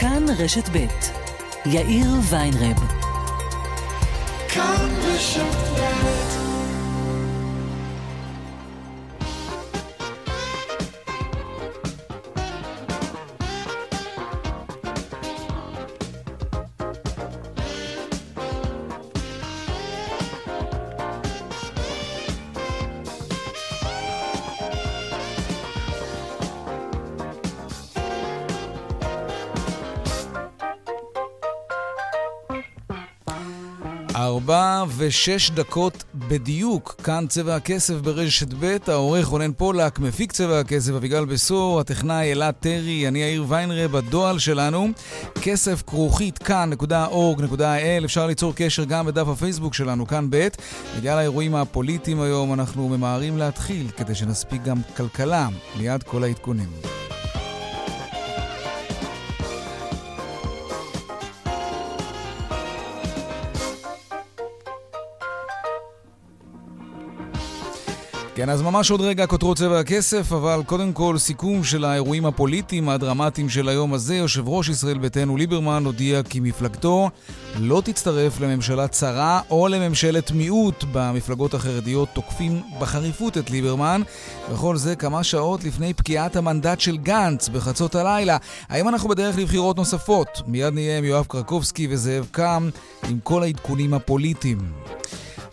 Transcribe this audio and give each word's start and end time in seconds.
כאן 0.00 0.24
רשת 0.38 0.68
ב' 0.72 0.86
יאיר 1.66 2.08
ויינרב. 2.30 2.76
כאן 4.48 4.88
רשת 5.02 5.99
ושש 35.00 35.50
דקות 35.50 36.04
בדיוק, 36.14 36.94
כאן 37.04 37.24
צבע 37.28 37.56
הכסף 37.56 37.94
ברשת 37.94 38.48
ב', 38.60 38.76
העורך 38.86 39.26
רונן 39.26 39.52
פולק, 39.52 39.98
מפיק 39.98 40.32
צבע 40.32 40.60
הכסף 40.60 40.92
אביגל 40.92 41.24
בשור, 41.24 41.80
הטכנאי 41.80 42.32
אלעד 42.32 42.54
טרי, 42.54 43.08
אני 43.08 43.18
יאיר 43.18 43.44
ויינרב, 43.48 43.96
הדועל 43.96 44.38
שלנו, 44.38 44.88
כסף 45.42 45.82
כרוכית 45.86 46.38
כאן.org.il, 46.38 48.04
אפשר 48.04 48.26
ליצור 48.26 48.52
קשר 48.56 48.84
גם 48.84 49.06
בדף 49.06 49.28
הפייסבוק 49.28 49.74
שלנו, 49.74 50.06
כאן 50.06 50.26
ב', 50.30 50.48
בגלל 50.98 51.18
האירועים 51.18 51.54
הפוליטיים 51.54 52.20
היום 52.20 52.52
אנחנו 52.52 52.88
ממהרים 52.88 53.38
להתחיל, 53.38 53.90
כדי 53.96 54.14
שנספיק 54.14 54.62
גם 54.62 54.76
כלכלה, 54.96 55.48
ליד 55.76 56.02
כל 56.02 56.24
העדכונים. 56.24 56.99
כן, 68.40 68.50
אז 68.50 68.62
ממש 68.62 68.90
עוד 68.90 69.00
רגע 69.00 69.26
כותרות 69.26 69.56
צבע 69.56 69.78
הכסף, 69.78 70.32
אבל 70.32 70.62
קודם 70.66 70.92
כל 70.92 71.18
סיכום 71.18 71.64
של 71.64 71.84
האירועים 71.84 72.26
הפוליטיים 72.26 72.88
הדרמטיים 72.88 73.48
של 73.48 73.68
היום 73.68 73.94
הזה. 73.94 74.16
יושב 74.16 74.48
ראש 74.48 74.68
ישראל 74.68 74.98
ביתנו 74.98 75.36
ליברמן 75.36 75.84
הודיע 75.84 76.22
כי 76.22 76.40
מפלגתו 76.40 77.10
לא 77.58 77.82
תצטרף 77.84 78.40
לממשלה 78.40 78.88
צרה 78.88 79.40
או 79.50 79.68
לממשלת 79.68 80.30
מיעוט. 80.30 80.84
במפלגות 80.92 81.54
החרדיות 81.54 82.08
תוקפים 82.12 82.62
בחריפות 82.78 83.38
את 83.38 83.50
ליברמן, 83.50 84.02
וכל 84.52 84.76
זה 84.76 84.96
כמה 84.96 85.24
שעות 85.24 85.64
לפני 85.64 85.94
פקיעת 85.94 86.36
המנדט 86.36 86.80
של 86.80 86.96
גנץ 86.96 87.48
בחצות 87.48 87.94
הלילה. 87.94 88.36
האם 88.68 88.88
אנחנו 88.88 89.08
בדרך 89.08 89.38
לבחירות 89.38 89.76
נוספות? 89.76 90.42
מיד 90.46 90.74
נהיה 90.74 90.98
עם 90.98 91.04
יואב 91.04 91.24
קרקובסקי 91.28 91.86
וזאב 91.90 92.26
קם 92.30 92.70
עם 93.08 93.18
כל 93.22 93.42
העדכונים 93.42 93.94
הפוליטיים. 93.94 94.58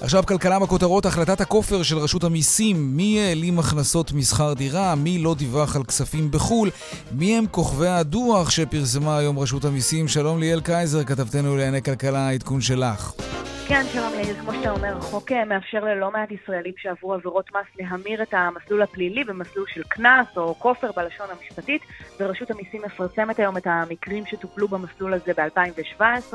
עכשיו 0.02 0.23
כלכלה 0.26 0.59
בכותרות, 0.59 1.06
החלטת 1.06 1.42
הכופר 1.42 1.84
של 1.84 1.98
רשות 1.98 2.23
המיסים, 2.23 2.98
מי 2.98 3.20
העלים 3.20 3.59
הכנסות 3.59 4.12
משכר 4.12 4.54
דירה, 4.54 4.95
מי 4.95 5.20
לא 5.20 5.36
דיווח 5.36 5.76
על 5.76 5.84
כספים 5.84 6.31
בחו"ל, 6.31 6.70
מי 7.12 7.38
הם 7.38 7.48
כוכבי 7.52 7.88
הדוח 7.88 8.50
שפרסמה 8.50 9.17
היום 9.17 9.39
רשות 9.39 9.66
המיסים. 9.66 10.08
שלום 10.08 10.39
ליאל 10.39 10.62
קייזר, 10.62 11.04
כתבתנו 11.04 11.56
לענייני 11.56 11.81
כלכלה, 11.81 12.28
העדכון 12.28 12.62
שלך. 12.62 13.14
כן, 13.67 13.84
שלום 13.94 14.14
יאיר, 14.14 14.36
כמו 14.36 14.54
שאתה 14.54 14.72
אומר, 14.72 14.98
החוק 14.98 15.31
אה, 15.31 15.45
מאפשר 15.45 15.80
ללא 15.80 16.11
מעט 16.11 16.32
ישראלים 16.32 16.73
שעברו 16.78 17.14
עבירות 17.14 17.52
מס 17.52 17.80
להמיר 17.80 18.23
את 18.23 18.34
המסלול 18.34 18.82
הפלילי 18.82 19.23
במסלול 19.23 19.66
של 19.73 19.84
קנס 19.84 20.28
או 20.38 20.56
כופר 20.59 20.92
בלשון 20.95 21.28
המשפטית, 21.38 21.82
ורשות 22.20 22.52
המיסים 22.52 22.82
מפרסמת 22.86 23.39
היום 23.39 23.58
את 23.58 23.67
המקרים 23.67 24.26
שטופלו 24.26 24.67
במסלול 24.67 25.14
הזה 25.14 25.32
ב-2017. 25.38 26.34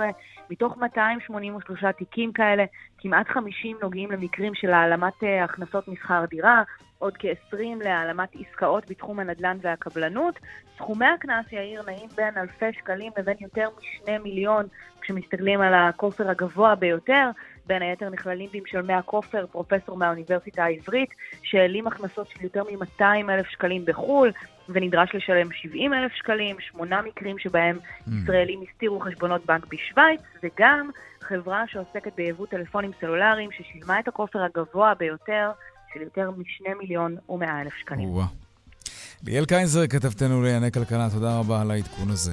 מתוך 0.51 0.77
283 0.77 1.85
תיקים 1.99 2.33
כאלה, 2.33 2.65
כמעט 3.03 3.29
50 3.29 3.77
נוגעים 3.83 4.11
למקרים 4.11 4.55
של 4.55 4.71
העלמת 4.73 5.25
אה, 5.25 5.45
הכנסות 5.45 5.89
משכר 5.89 6.25
דירה, 6.31 6.63
עוד 6.99 7.13
כ-20 7.19 7.57
להעלמת 7.85 8.29
עסקאות 8.35 8.91
בתחום 8.91 9.21
הנדל"ן 9.21 9.57
והקבלנות. 9.61 10.39
סכומי 10.77 11.07
הקנס, 11.07 11.53
יאיר, 11.53 11.83
נעים 11.87 12.09
בין 12.17 12.37
אלפי 12.37 12.73
שקלים 12.73 13.13
לבין 13.19 13.37
יותר 13.41 13.69
משני 13.79 14.19
מיליון, 14.19 14.67
כשמסתכלים 15.01 15.61
על 15.61 15.75
הכופר 15.75 16.31
הגבוה 16.31 16.75
ביותר. 16.75 17.31
בין 17.67 17.83
היתר 17.83 18.09
נכללים 18.09 18.49
במשלמי 18.53 18.93
הכופר 18.93 19.47
פרופסור 19.47 19.97
מהאוניברסיטה 19.97 20.65
העברית, 20.65 21.11
שהעלים 21.43 21.87
הכנסות 21.87 22.29
של 22.29 22.45
יותר 22.45 22.63
מ-200 22.65 23.31
אלף 23.31 23.47
שקלים 23.47 23.85
בחו"ל, 23.85 24.33
ונדרש 24.69 25.15
לשלם 25.15 25.53
70 25.53 25.95
אלף 25.95 26.13
שקלים, 26.13 26.57
שמונה 26.61 27.03
מקרים 27.03 27.39
שבהם 27.39 27.79
mm. 27.79 28.11
ישראלים 28.23 28.61
הסתירו 28.69 29.01
חשבונות 29.01 29.47
בנק 29.47 29.67
בשוויץ, 29.67 30.21
וגם 30.43 30.91
חברה 31.33 31.65
שעוסקת 31.69 32.13
ביבוא 32.17 32.47
טלפונים 32.47 32.91
סלולריים, 33.01 33.51
ששילמה 33.53 34.01
את 34.01 34.09
הכופר 34.09 34.39
הגבוה 34.39 34.95
ביותר 34.99 35.51
של 35.95 36.01
יותר 36.01 36.31
משני 36.31 36.75
מיליון 36.81 37.17
ומאה 37.29 37.61
אלף 37.61 37.73
שקלים. 37.81 38.09
ליאל 39.27 39.45
קייזר, 39.45 39.87
כתבתנו 39.87 40.43
לענייני 40.43 40.73
כלכלה, 40.73 41.09
תודה 41.11 41.39
רבה 41.39 41.61
על 41.61 41.71
העדכון 41.71 42.11
הזה. 42.11 42.33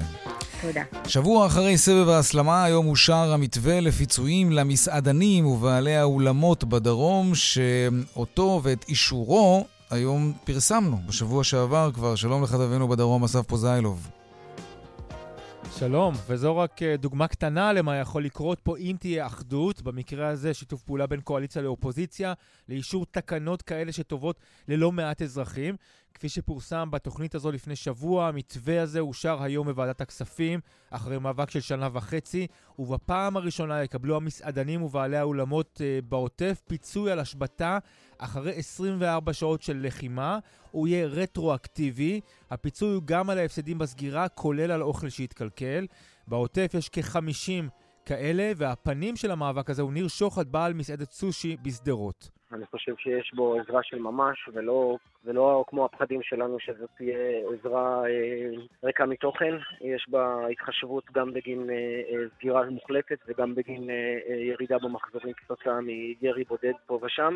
תודה. 0.62 0.82
שבוע 1.08 1.46
אחרי 1.46 1.78
סבב 1.78 2.08
ההסלמה, 2.08 2.64
היום 2.64 2.88
אושר 2.88 3.32
המתווה 3.32 3.80
לפיצויים 3.80 4.52
למסעדנים 4.52 5.46
ובעלי 5.46 5.96
האולמות 5.96 6.64
בדרום, 6.64 7.34
שאותו 7.34 8.60
ואת 8.64 8.84
אישורו 8.88 9.66
היום 9.90 10.32
פרסמנו, 10.44 10.96
בשבוע 11.06 11.44
שעבר 11.44 11.90
כבר. 11.94 12.14
שלום 12.14 12.42
לכתבנו 12.42 12.88
בדרום, 12.88 13.24
אסף 13.24 13.42
פוזיילוב. 13.46 14.19
שלום, 15.80 16.14
וזו 16.26 16.56
רק 16.56 16.82
אה, 16.82 16.96
דוגמה 16.96 17.28
קטנה 17.28 17.72
למה 17.72 17.96
יכול 17.96 18.24
לקרות 18.24 18.60
פה 18.60 18.76
אם 18.78 18.96
תהיה 19.00 19.26
אחדות, 19.26 19.82
במקרה 19.82 20.28
הזה 20.28 20.54
שיתוף 20.54 20.82
פעולה 20.82 21.06
בין 21.06 21.20
קואליציה 21.20 21.62
לאופוזיציה, 21.62 22.32
לאישור 22.68 23.06
תקנות 23.10 23.62
כאלה 23.62 23.92
שטובות 23.92 24.40
ללא 24.68 24.92
מעט 24.92 25.22
אזרחים. 25.22 25.76
כפי 26.14 26.28
שפורסם 26.28 26.90
בתוכנית 26.90 27.34
הזו 27.34 27.52
לפני 27.52 27.76
שבוע, 27.76 28.28
המתווה 28.28 28.82
הזה 28.82 29.00
אושר 29.00 29.42
היום 29.42 29.66
בוועדת 29.66 30.00
הכספים, 30.00 30.60
אחרי 30.90 31.18
מאבק 31.18 31.50
של 31.50 31.60
שנה 31.60 31.88
וחצי, 31.92 32.46
ובפעם 32.78 33.36
הראשונה 33.36 33.82
יקבלו 33.82 34.16
המסעדנים 34.16 34.82
ובעלי 34.82 35.16
האולמות 35.16 35.80
uh, 35.80 36.04
בעוטף 36.08 36.62
פיצוי 36.68 37.12
על 37.12 37.18
השבתה 37.18 37.78
אחרי 38.20 38.52
24 38.52 39.32
שעות 39.32 39.62
של 39.62 39.80
לחימה. 39.86 40.38
הוא 40.70 40.88
יהיה 40.88 41.06
רטרואקטיבי. 41.06 42.20
הפיצוי 42.50 42.94
הוא 42.94 43.02
גם 43.04 43.30
על 43.30 43.38
ההפסדים 43.38 43.78
בסגירה, 43.78 44.28
כולל 44.28 44.70
על 44.70 44.82
אוכל 44.82 45.08
שהתקלקל. 45.08 45.86
בעוטף 46.28 46.70
יש 46.74 46.88
כ-50 46.88 47.70
כאלה, 48.04 48.52
והפנים 48.56 49.16
של 49.16 49.30
המאבק 49.30 49.70
הזה 49.70 49.82
הוא 49.82 49.92
ניר 49.92 50.08
שוחט, 50.08 50.46
בעל 50.46 50.74
מסעדת 50.74 51.10
סושי 51.10 51.56
בשדרות. 51.62 52.30
אני 52.52 52.66
חושב 52.66 52.92
שיש 52.98 53.32
בו 53.36 53.56
עזרה 53.60 53.80
של 53.82 53.98
ממש, 53.98 54.48
ולא, 54.54 54.96
ולא 55.24 55.64
כמו 55.66 55.84
הפחדים 55.84 56.20
שלנו 56.22 56.56
שזאת 56.60 56.90
תהיה 56.96 57.18
עזרה 57.52 58.02
אה, 58.06 58.62
ריקה 58.84 59.06
מתוכן. 59.06 59.54
יש 59.80 60.06
בה 60.08 60.46
התחשבות 60.52 61.04
גם 61.14 61.32
בגין 61.32 61.70
אה, 61.70 61.74
אה, 61.74 62.24
סגירה 62.36 62.70
מוחלטת 62.70 63.18
וגם 63.28 63.54
בגין 63.54 63.88
ירידה 64.50 64.78
במחזורים 64.78 65.32
כתוצאה 65.32 65.80
מירי 65.80 66.44
בודד 66.48 66.72
פה 66.86 67.00
ושם. 67.02 67.34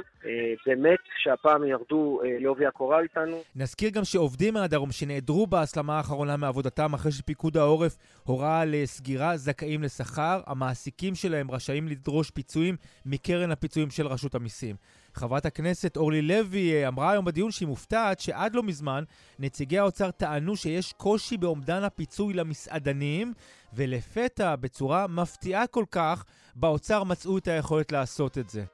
באמת 0.66 0.98
שהפעם 1.16 1.64
ירדו 1.64 2.20
לעובי 2.40 2.66
הקורה 2.66 3.00
איתנו. 3.00 3.36
נזכיר 3.56 3.90
גם 3.90 4.04
שעובדים 4.04 4.54
מהדרום 4.54 4.92
שנעדרו 4.92 5.46
בהסלמה 5.46 5.96
האחרונה 5.96 6.36
מעבודתם 6.36 6.94
אחרי 6.94 7.12
שפיקוד 7.12 7.56
העורף 7.56 7.96
הורה 8.24 8.60
על 8.60 8.74
סגירה 8.84 9.36
זכאים 9.36 9.82
לשכר, 9.82 10.40
המעסיקים 10.46 11.14
שלהם 11.14 11.50
רשאים 11.50 11.88
לדרוש 11.88 12.30
פיצויים 12.30 12.76
מקרן 13.06 13.50
הפיצויים 13.50 13.90
של 13.90 14.06
רשות 14.06 14.34
המיסים. 14.34 14.76
חברת 15.14 15.46
הכנסת 15.46 15.96
אורלי 15.96 16.22
לוי 16.22 16.72
אה, 16.72 16.88
אמרה 16.88 17.10
היום 17.10 17.24
בדיון 17.24 17.50
שהיא 17.50 17.68
מופתעת 17.68 18.20
שעד 18.20 18.54
לא 18.54 18.62
מזמן 18.62 19.04
נציגי 19.38 19.78
האוצר 19.78 20.10
טענו 20.10 20.56
שיש 20.56 20.92
קושי 20.92 21.36
באומדן 21.36 21.82
הפיצוי 21.84 22.34
למסעדנים, 22.34 23.32
ולפתע, 23.72 24.56
בצורה 24.56 25.06
מפתיעה 25.06 25.66
כל 25.66 25.84
כך, 25.90 26.24
באוצר 26.56 27.04
מצאו 27.04 27.38
את 27.38 27.48
היכולת 27.48 27.92
לעשות 27.92 28.38
את 28.38 28.50
זה. 28.50 28.64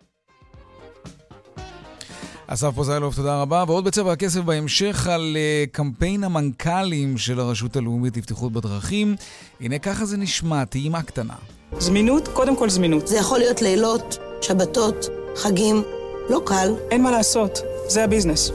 אסף 2.47 2.75
פוזיילוב, 2.75 3.15
תודה 3.15 3.43
רבה. 3.43 3.65
ועוד 3.67 3.85
בצבע 3.85 4.13
הכסף 4.13 4.41
בהמשך 4.41 5.07
על 5.07 5.37
uh, 5.37 5.71
קמפיין 5.71 6.25
המנכ"לים 6.25 7.19
של 7.19 7.41
הרשות 7.41 7.77
הלאומית 7.77 8.17
לבטיחות 8.17 8.53
בדרכים. 8.53 9.17
הנה 9.61 9.79
ככה 9.79 10.05
זה 10.05 10.17
נשמע, 10.17 10.65
טעימה 10.65 11.03
קטנה. 11.03 11.35
זמינות, 11.79 12.29
קודם 12.29 12.57
כל 12.57 12.71
זמינות. 12.71 13.09
זה 13.09 13.17
יכול 13.17 13.39
להיות 13.39 13.63
לילות, 13.63 14.19
שבתות, 14.43 15.07
חגים. 15.37 16.00
לא 16.31 16.43
קל. 16.47 16.75
אין 16.91 17.03
מה 17.03 17.11
לעשות, 17.11 17.59
זה 17.89 18.05
הביזנס. 18.05 18.51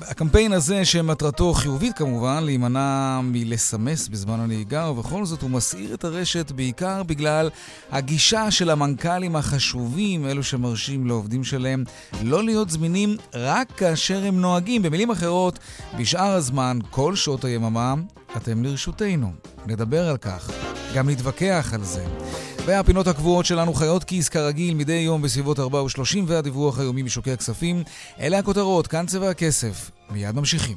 הקמפיין 0.00 0.52
הזה, 0.52 0.84
שמטרתו 0.84 1.54
חיובית 1.54 1.96
כמובן, 1.96 2.42
להימנע 2.44 3.20
מלסמס 3.22 4.08
בזמן 4.08 4.40
הנהיגה, 4.40 4.90
ובכל 4.90 5.24
זאת 5.24 5.42
הוא 5.42 5.50
מסעיר 5.50 5.94
את 5.94 6.04
הרשת 6.04 6.50
בעיקר 6.50 7.02
בגלל 7.02 7.50
הגישה 7.90 8.50
של 8.50 8.70
המנכ"לים 8.70 9.36
החשובים, 9.36 10.26
אלו 10.26 10.42
שמרשים 10.42 11.06
לעובדים 11.06 11.44
שלהם, 11.44 11.84
לא 12.22 12.44
להיות 12.44 12.70
זמינים 12.70 13.16
רק 13.34 13.72
כאשר 13.76 14.24
הם 14.24 14.40
נוהגים. 14.40 14.82
במילים 14.82 15.10
אחרות, 15.10 15.58
בשאר 15.98 16.32
הזמן, 16.32 16.78
כל 16.90 17.16
שעות 17.16 17.44
היממה, 17.44 17.94
אתם 18.36 18.64
לרשותנו. 18.64 19.32
נדבר 19.66 20.08
על 20.08 20.16
כך, 20.16 20.50
גם 20.94 21.10
נתווכח 21.10 21.70
על 21.74 21.84
זה. 21.84 22.04
והפינות 22.66 23.06
הקבועות 23.06 23.46
שלנו 23.46 23.74
חיות 23.74 24.04
כיס 24.04 24.28
כרגיל 24.28 24.74
מדי 24.74 24.92
יום 24.92 25.22
בסביבות 25.22 25.58
4 25.58 25.82
ו-30 25.82 26.18
והדיווח 26.26 26.78
היומי 26.78 27.02
משוקי 27.02 27.32
הכספים. 27.32 27.82
אלה 28.20 28.38
הכותרות, 28.38 28.86
כאן 28.86 29.06
צבע 29.06 29.30
הכסף. 29.30 29.90
מיד 30.10 30.34
ממשיכים. 30.34 30.76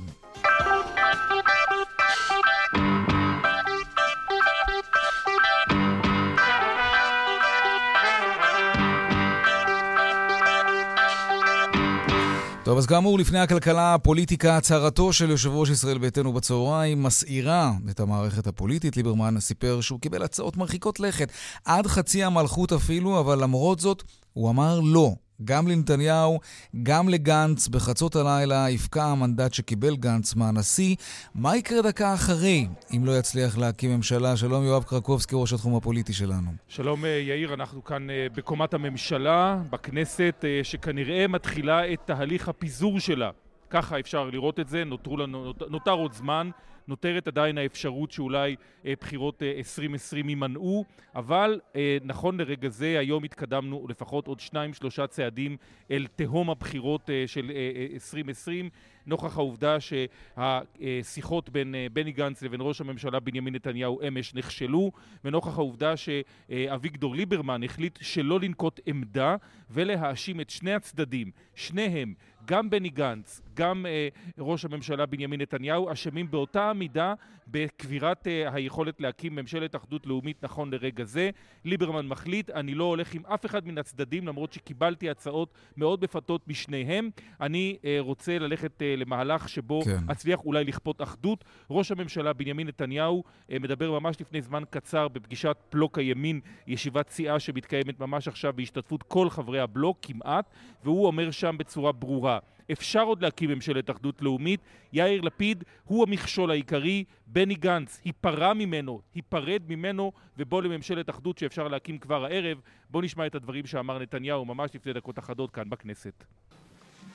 טוב, 12.63 12.77
אז 12.77 12.86
כאמור, 12.86 13.19
לפני 13.19 13.39
הכלכלה, 13.39 13.94
הפוליטיקה, 13.94 14.57
הצהרתו 14.57 15.13
של 15.13 15.30
יושב 15.30 15.50
ראש 15.50 15.69
ישראל 15.69 15.98
ביתנו 15.98 16.33
בצהריים 16.33 17.04
מסעירה 17.04 17.71
את 17.89 18.00
המערכת 18.00 18.48
הפוליטית. 18.48 18.98
ליברמן 18.98 19.39
סיפר 19.39 19.81
שהוא 19.81 20.00
קיבל 20.00 20.24
הצעות 20.24 20.57
מרחיקות 20.57 21.00
לכת, 21.00 21.31
עד 21.65 21.88
חצי 21.88 22.24
המלכות 22.24 22.71
אפילו, 22.71 23.19
אבל 23.19 23.44
למרות 23.44 23.80
זאת, 23.80 24.04
הוא 24.33 24.50
אמר 24.50 24.80
לא. 24.80 25.12
גם 25.45 25.68
לנתניהו, 25.68 26.40
גם 26.84 27.10
לגנץ, 27.10 27.68
בחצות 27.68 28.16
הלילה 28.16 28.66
יפקע 28.69 29.04
המנדט 29.04 29.54
שקיבל 29.54 29.95
גנץ 29.95 30.36
מהנשיא. 30.36 30.95
מה 31.36 31.57
יקרה 31.57 31.81
דקה 31.81 32.13
אחרי, 32.13 32.68
אם 32.98 33.06
לא 33.06 33.12
יצליח 33.12 33.57
להקים 33.57 33.95
ממשלה? 33.95 34.38
שלום 34.38 34.63
יואב 34.63 34.84
קרקובסקי, 34.84 35.36
ראש 35.38 35.54
התחום 35.54 35.75
הפוליטי 35.75 36.13
שלנו. 36.13 36.51
שלום 36.68 37.06
אה, 37.06 37.10
יאיר, 37.10 37.54
אנחנו 37.54 37.84
כאן 37.84 38.10
אה, 38.10 38.28
בקומת 38.36 38.74
הממשלה, 38.74 39.57
בכנסת, 39.69 40.45
אה, 40.48 40.60
שכנראה 40.63 41.28
מתחילה 41.28 41.94
את 41.94 42.00
תהליך 42.06 42.50
הפיזור 42.50 43.00
שלה. 43.00 43.30
ככה 43.69 44.00
אפשר 44.00 44.30
לראות 44.30 44.60
את 44.60 44.68
זה, 44.68 44.84
נותרו 44.84 45.18
לנו, 45.18 45.54
נותר 45.69 45.92
עוד 45.92 46.13
זמן. 46.13 46.50
נותרת 46.88 47.27
עדיין 47.27 47.57
האפשרות 47.57 48.12
שאולי 48.12 48.56
אה, 48.85 48.94
בחירות 49.01 49.44
אה, 49.44 49.51
2020 49.57 50.30
יימנעו, 50.30 50.85
אבל 51.15 51.59
אה, 51.75 51.97
נכון 52.03 52.38
לרגע 52.38 52.69
זה 52.69 53.00
היום 53.00 53.24
התקדמנו 53.24 53.85
לפחות 53.89 54.27
עוד 54.27 54.39
שניים 54.39 54.74
שלושה 54.74 55.07
צעדים 55.07 55.57
אל 55.91 56.07
תהום 56.15 56.50
הבחירות 56.50 57.09
אה, 57.09 57.24
של 57.27 57.51
אה, 57.56 57.88
2020 57.94 58.69
נוכח 59.06 59.38
העובדה 59.38 59.77
שהשיחות 59.80 61.50
בין 61.50 61.75
אה, 61.75 61.88
בני 61.94 62.12
גנץ 62.12 62.41
לבין 62.41 62.59
ראש 62.63 62.81
הממשלה 62.81 63.19
בנימין 63.19 63.56
נתניהו 63.56 64.00
אמש 64.07 64.33
נכשלו 64.33 64.91
ונוכח 65.25 65.57
העובדה 65.57 65.94
שאביגדור 65.97 67.15
ליברמן 67.15 67.63
החליט 67.63 68.00
שלא 68.01 68.39
לנקוט 68.39 68.80
עמדה 68.85 69.35
ולהאשים 69.69 70.41
את 70.41 70.50
שני 70.50 70.74
הצדדים, 70.74 71.31
שניהם 71.56 72.13
גם 72.45 72.69
בני 72.69 72.89
גנץ, 72.89 73.41
גם 73.53 73.85
אה, 73.85 74.07
ראש 74.39 74.65
הממשלה 74.65 75.05
בנימין 75.05 75.41
נתניהו, 75.41 75.91
אשמים 75.91 76.31
באותה 76.31 76.73
מידה 76.73 77.13
בקבירת 77.47 78.27
אה, 78.27 78.53
היכולת 78.53 79.01
להקים 79.01 79.35
ממשלת 79.35 79.75
אחדות 79.75 80.07
לאומית 80.07 80.44
נכון 80.44 80.73
לרגע 80.73 81.03
זה. 81.03 81.29
ליברמן 81.65 82.07
מחליט, 82.07 82.50
אני 82.50 82.75
לא 82.75 82.83
הולך 82.83 83.13
עם 83.13 83.25
אף 83.25 83.45
אחד 83.45 83.67
מן 83.67 83.77
הצדדים, 83.77 84.27
למרות 84.27 84.53
שקיבלתי 84.53 85.09
הצעות 85.09 85.53
מאוד 85.77 86.03
מפתות 86.03 86.47
משניהם. 86.47 87.09
אני 87.41 87.77
אה, 87.85 87.97
רוצה 88.00 88.39
ללכת 88.39 88.81
אה, 88.81 88.95
למהלך 88.97 89.50
שבו 89.50 89.81
כן. 89.81 90.11
אצליח 90.11 90.39
אולי 90.45 90.63
לכפות 90.63 91.01
אחדות. 91.01 91.44
ראש 91.69 91.91
הממשלה 91.91 92.33
בנימין 92.33 92.67
נתניהו 92.67 93.23
אה, 93.51 93.59
מדבר 93.59 93.99
ממש 93.99 94.21
לפני 94.21 94.41
זמן 94.41 94.63
קצר 94.69 95.07
בפגישת 95.07 95.57
בלוק 95.71 95.99
הימין, 95.99 96.39
ישיבת 96.67 97.09
סיעה 97.09 97.39
שמתקיימת 97.39 97.99
ממש 97.99 98.27
עכשיו 98.27 98.53
בהשתתפות 98.53 99.03
כל 99.03 99.29
חברי 99.29 99.59
הבלוק 99.59 99.97
כמעט, 100.01 100.49
והוא 100.83 101.07
אומר 101.07 101.31
שם 101.31 101.56
בצורה 101.59 101.91
ברורה 101.91 102.39
אפשר 102.71 103.01
עוד 103.01 103.21
להקים 103.21 103.50
ממשלת 103.50 103.89
אחדות 103.89 104.21
לאומית. 104.21 104.60
יאיר 104.94 105.21
לפיד 105.21 105.63
הוא 105.83 106.04
המכשול 106.07 106.51
העיקרי, 106.51 107.04
בני 107.27 107.56
גנץ 107.56 108.01
ייפרע 108.06 108.54
ממנו, 108.54 109.01
ייפרד 109.15 109.62
ממנו, 109.68 110.12
ובוא 110.38 110.62
לממשלת 110.62 111.10
אחדות 111.10 111.38
שאפשר 111.38 111.68
להקים 111.68 111.98
כבר 111.98 112.25
הערב. 112.25 112.57
בוא 112.89 113.01
נשמע 113.01 113.27
את 113.27 113.36
הדברים 113.36 113.65
שאמר 113.65 114.00
נתניהו 114.00 114.45
ממש 114.45 114.71
לפני 114.74 114.94
דקות 114.94 115.19
אחדות 115.19 115.51
כאן 115.51 115.69
בכנסת. 115.69 116.24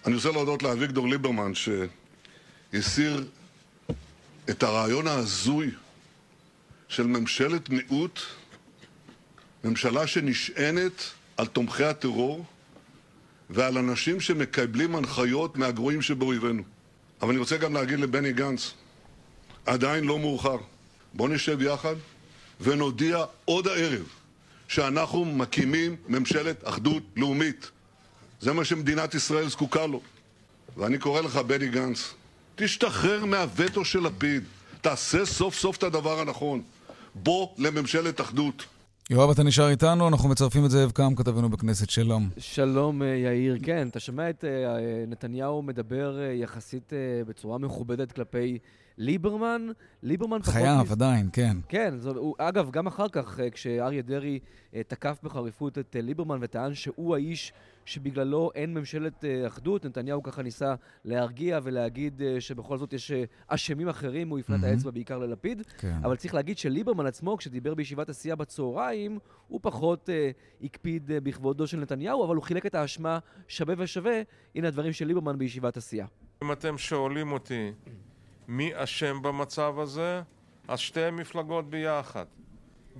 אני 0.06 0.14
רוצה 0.14 0.30
להודות 0.30 0.62
לאביגדור 0.62 1.08
ליברמן 1.08 1.52
שהסיר 1.54 3.24
את 4.50 4.62
הרעיון 4.62 5.06
ההזוי 5.06 5.70
של 6.88 7.06
ממשלת 7.06 7.70
מיעוט, 7.70 8.20
ממשלה 9.64 10.06
שנשענת 10.06 11.02
על 11.36 11.46
תומכי 11.46 11.84
הטרור 11.84 12.44
ועל 13.50 13.78
אנשים 13.78 14.20
שמקבלים 14.20 14.96
הנחיות 14.96 15.56
מהגרועים 15.56 16.02
שבאויבינו. 16.02 16.62
אבל 17.22 17.30
אני 17.30 17.38
רוצה 17.38 17.56
גם 17.56 17.74
להגיד 17.74 18.00
לבני 18.00 18.32
גנץ, 18.32 18.74
עדיין 19.66 20.04
לא 20.04 20.18
מאוחר. 20.18 20.56
בוא 21.14 21.28
נשב 21.28 21.62
יחד 21.62 21.94
ונודיע 22.60 23.24
עוד 23.44 23.68
הערב 23.68 24.06
שאנחנו 24.68 25.24
מקימים 25.24 25.96
ממשלת 26.08 26.68
אחדות 26.68 27.02
לאומית. 27.16 27.70
זה 28.40 28.52
מה 28.52 28.64
שמדינת 28.64 29.14
ישראל 29.14 29.48
זקוקה 29.48 29.86
לו. 29.86 30.00
ואני 30.76 30.98
קורא 30.98 31.20
לך, 31.20 31.36
בני 31.36 31.68
גנץ, 31.68 32.14
תשתחרר 32.56 33.24
מהווטו 33.24 33.84
של 33.84 34.00
לפיד. 34.00 34.44
תעשה 34.80 35.26
סוף 35.26 35.54
סוף 35.54 35.76
את 35.76 35.82
הדבר 35.82 36.20
הנכון. 36.20 36.62
בוא 37.14 37.48
לממשלת 37.58 38.20
אחדות. 38.20 38.64
יואב, 39.10 39.30
אתה 39.30 39.42
נשאר 39.42 39.68
איתנו, 39.68 40.08
אנחנו 40.08 40.28
מצרפים 40.28 40.64
את 40.64 40.70
זאב 40.70 40.90
קם, 40.90 41.14
כתבנו 41.14 41.48
בכנסת. 41.48 41.90
שלום. 41.90 42.28
שלום, 42.38 43.02
אה, 43.02 43.06
יאיר. 43.06 43.56
כן, 43.62 43.88
אתה 43.88 44.00
שומע 44.00 44.30
את 44.30 44.44
אה, 44.44 44.78
נתניהו 45.06 45.62
מדבר 45.62 46.20
אה, 46.20 46.32
יחסית 46.32 46.92
בצורה 47.26 47.58
מכובדת 47.58 48.12
כלפי 48.12 48.58
ליברמן. 48.98 49.66
ליברמן 50.02 50.42
פחות... 50.42 50.54
חייב, 50.54 50.92
עדיין, 50.92 51.28
כן. 51.32 51.56
כן, 51.68 51.96
זו, 51.96 52.10
הוא, 52.10 52.34
אגב, 52.38 52.70
גם 52.70 52.86
אחר 52.86 53.08
כך, 53.08 53.40
כשאריה 53.52 54.02
דרעי 54.02 54.38
תקף 54.88 55.18
בחריפות 55.22 55.78
את 55.78 55.96
ליברמן 56.00 56.38
וטען 56.40 56.74
שהוא 56.74 57.14
האיש 57.14 57.52
שבגללו 57.84 58.50
אין 58.54 58.74
ממשלת 58.74 59.24
אחדות, 59.46 59.86
נתניהו 59.86 60.22
ככה 60.22 60.42
ניסה 60.42 60.74
להרגיע 61.04 61.58
ולהגיד 61.62 62.22
שבכל 62.38 62.78
זאת 62.78 62.92
יש 62.92 63.12
אשמים 63.46 63.88
אחרים, 63.88 64.28
הוא 64.28 64.38
הפנה 64.38 64.56
את 64.56 64.64
האצבע 64.64 64.90
בעיקר 64.90 65.18
ללפיד. 65.18 65.62
כן. 65.78 65.98
אבל 66.02 66.16
צריך 66.16 66.34
להגיד 66.34 66.58
שליברמן 66.58 67.06
עצמו, 67.06 67.36
כשדיבר 67.36 67.74
בישיבת 67.74 68.08
הסיעה 68.08 68.36
בצהריים, 68.36 69.18
הוא 69.48 69.60
פחות 69.62 70.10
אה, 70.10 70.30
הקפיד 70.62 71.10
אה, 71.10 71.20
בכבודו 71.20 71.66
של 71.66 71.80
נתניהו, 71.80 72.24
אבל 72.24 72.36
הוא 72.36 72.44
חילק 72.44 72.66
את 72.66 72.74
האשמה 72.74 73.18
שווה 73.48 73.74
ושווה. 73.78 74.22
הנה 74.54 74.68
הדברים 74.68 74.92
של 74.92 75.06
ליברמן 75.06 75.38
בישיבת 75.38 75.76
הסיעה. 75.76 76.06
אם 76.42 76.52
אתם 76.52 76.78
שואלים 76.78 77.32
אותי 77.32 77.72
מי 78.48 78.70
אשם 78.74 79.22
במצב 79.22 79.78
הזה, 79.78 80.22
אז 80.68 80.78
שתי 80.78 81.00
המפלגות 81.00 81.70
ביחד. 81.70 82.24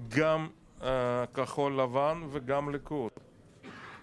גם 0.09 0.49
אה, 0.83 1.25
כחול 1.35 1.81
לבן 1.81 2.23
וגם 2.31 2.71
ליכוד. 2.71 3.11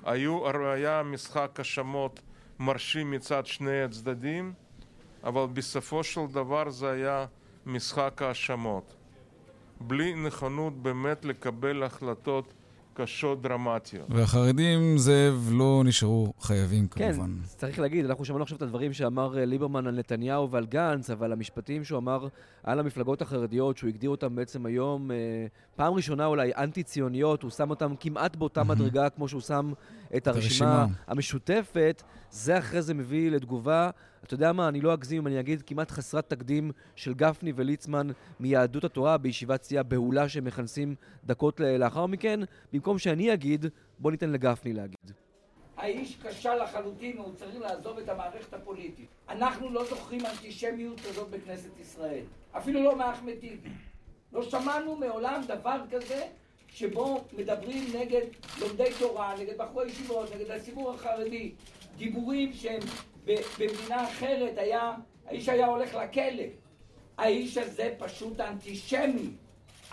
היו, 0.03 0.67
היה 0.71 1.03
משחק 1.03 1.51
האשמות 1.57 2.21
מרשים 2.59 3.11
מצד 3.11 3.45
שני 3.45 3.83
הצדדים, 3.83 4.53
אבל 5.23 5.45
בסופו 5.53 6.03
של 6.03 6.21
דבר 6.31 6.69
זה 6.69 6.91
היה 6.91 7.25
משחק 7.65 8.21
האשמות. 8.21 8.95
בלי 9.81 10.15
נכונות 10.15 10.81
באמת 10.81 11.25
לקבל 11.25 11.83
החלטות 11.83 12.53
קשות, 12.97 13.41
דרמטיות. 13.41 14.07
והחרדים, 14.09 14.97
זאב, 14.97 15.49
לא 15.51 15.81
נשארו 15.85 16.33
חייבים 16.39 16.87
כן, 16.87 17.11
כמובן. 17.11 17.31
כן, 17.31 17.57
צריך 17.57 17.79
להגיד, 17.79 18.05
אנחנו 18.05 18.25
שמענו 18.25 18.43
עכשיו 18.43 18.57
את 18.57 18.61
הדברים 18.61 18.93
שאמר 18.93 19.37
אה, 19.37 19.45
ליברמן 19.45 19.87
על 19.87 19.95
נתניהו 19.95 20.51
ועל 20.51 20.65
גנץ, 20.65 21.09
אבל 21.09 21.31
המשפטים 21.31 21.83
שהוא 21.83 21.97
אמר 21.97 22.27
על 22.63 22.79
המפלגות 22.79 23.21
החרדיות, 23.21 23.77
שהוא 23.77 23.87
הגדיר 23.87 24.09
אותם 24.09 24.35
בעצם 24.35 24.65
היום, 24.65 25.11
אה, 25.11 25.15
פעם 25.75 25.93
ראשונה 25.93 26.25
אולי 26.25 26.51
אנטי-ציוניות, 26.57 27.43
הוא 27.43 27.51
שם 27.51 27.69
אותם 27.69 27.93
כמעט 27.99 28.35
באותה 28.35 28.63
מדרגה 28.63 29.09
כמו 29.09 29.27
שהוא 29.27 29.41
שם 29.41 29.73
את 30.17 30.27
הרשימה 30.27 30.85
המשותפת, 31.07 32.03
זה 32.31 32.57
אחרי 32.57 32.81
זה 32.81 32.93
מביא 32.93 33.31
לתגובה 33.31 33.89
אתה 34.25 34.33
יודע 34.33 34.53
מה, 34.53 34.67
אני 34.67 34.81
לא 34.81 34.93
אגזים 34.93 35.17
אם 35.21 35.27
אני 35.27 35.39
אגיד 35.39 35.61
כמעט 35.61 35.91
חסרת 35.91 36.29
תקדים 36.29 36.71
של 36.95 37.13
גפני 37.13 37.53
וליצמן 37.55 38.07
מיהדות 38.39 38.83
התורה 38.83 39.17
בישיבת 39.17 39.63
סיעה 39.63 39.83
בהולה 39.83 40.29
שהם 40.29 40.45
מכנסים 40.45 40.95
דקות 41.25 41.59
לאחר 41.59 42.05
מכן, 42.05 42.39
במקום 42.73 42.99
שאני 42.99 43.33
אגיד, 43.33 43.65
בוא 43.99 44.11
ניתן 44.11 44.29
לגפני 44.29 44.73
להגיד. 44.73 45.11
האיש 45.77 46.17
כשל 46.23 46.63
לחלוטין, 46.63 47.17
הוא 47.17 47.35
צריך 47.35 47.59
לעזוב 47.59 47.97
את 47.97 48.09
המערכת 48.09 48.53
הפוליטית. 48.53 49.07
אנחנו 49.29 49.69
לא 49.69 49.85
זוכרים 49.85 50.25
אנטישמיות 50.25 50.99
כזאת 50.99 51.29
בכנסת 51.29 51.79
ישראל. 51.79 52.23
אפילו 52.51 52.83
לא 52.83 52.95
מאחמד 52.95 53.33
טיבי. 53.39 53.69
לא 54.33 54.43
שמענו 54.43 54.95
מעולם 54.95 55.41
דבר 55.47 55.81
כזה 55.91 56.23
שבו 56.67 57.23
מדברים 57.37 57.83
נגד 57.95 58.25
לומדי 58.61 58.89
תורה, 58.99 59.35
נגד 59.39 59.57
בחורי 59.57 59.87
ישיבות, 59.87 60.35
נגד 60.35 60.51
הציבור 60.51 60.93
החרדי. 60.93 61.51
דיבורים 61.97 62.53
שהם 62.53 62.79
במדינה 63.25 64.03
אחרת 64.03 64.57
היה, 64.57 64.93
האיש 65.25 65.49
היה 65.49 65.65
הולך 65.65 65.95
לכלא. 65.95 66.43
האיש 67.17 67.57
הזה 67.57 67.95
פשוט 67.97 68.39
אנטישמי, 68.39 69.29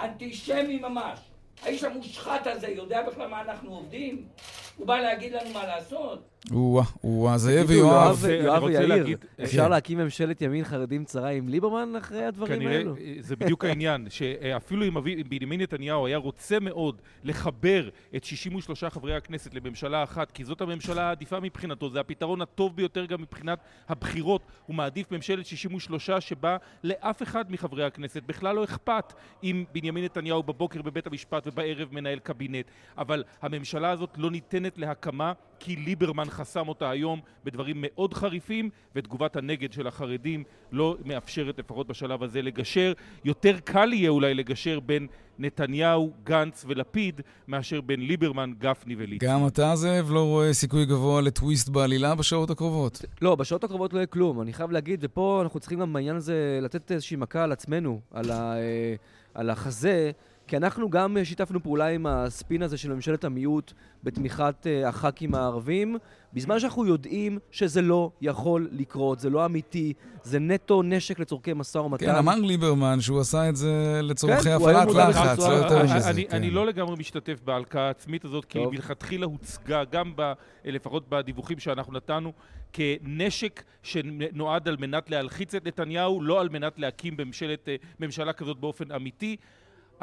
אנטישמי 0.01 0.79
ממש. 0.79 1.21
האיש 1.63 1.85
המושחת 1.85 2.47
הזה 2.47 2.69
יודע 2.69 3.03
בכלל 3.03 3.29
מה 3.29 3.41
אנחנו 3.41 3.75
עובדים? 3.75 4.29
הוא 4.77 4.87
בא 4.87 4.99
להגיד 4.99 5.33
לנו 5.33 5.51
מה 5.51 5.67
לעשות? 5.67 6.32
או-אה, 6.51 6.85
או-אה, 7.05 7.39
זאב 7.39 7.65
ויואב. 7.71 7.91
יואב 8.25 8.25
יואב 8.45 8.63
רוצה 8.63 8.67
ויאיר, 8.79 8.87
להגיד- 8.87 9.19
אפשר 9.43 9.65
כן. 9.65 9.71
להקים 9.71 9.99
ממשלת 9.99 10.43
ימין 10.43 10.65
חרדים 10.65 11.05
צרה 11.05 11.29
עם 11.29 11.49
ליברמן 11.49 11.97
אחרי 11.97 12.25
הדברים 12.25 12.59
כנראה, 12.59 12.77
האלו? 12.79 12.97
אה, 12.97 13.15
זה 13.21 13.37
בדיוק 13.37 13.65
העניין, 13.65 14.07
שאפילו 14.11 14.85
אם 14.87 14.95
בנימין 15.29 15.61
נתניהו 15.61 16.07
היה 16.07 16.17
רוצה 16.17 16.61
מאוד 16.61 17.03
לחבר 17.25 17.89
את 18.17 18.25
63 18.25 18.85
חברי 18.85 19.15
הכנסת 19.17 19.55
לממשלה 19.55 20.03
אחת, 20.03 20.31
כי 20.31 20.45
זאת 20.45 20.61
הממשלה 20.61 21.03
העדיפה 21.03 21.41
מבחינתו, 21.41 21.91
זה 21.91 22.01
הפתרון 22.01 22.43
הטוב 22.43 22.77
ביותר 22.77 23.05
גם 23.07 23.23
מבחינת 23.23 23.59
הבחירות, 23.89 24.43
הוא 24.67 24.77
מעדיף 24.77 25.13
ממשלת 25.13 25.47
63 25.47 26.11
שבה 26.11 26.57
לאף 26.85 27.23
אחד 27.23 27.53
מחברי 27.53 27.85
הכנסת 27.85 28.23
בכלל 28.27 28.57
לא 28.57 28.65
אכפת 28.65 29.13
אם 29.45 29.65
בנימין 29.73 30.05
נתניהו 30.05 30.43
בבוקר 30.43 30.83
בבית 30.83 31.07
המשפט 31.07 31.47
ובערב 31.47 31.89
מנהל 31.93 32.19
קבינט, 32.19 32.67
אבל 32.99 33.25
הממשלה 33.43 33.91
הזאת 33.91 34.11
לא 34.17 34.31
ניתנת 34.31 34.79
להקמה 34.79 35.33
כי 35.65 35.77
ליברמן 35.77 36.31
חסם 36.31 36.69
אותה 36.69 36.91
היום 36.91 37.21
בדברים 37.45 37.77
מאוד 37.79 38.15
חריפים 38.15 38.71
ותגובת 38.97 39.37
הנגד 39.37 39.73
של 39.73 39.87
החרדים 39.87 40.45
לא 40.73 40.97
מאפשרת 41.05 41.59
לפחות 41.59 41.87
בשלב 41.87 42.23
הזה 42.23 42.43
לגשר. 42.43 42.93
יותר 43.25 43.59
קל 43.65 43.93
יהיה 43.93 44.11
אולי 44.11 44.35
לגשר 44.35 44.81
בין 44.81 45.07
נתניהו, 45.39 46.13
גנץ 46.25 46.65
ולפיד 46.69 47.21
מאשר 47.49 47.81
בין 47.81 48.01
ליברמן, 48.01 48.53
גפני 48.59 48.95
וליצמן. 48.99 49.29
גם 49.29 49.47
אתה, 49.47 49.77
זאב, 49.77 50.11
לא 50.11 50.25
רואה 50.25 50.53
סיכוי 50.53 50.87
גבוה 50.87 51.21
לטוויסט 51.21 51.69
בעלילה 51.69 52.15
בשעות 52.15 52.51
הקרובות. 52.51 53.05
לא, 53.23 53.35
בשעות 53.35 53.65
הקרובות 53.65 53.93
לא 53.93 53.99
יהיה 53.99 54.07
כלום. 54.07 54.41
אני 54.41 54.53
חייב 54.53 54.71
להגיד, 54.71 55.01
ופה 55.03 55.41
אנחנו 55.43 55.61
צריכים 55.61 55.81
גם 55.81 55.93
בעניין 55.93 56.17
הזה 56.17 56.59
לתת 56.63 56.93
איזושהי 56.93 57.17
מכה 57.17 57.45
על 57.45 57.53
עצמנו, 57.53 58.01
על, 58.11 58.31
ה, 58.31 58.57
אה, 58.57 58.95
על 59.35 59.51
החזה, 59.51 60.11
כי 60.53 60.57
אנחנו 60.57 60.91
גם 60.91 61.17
אה, 61.17 61.25
שיתפנו 61.25 61.63
פעולה 61.63 61.87
עם 61.87 62.07
הספין 62.07 62.63
הזה 62.63 62.77
של 62.77 62.93
ממשלת 62.95 63.25
המיעוט 63.25 63.73
בתמיכת 64.03 64.67
אה, 64.67 64.89
הח"כים 64.89 65.35
הערבים, 65.35 65.97
בזמן 66.33 66.61
שאנחנו 66.61 66.87
יודעים 66.87 67.39
שזה 67.51 67.83
לא 67.83 68.11
יכול 68.21 68.69
לקרות, 68.73 69.21
זה 69.21 69.31
לא 69.31 69.45
אמיתי, 69.47 69.93
זה 70.23 70.39
נטו 70.39 70.83
נשק 70.83 71.19
לצורכי 71.19 71.53
משא 71.53 71.79
ומתן. 71.79 72.07
כן, 72.07 72.15
אמר 72.15 72.35
ליברמן 72.35 73.01
שהוא 73.01 73.21
עשה 73.21 73.49
את 73.49 73.57
זה 73.57 74.01
לצורכי 74.03 74.43
כן, 74.43 74.51
הפעלת 74.51 74.89
לחץ, 74.95 75.39
לא 75.39 75.45
יותר 75.53 75.81
אני- 75.81 75.95
מזה. 75.97 76.11
אני, 76.11 76.25
כן. 76.25 76.37
אני 76.37 76.51
לא 76.51 76.67
לגמרי 76.67 76.97
משתתף 76.99 77.41
בהלקאה 77.45 77.87
העצמית 77.87 78.25
הזאת, 78.25 78.45
כי 78.45 78.59
טוב. 78.59 78.73
מלכתחילה 78.73 79.27
הוצגה, 79.27 79.85
גם 79.85 80.13
ב, 80.17 80.33
לפחות 80.65 81.09
בדיווחים 81.09 81.59
שאנחנו 81.59 81.93
נתנו, 81.93 82.33
כנשק 82.73 83.63
שנועד 83.83 84.69
על 84.69 84.77
מנת 84.81 85.11
להלחיץ 85.11 85.55
את 85.55 85.67
נתניהו, 85.67 86.23
לא 86.23 86.41
על 86.41 86.49
מנת 86.49 86.79
להקים 86.79 87.17
בממשלת, 87.17 87.69
אה, 87.69 87.77
ממשלה 88.01 88.33
כזאת 88.33 88.59
באופן 88.59 88.93
אמיתי. 88.93 89.37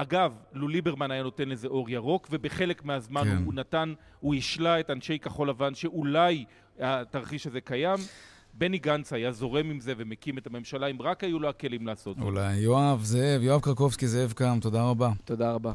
אגב, 0.02 0.34
לו 0.54 0.68
ליברמן 0.68 1.12
היה 1.12 1.24
נותן 1.24 1.50
לזה 1.50 1.68
אור 1.68 1.90
ירוק, 1.90 2.28
ובחלק 2.32 2.86
מהזמן 2.86 3.24
כן. 3.24 3.44
הוא, 3.46 3.54
נתן, 3.54 3.94
הוא 4.20 4.36
השלה 4.36 4.80
את 4.80 4.90
אנשי 4.90 5.20
כחול 5.20 5.50
לבן 5.50 5.76
שאולי 5.76 6.46
התרחיש 6.80 7.48
הזה 7.48 7.62
קיים. 7.62 7.98
בני 8.54 8.78
גנץ 8.78 9.14
היה 9.14 9.32
זורם 9.32 9.70
עם 9.70 9.80
זה 9.80 9.94
ומקים 9.98 10.38
את 10.38 10.48
הממשלה, 10.48 10.88
אם 10.88 11.02
רק 11.02 11.24
היו 11.24 11.40
לו 11.40 11.50
הכלים 11.50 11.88
לעשות 11.88 12.18
זאת. 12.18 12.26
אולי. 12.26 12.56
יואב, 12.58 13.04
זאב, 13.04 13.42
יואב 13.42 13.62
קרקובסקי, 13.62 14.08
זאב 14.08 14.32
קם, 14.32 14.58
תודה 14.62 14.84
רבה. 14.84 15.12
תודה 15.26 15.52
רבה. 15.52 15.74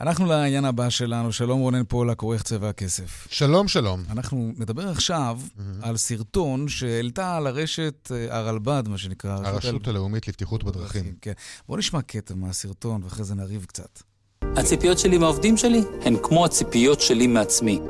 אנחנו 0.00 0.26
לעניין 0.26 0.64
הבא 0.64 0.90
שלנו, 0.90 1.32
שלום 1.32 1.60
רונן 1.60 1.84
פולק, 1.84 2.22
עורך 2.22 2.42
צבע 2.42 2.68
הכסף. 2.68 3.28
שלום, 3.30 3.68
שלום. 3.68 4.02
אנחנו 4.10 4.52
נדבר 4.56 4.88
עכשיו 4.88 5.40
על 5.82 5.96
סרטון 5.96 6.68
שהעלתה 6.68 7.36
על 7.36 7.46
הרשת 7.46 8.10
אה, 8.14 8.38
הרלב"ד, 8.38 8.82
מה 8.88 8.98
שנקרא. 8.98 9.38
הרשות 9.44 9.88
הלאומית 9.88 10.28
לבטיחות 10.28 10.64
בדרכים. 10.64 11.14
כן. 11.20 11.32
בואו 11.68 11.78
נשמע 11.78 12.02
קטע 12.02 12.34
מהסרטון 12.34 13.02
ואחרי 13.04 13.24
זה 13.24 13.34
נריב 13.34 13.64
קצת. 13.64 14.02
הציפיות 14.42 14.98
שלי 14.98 15.18
מהעובדים 15.18 15.56
שלי 15.56 15.82
הן 16.04 16.16
כמו 16.22 16.44
הציפיות 16.44 17.00
שלי 17.00 17.26
מעצמי. 17.26 17.80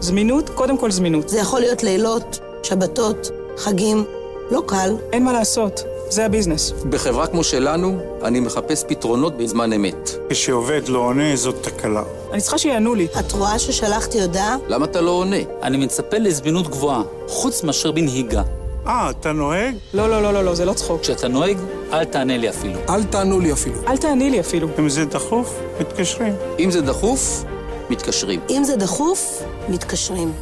זמינות, 0.00 0.48
קודם 0.48 0.78
כל 0.78 0.90
זמינות. 0.90 1.28
זה 1.28 1.38
יכול 1.38 1.60
להיות 1.60 1.82
לילות, 1.82 2.38
שבתות, 2.62 3.28
חגים, 3.58 4.04
לא 4.50 4.62
קל. 4.66 4.96
אין 5.12 5.24
מה 5.24 5.32
לעשות, 5.32 5.82
זה 6.08 6.26
הביזנס. 6.26 6.72
בחברה 6.90 7.26
כמו 7.26 7.44
שלנו, 7.44 7.98
אני 8.22 8.40
מחפש 8.40 8.84
פתרונות 8.88 9.36
בזמן 9.36 9.72
אמת. 9.72 10.10
כשעובד 10.30 10.88
לא 10.88 10.98
עונה, 10.98 11.36
זאת 11.36 11.54
תקלה. 11.62 12.02
אני 12.32 12.40
צריכה 12.40 12.58
שיענו 12.58 12.94
לי. 12.94 13.06
את 13.18 13.32
רואה 13.32 13.58
ששלחתי 13.58 14.20
הודעה? 14.20 14.56
למה 14.68 14.84
אתה 14.84 15.00
לא 15.00 15.10
עונה? 15.10 15.36
אני 15.62 15.76
מצפה 15.76 16.18
לזמינות 16.18 16.68
גבוהה, 16.68 17.02
חוץ 17.28 17.62
מאשר 17.62 17.90
בנהיגה. 17.92 18.42
אה, 18.86 19.10
אתה 19.10 19.32
נוהג? 19.32 19.74
לא, 19.94 20.10
לא, 20.10 20.22
לא, 20.22 20.32
לא, 20.32 20.44
לא, 20.44 20.54
זה 20.54 20.64
לא 20.64 20.72
צחוק. 20.72 21.00
כשאתה 21.00 21.28
נוהג, 21.28 21.56
אל 21.92 22.04
תענה 22.04 22.36
לי 22.36 22.48
אפילו. 22.50 22.78
אל 22.88 23.04
תענו 23.04 23.40
לי 23.40 23.52
אפילו. 23.52 23.76
אל 23.88 23.96
תעני 23.96 24.30
לי 24.30 24.40
אפילו. 24.40 24.68
אם 24.78 24.88
זה 24.88 25.04
דחוף, 25.04 25.54
מתקשרים. 25.80 26.34
אם 26.58 26.70
זה 26.70 26.80
דחוף, 26.80 27.44
מתקשרים. 27.90 28.40
אם 28.50 28.64
זה 28.64 28.76
דחוף, 28.76 29.42
מתקשרים. 29.68 30.32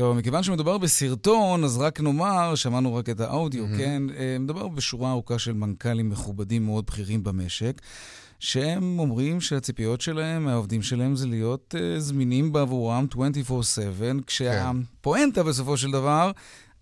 טוב, 0.00 0.16
מכיוון 0.16 0.42
שמדובר 0.42 0.78
בסרטון, 0.78 1.64
אז 1.64 1.78
רק 1.78 2.00
נאמר, 2.00 2.54
שמענו 2.54 2.94
רק 2.94 3.08
את 3.08 3.20
האודיו, 3.20 3.64
mm-hmm. 3.64 3.78
כן? 3.78 4.02
אה, 4.16 4.36
מדובר 4.40 4.68
בשורה 4.68 5.10
ארוכה 5.10 5.38
של 5.38 5.52
מנכ"לים 5.52 6.10
מכובדים 6.10 6.66
מאוד 6.66 6.86
בכירים 6.86 7.24
במשק, 7.24 7.80
שהם 8.38 8.98
אומרים 8.98 9.40
שהציפיות 9.40 10.00
שלהם, 10.00 10.44
מהעובדים 10.44 10.82
שלהם, 10.82 11.16
זה 11.16 11.26
להיות 11.26 11.74
uh, 11.78 12.00
זמינים 12.00 12.52
בעבורם 12.52 13.06
24/7, 13.14 13.18
כשהפואנטה 14.26 15.42
בסופו 15.42 15.76
של 15.76 15.90
דבר, 15.90 16.30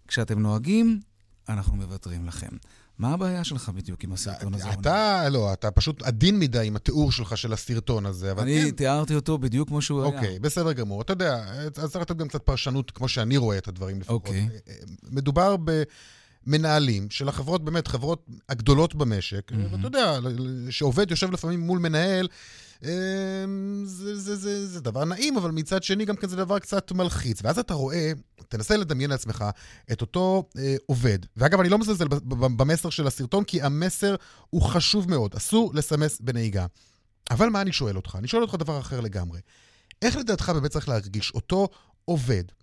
כשאתם 0.08 0.38
נוהגים, 0.38 1.00
אנחנו 1.48 1.76
מוותרים 1.76 2.26
לכם. 2.26 2.56
מה 2.98 3.12
הבעיה 3.12 3.44
שלך 3.44 3.68
בדיוק 3.68 4.04
עם 4.04 4.12
הסרטון 4.12 4.54
הזה? 4.54 4.70
אתה, 4.72 5.28
לא, 5.28 5.52
אתה 5.52 5.70
פשוט 5.70 6.02
עדין 6.02 6.38
מדי 6.38 6.66
עם 6.66 6.76
התיאור 6.76 7.12
שלך 7.12 7.36
של 7.36 7.52
הסרטון 7.52 8.06
הזה, 8.06 8.32
אבל 8.32 8.42
אני 8.42 8.62
כן. 8.64 8.70
תיארתי 8.70 9.14
אותו 9.14 9.38
בדיוק 9.38 9.68
כמו 9.68 9.82
שהוא 9.82 10.02
היה. 10.02 10.14
אוקיי, 10.14 10.38
בסדר 10.38 10.72
גמור. 10.72 11.02
אתה 11.02 11.12
יודע, 11.12 11.44
אז 11.76 11.90
צריך 11.90 11.96
לתת 12.02 12.16
גם 12.16 12.28
קצת 12.28 12.42
פרשנות 12.42 12.90
כמו 12.90 13.08
שאני 13.08 13.36
רואה 13.36 13.58
את 13.58 13.68
הדברים 13.68 14.00
לפחות. 14.00 14.26
אוקיי. 14.26 14.48
מדובר 15.10 15.56
במנהלים 16.46 17.10
של 17.10 17.28
החברות, 17.28 17.64
באמת, 17.64 17.88
חברות 17.88 18.26
הגדולות 18.48 18.94
במשק, 18.94 19.52
ואתה 19.70 19.86
יודע, 19.86 20.18
שעובד 20.70 21.10
יושב 21.10 21.32
לפעמים 21.32 21.60
מול 21.60 21.78
מנהל, 21.78 22.28
זה, 22.80 24.16
זה, 24.16 24.36
זה, 24.36 24.66
זה 24.66 24.80
דבר 24.80 25.04
נעים, 25.04 25.36
אבל 25.36 25.50
מצד 25.50 25.82
שני 25.82 26.04
גם 26.04 26.16
כן 26.16 26.28
זה 26.28 26.36
דבר 26.36 26.58
קצת 26.58 26.92
מלחיץ. 26.92 27.40
ואז 27.42 27.58
אתה 27.58 27.74
רואה, 27.74 28.12
תנסה 28.48 28.76
לדמיין 28.76 29.10
לעצמך 29.10 29.44
את 29.92 30.00
אותו 30.00 30.48
אה, 30.58 30.76
עובד. 30.86 31.18
ואגב, 31.36 31.60
אני 31.60 31.68
לא 31.68 31.78
מזלזל 31.78 32.08
במסר 32.56 32.90
של 32.90 33.06
הסרטון, 33.06 33.44
כי 33.44 33.62
המסר 33.62 34.14
הוא 34.50 34.62
חשוב 34.62 35.10
מאוד. 35.10 35.34
אסור 35.34 35.70
לסמס 35.74 36.20
בנהיגה. 36.20 36.66
אבל 37.30 37.48
מה 37.48 37.60
אני 37.60 37.72
שואל 37.72 37.96
אותך? 37.96 38.16
אני 38.18 38.28
שואל 38.28 38.42
אותך 38.42 38.54
דבר 38.54 38.80
אחר 38.80 39.00
לגמרי. 39.00 39.40
איך 40.02 40.16
לדעתך 40.16 40.50
באמת 40.54 40.70
צריך 40.70 40.88
להרגיש 40.88 41.32
אותו 41.34 41.68
עובד 42.04 42.44
אמ, 42.44 42.57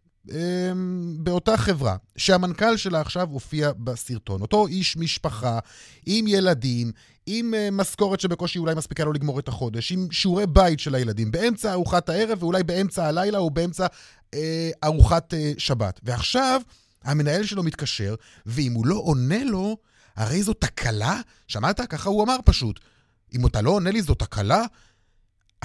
באותה 1.17 1.57
חברה, 1.57 1.95
שהמנכ"ל 2.17 2.77
שלה 2.77 3.01
עכשיו 3.01 3.27
הופיע 3.31 3.71
בסרטון, 3.77 4.41
אותו 4.41 4.67
איש 4.67 4.97
משפחה, 4.97 5.59
עם 6.05 6.27
ילדים, 6.27 6.91
עם 7.25 7.53
uh, 7.53 7.71
משכורת 7.71 8.19
שבקושי 8.19 8.59
אולי 8.59 8.75
מספיקה 8.75 9.03
לו 9.03 9.13
לגמור 9.13 9.39
את 9.39 9.47
החודש, 9.47 9.91
עם 9.91 10.07
שיעורי 10.11 10.47
בית 10.47 10.79
של 10.79 10.95
הילדים, 10.95 11.31
באמצע 11.31 11.71
ארוחת 11.71 12.09
הערב 12.09 12.43
ואולי 12.43 12.63
באמצע 12.63 13.07
הלילה 13.07 13.37
או 13.37 13.49
באמצע 13.49 13.85
uh, 13.85 14.37
ארוחת 14.83 15.33
uh, 15.33 15.37
שבת. 15.57 15.99
ועכשיו 16.03 16.61
המנהל 17.03 17.43
שלו 17.43 17.63
מתקשר, 17.63 18.15
ואם 18.45 18.73
הוא 18.73 18.87
לא 18.87 18.95
עונה 18.95 19.43
לו, 19.43 19.77
הרי 20.15 20.43
זו 20.43 20.53
תקלה? 20.53 21.21
שמעת? 21.47 21.81
ככה 21.81 22.09
הוא 22.09 22.23
אמר 22.23 22.37
פשוט. 22.45 22.79
אם 23.33 23.47
אתה 23.47 23.61
לא 23.61 23.69
עונה 23.69 23.91
לי 23.91 24.01
זו 24.01 24.13
תקלה? 24.13 24.63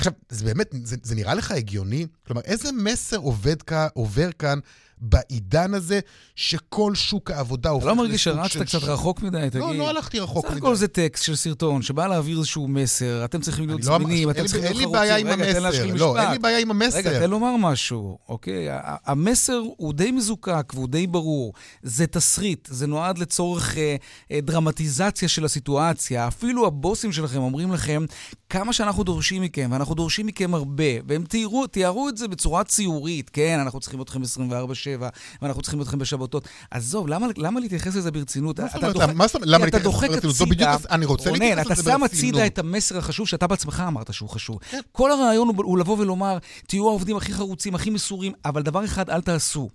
עכשיו, 0.00 0.12
זה 0.28 0.44
באמת, 0.44 0.74
זה, 0.84 0.96
זה 1.02 1.14
נראה 1.14 1.34
לך 1.34 1.50
הגיוני? 1.50 2.06
כלומר, 2.26 2.42
איזה 2.44 2.72
מסר 2.72 3.16
עובד 3.16 3.56
עובר 3.94 4.32
כאן 4.32 4.58
בעידן 5.00 5.74
הזה, 5.74 6.00
שכל 6.34 6.94
שוק 6.94 7.30
העבודה 7.30 7.60
אתה 7.60 7.68
הופך 7.68 7.86
לא 7.86 7.96
מרגיש 7.96 8.26
לסוג 8.26 8.42
שרצת 8.42 8.52
של 8.52 8.64
קצת 8.64 8.88
רחוק 8.88 9.22
מדי, 9.22 9.46
תגיד? 9.50 9.62
לא, 9.62 9.74
לא 9.74 9.90
הלכתי 9.90 10.20
רחוק 10.20 10.46
סך 10.46 10.50
מדי. 10.50 10.58
הכל 10.58 10.74
זה 10.74 10.88
טקסט 10.88 11.24
של 11.24 11.36
סרטון 11.36 11.82
שבא 11.82 12.06
להעביר 12.06 12.38
איזשהו 12.38 12.68
מסר, 12.68 13.24
אתם 13.24 13.40
צריכים 13.40 13.66
להיות 13.66 13.84
לא 13.84 13.98
זמינים, 13.98 14.28
אין 14.28 14.36
אתם 14.36 14.46
צריכים 14.46 14.64
אין 14.64 14.76
להיות 14.76 14.92
לי 14.92 14.98
בעיה 14.98 15.14
חרוצים. 15.14 15.32
עם 15.32 15.40
המסר. 15.40 15.94
לא. 15.94 16.20
אין 16.20 16.30
לי 16.30 16.38
בעיה 16.38 16.58
עם 16.58 16.70
המסר. 16.70 16.98
רגע, 16.98 17.18
תן 17.18 17.30
לומר 17.30 17.56
משהו, 17.56 18.18
אוקיי? 18.28 18.66
המסר 19.06 19.62
הוא 19.76 19.92
די 19.92 20.10
מזוקק 20.10 20.72
והוא 20.74 20.88
די 20.88 21.06
ברור. 21.06 21.52
זה 21.82 22.06
תסריט, 22.06 22.68
זה 22.70 22.86
נועד 22.86 23.18
לצורך 23.18 23.78
אה, 23.78 23.96
אה, 24.32 24.40
דרמטיזציה 24.40 25.28
של 25.28 25.44
הסיטואציה. 25.44 26.28
אפילו 26.28 26.66
הבוסים 26.66 27.12
שלכם 27.12 27.38
אומרים 27.38 27.72
לכם 27.72 28.04
כמה 28.48 28.72
שאנחנו 28.72 29.04
דורשים 29.04 29.42
מכם, 29.42 29.68
ואנחנו 29.72 29.94
דורשים 29.94 30.26
מכם 30.26 30.54
הרבה, 30.54 30.84
והם 31.08 31.24
תיארו, 31.24 31.66
תיארו 31.66 32.08
את 32.08 32.16
זה 32.16 32.28
בצורה 32.28 32.64
ציורית, 32.64 33.30
כן, 33.30 33.58
אנחנו 33.62 33.80
צריכים 33.80 34.02
אתכם 34.02 34.22
24/7, 34.22 34.89
בשבע, 34.96 35.08
ואנחנו 35.42 35.62
צריכים 35.62 35.82
אתכם 35.82 35.98
בשבתות. 35.98 36.48
עזוב, 36.70 37.08
למה, 37.08 37.26
למה 37.36 37.60
להתייחס 37.60 37.94
לזה 37.96 38.10
ברצינות? 38.10 38.60
מה 38.60 38.66
זאת 38.68 38.76
אתה 38.84 38.86
אומרת? 38.92 39.14
מה 39.14 39.26
זאת 39.26 39.34
אומרת? 39.34 39.48
למה 39.48 39.66
אתה 39.66 39.76
להתייחס 39.78 40.02
לזה 40.02 40.08
ברצינות? 40.14 40.36
זו 40.36 40.46
בדיוק- 40.46 40.70
אני 40.90 41.04
רוצה 41.06 41.30
רונן, 41.30 41.42
להתייחס 41.42 41.66
אתה 41.66 41.80
לזה 41.80 41.82
שם 41.90 42.00
ברצינות. 42.00 42.12
הצידה 42.12 42.46
את 42.46 42.58
המסר 42.58 42.98
החשוב 42.98 43.28
שאתה 43.28 43.46
בעצמך 43.46 43.82
אמרת 43.88 44.14
שהוא 44.14 44.28
חשוב. 44.28 44.58
כן. 44.70 44.80
כל 44.92 45.12
הרעיון 45.12 45.48
הוא 45.56 45.78
לבוא 45.78 45.96
ולומר, 45.98 46.38
תהיו 46.66 46.88
העובדים 46.88 47.16
הכי 47.16 47.34
חרוצים, 47.34 47.74
הכי 47.74 47.90
מסורים, 47.90 48.32
אבל 48.44 48.62
דבר 48.62 48.84
אחד 48.84 49.10
אל 49.10 49.20
תעשו. 49.20 49.68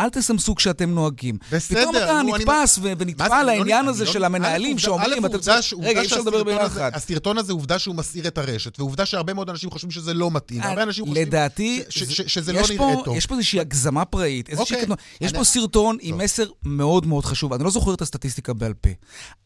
אל 0.00 0.08
תסמסו 0.10 0.54
כשאתם 0.54 0.90
נוהגים. 0.90 1.38
בסדר, 1.52 1.80
פתאום 1.80 1.96
אתה 1.96 2.20
נתפס 2.22 2.78
ו- 2.78 2.82
מה 2.82 2.94
ונטפל 2.98 3.28
זה, 3.28 3.34
אני 3.40 3.46
לא- 3.46 3.52
לעניין 3.52 3.88
הזה 3.88 4.04
לא- 4.04 4.12
של 4.12 4.24
המנהלים 4.24 4.78
שאומרים, 4.78 5.26
אתם 5.26 5.38
צריכים... 5.38 5.84
רגע, 5.84 6.00
אי 6.00 6.06
אפשר 6.06 6.20
לדבר 6.20 6.36
הזה- 6.36 6.44
ביחד. 6.44 6.90
הסרטון 6.94 7.38
הזה, 7.38 7.52
עובדה 7.52 7.78
שהוא 7.78 7.94
מסעיר 7.94 8.26
את 8.26 8.38
הרשת, 8.38 8.78
ועובדה 8.80 9.06
שהרבה 9.06 9.34
מאוד 9.34 9.50
אנשים 9.50 9.70
חושבים 9.70 9.90
שזה 9.90 10.14
לא 10.14 10.30
מתאים. 10.30 10.62
הרבה 10.62 10.82
אנשים 10.82 11.04
חושבים 11.06 11.26
לדעתי, 11.26 11.82
שזה 12.26 12.52
לא 12.52 12.60
נראה 12.70 13.04
טוב. 13.04 13.16
יש 13.16 13.26
פה 13.26 13.34
איזושהי 13.34 13.60
הגזמה 13.60 14.04
פראית. 14.04 14.48
אוקיי. 14.58 14.84
יש 15.20 15.32
פה 15.32 15.44
סרטון 15.44 15.96
עם 16.00 16.18
מסר 16.18 16.44
מאוד 16.64 17.06
מאוד 17.06 17.24
חשוב. 17.24 17.52
אני 17.52 17.64
לא 17.64 17.70
זוכר 17.70 17.94
את 17.94 18.02
הסטטיסטיקה 18.02 18.52
בעל 18.52 18.74
פה. 18.74 18.90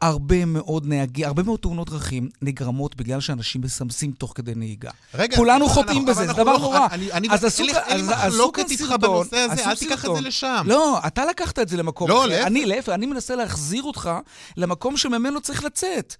הרבה 0.00 0.44
מאוד 0.44 0.86
נהגים, 0.86 1.26
הרבה 1.26 1.42
מאוד 1.42 1.60
תאונות 1.60 1.90
דרכים 1.90 2.28
נגרמות 2.42 2.96
בגלל 2.96 3.20
שאנשים 3.20 3.60
מסמסים 3.60 4.12
תוך 4.12 4.32
כדי 4.34 4.52
נהיגה. 4.54 4.90
כולנו 5.36 5.68
חוטאים 5.68 6.04
בזה, 6.06 6.26
זה 6.26 6.32
דבר 6.32 6.52
לא- 6.52 6.58
נורא. 6.58 6.86
אז 7.30 7.44
עשו 7.44 7.62
כאן- 8.52 8.64
סרטון, 10.08 10.26
לשם. 10.36 10.62
לא, 10.66 10.98
אתה 11.06 11.24
לקחת 11.24 11.58
את 11.58 11.68
זה 11.68 11.76
למקום 11.76 12.08
לא, 12.08 12.20
אחר. 12.20 12.26
להפך. 12.26 12.46
אני 12.46 12.66
להפך, 12.66 12.88
אני 12.88 13.06
מנסה 13.06 13.36
להחזיר 13.36 13.82
אותך 13.82 14.10
למקום 14.56 14.96
שממנו 14.96 15.40
צריך 15.40 15.64
לצאת. 15.64 16.16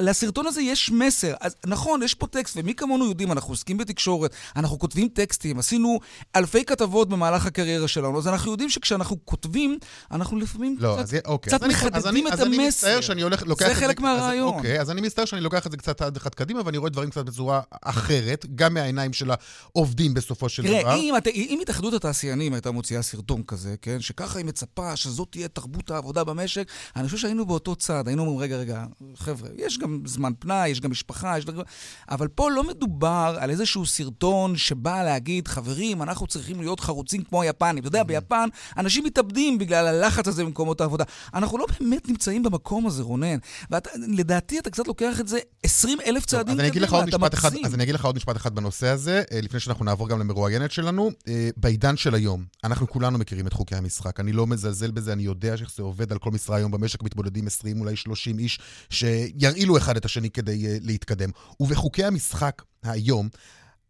לסרטון 0.00 0.46
הזה 0.46 0.62
יש 0.62 0.90
מסר. 0.90 1.34
אז 1.40 1.56
נכון, 1.66 2.02
יש 2.02 2.14
פה 2.14 2.26
טקסט, 2.26 2.56
ומי 2.56 2.74
כמונו 2.74 3.06
יודעים, 3.06 3.32
אנחנו 3.32 3.52
עוסקים 3.52 3.76
בתקשורת, 3.78 4.30
אנחנו 4.56 4.78
כותבים 4.78 5.08
טקסטים, 5.08 5.58
עשינו 5.58 5.98
אלפי 6.36 6.64
כתבות 6.64 7.08
במהלך 7.08 7.46
הקריירה 7.46 7.88
שלנו, 7.88 8.18
אז 8.18 8.28
אנחנו 8.28 8.50
יודעים 8.50 8.70
שכשאנחנו 8.70 9.16
כותבים, 9.24 9.78
אנחנו 10.10 10.36
לפעמים 10.38 10.76
לא, 10.80 10.92
קצת, 10.96 11.02
אז, 11.02 11.16
אוקיי. 11.24 11.50
קצת 11.50 11.62
אז 11.62 11.66
אני- 11.66 11.74
אז 11.74 11.82
מחדדים 11.84 12.26
אני- 12.26 12.34
את 12.34 12.40
אז 12.40 12.46
אני 12.46 12.56
המסר. 12.56 12.86
מצטער 12.86 13.00
שאני 13.00 13.22
הולך, 13.22 13.42
לוקח 13.46 13.66
זה 13.66 13.72
את 13.72 13.76
חלק 13.76 13.96
אז- 13.98 14.02
מהרעיון. 14.02 14.54
אוקיי, 14.54 14.80
אז 14.80 14.90
אני 14.90 15.00
מצטער 15.00 15.24
שאני 15.24 15.40
לוקח 15.40 15.66
את 15.66 15.70
זה 15.70 15.76
קצת 15.76 15.98
צעד 15.98 16.16
אחד 16.16 16.34
קדימה, 16.34 16.60
ואני 16.64 16.78
רואה 16.78 16.90
דברים 16.90 17.10
קצת 17.10 17.24
בצורה 17.24 17.60
אחרת, 17.82 18.46
גם 18.54 18.74
מהעיניים 18.74 19.12
של 19.12 19.30
העובדים 19.30 20.14
בסופו 20.14 20.48
של 20.48 20.62
דבר. 20.62 20.82
תראה, 20.82 20.94
אם, 20.94 21.14
את- 21.16 21.26
אם 21.26 21.58
התאחדות 21.62 21.94
התעשיינים 21.94 22.52
הייתה 22.54 22.70
מוציאה 22.70 23.02
סרטון 23.02 23.42
כזה, 23.42 23.74
כן, 23.82 24.00
שככה 24.00 24.38
היא 24.38 24.46
מצפה 24.46 24.96
שזאת 24.96 25.28
תהיה 25.30 25.48
תרבות 25.48 25.90
העבודה 25.90 26.24
במשק, 26.24 26.66
אני 26.96 27.04
חושב 27.04 27.16
שהיינו 27.18 27.46
באותו 27.46 27.76
צד, 27.76 28.08
היינו 28.08 28.22
אומרים, 28.22 28.38
רגע, 28.40 28.56
רגע, 28.56 28.84
חבר'ה, 29.16 29.48
יש 29.66 29.78
גם 29.78 30.00
זמן 30.06 30.32
פנאי, 30.38 30.68
יש 30.68 30.80
גם 30.80 30.90
משפחה, 30.90 31.38
יש 31.38 31.44
דברים... 31.44 31.62
אבל 32.08 32.28
פה 32.28 32.50
לא 32.50 32.64
מדובר 32.64 33.36
על 33.40 33.50
איזשהו 33.50 33.86
סרטון 33.86 34.56
שבא 34.56 35.02
להגיד, 35.02 35.48
חברים, 35.48 36.02
אנחנו 36.02 36.26
צריכים 36.26 36.60
להיות 36.60 36.80
חרוצים 36.80 37.22
כמו 37.22 37.42
היפנים. 37.42 37.78
אתה 37.78 37.88
יודע, 37.88 38.02
ביפן 38.02 38.48
אנשים 38.78 39.04
מתאבדים 39.04 39.58
בגלל 39.58 39.86
הלחץ 39.86 40.28
הזה 40.28 40.44
במקומות 40.44 40.80
העבודה. 40.80 41.04
אנחנו 41.34 41.58
לא 41.58 41.66
באמת 41.80 42.08
נמצאים 42.08 42.42
במקום 42.42 42.86
הזה, 42.86 43.02
רונן. 43.02 43.38
ולדעתי 43.70 44.58
אתה 44.58 44.70
קצת 44.70 44.86
לוקח 44.88 45.20
את 45.20 45.28
זה 45.28 45.38
20 45.62 45.98
אלף 46.06 46.26
צעדים 46.26 46.56
קדימה, 46.56 47.04
אתה 47.04 47.18
מגזים. 47.18 47.66
אז 47.66 47.74
אני 47.74 47.82
אגיד 47.82 47.94
לך 47.94 48.04
עוד 48.04 48.16
משפט 48.16 48.36
אחד 48.36 48.54
בנושא 48.54 48.88
הזה, 48.88 49.22
אה, 49.32 49.40
לפני 49.40 49.60
שאנחנו 49.60 49.84
נעבור 49.84 50.08
גם 50.08 50.20
למרואיינת 50.20 50.70
שלנו. 50.70 51.10
אה, 51.28 51.50
בעידן 51.56 51.96
של 51.96 52.14
היום, 52.14 52.44
אנחנו 52.64 52.88
כולנו 52.88 53.18
מכירים 53.18 53.46
את 53.46 53.52
חוקי 53.52 53.74
המשחק. 53.74 54.20
אני 54.20 54.32
לא 54.32 54.46
מזלזל 54.46 54.90
בזה, 54.90 55.12
אני 55.12 55.22
יודע 55.22 55.56
שאיך 55.56 55.70
זה 55.76 55.82
עובד 55.82 56.12
על 56.12 56.18
כל 56.18 56.30
משרה 56.30 56.56
היום 56.56 56.70
במשק, 56.70 57.02
מתמודדים 57.02 57.46
20, 57.46 57.80
אולי 57.80 57.96
30 57.96 58.38
איש, 58.38 58.60
שירעילו 59.52 59.76
אחד 59.76 59.96
את 59.96 60.04
השני 60.04 60.30
כדי 60.30 60.66
אה, 60.66 60.76
להתקדם. 60.80 61.30
ובחוקי 61.60 62.04
המשחק 62.04 62.62
היום, 62.82 63.28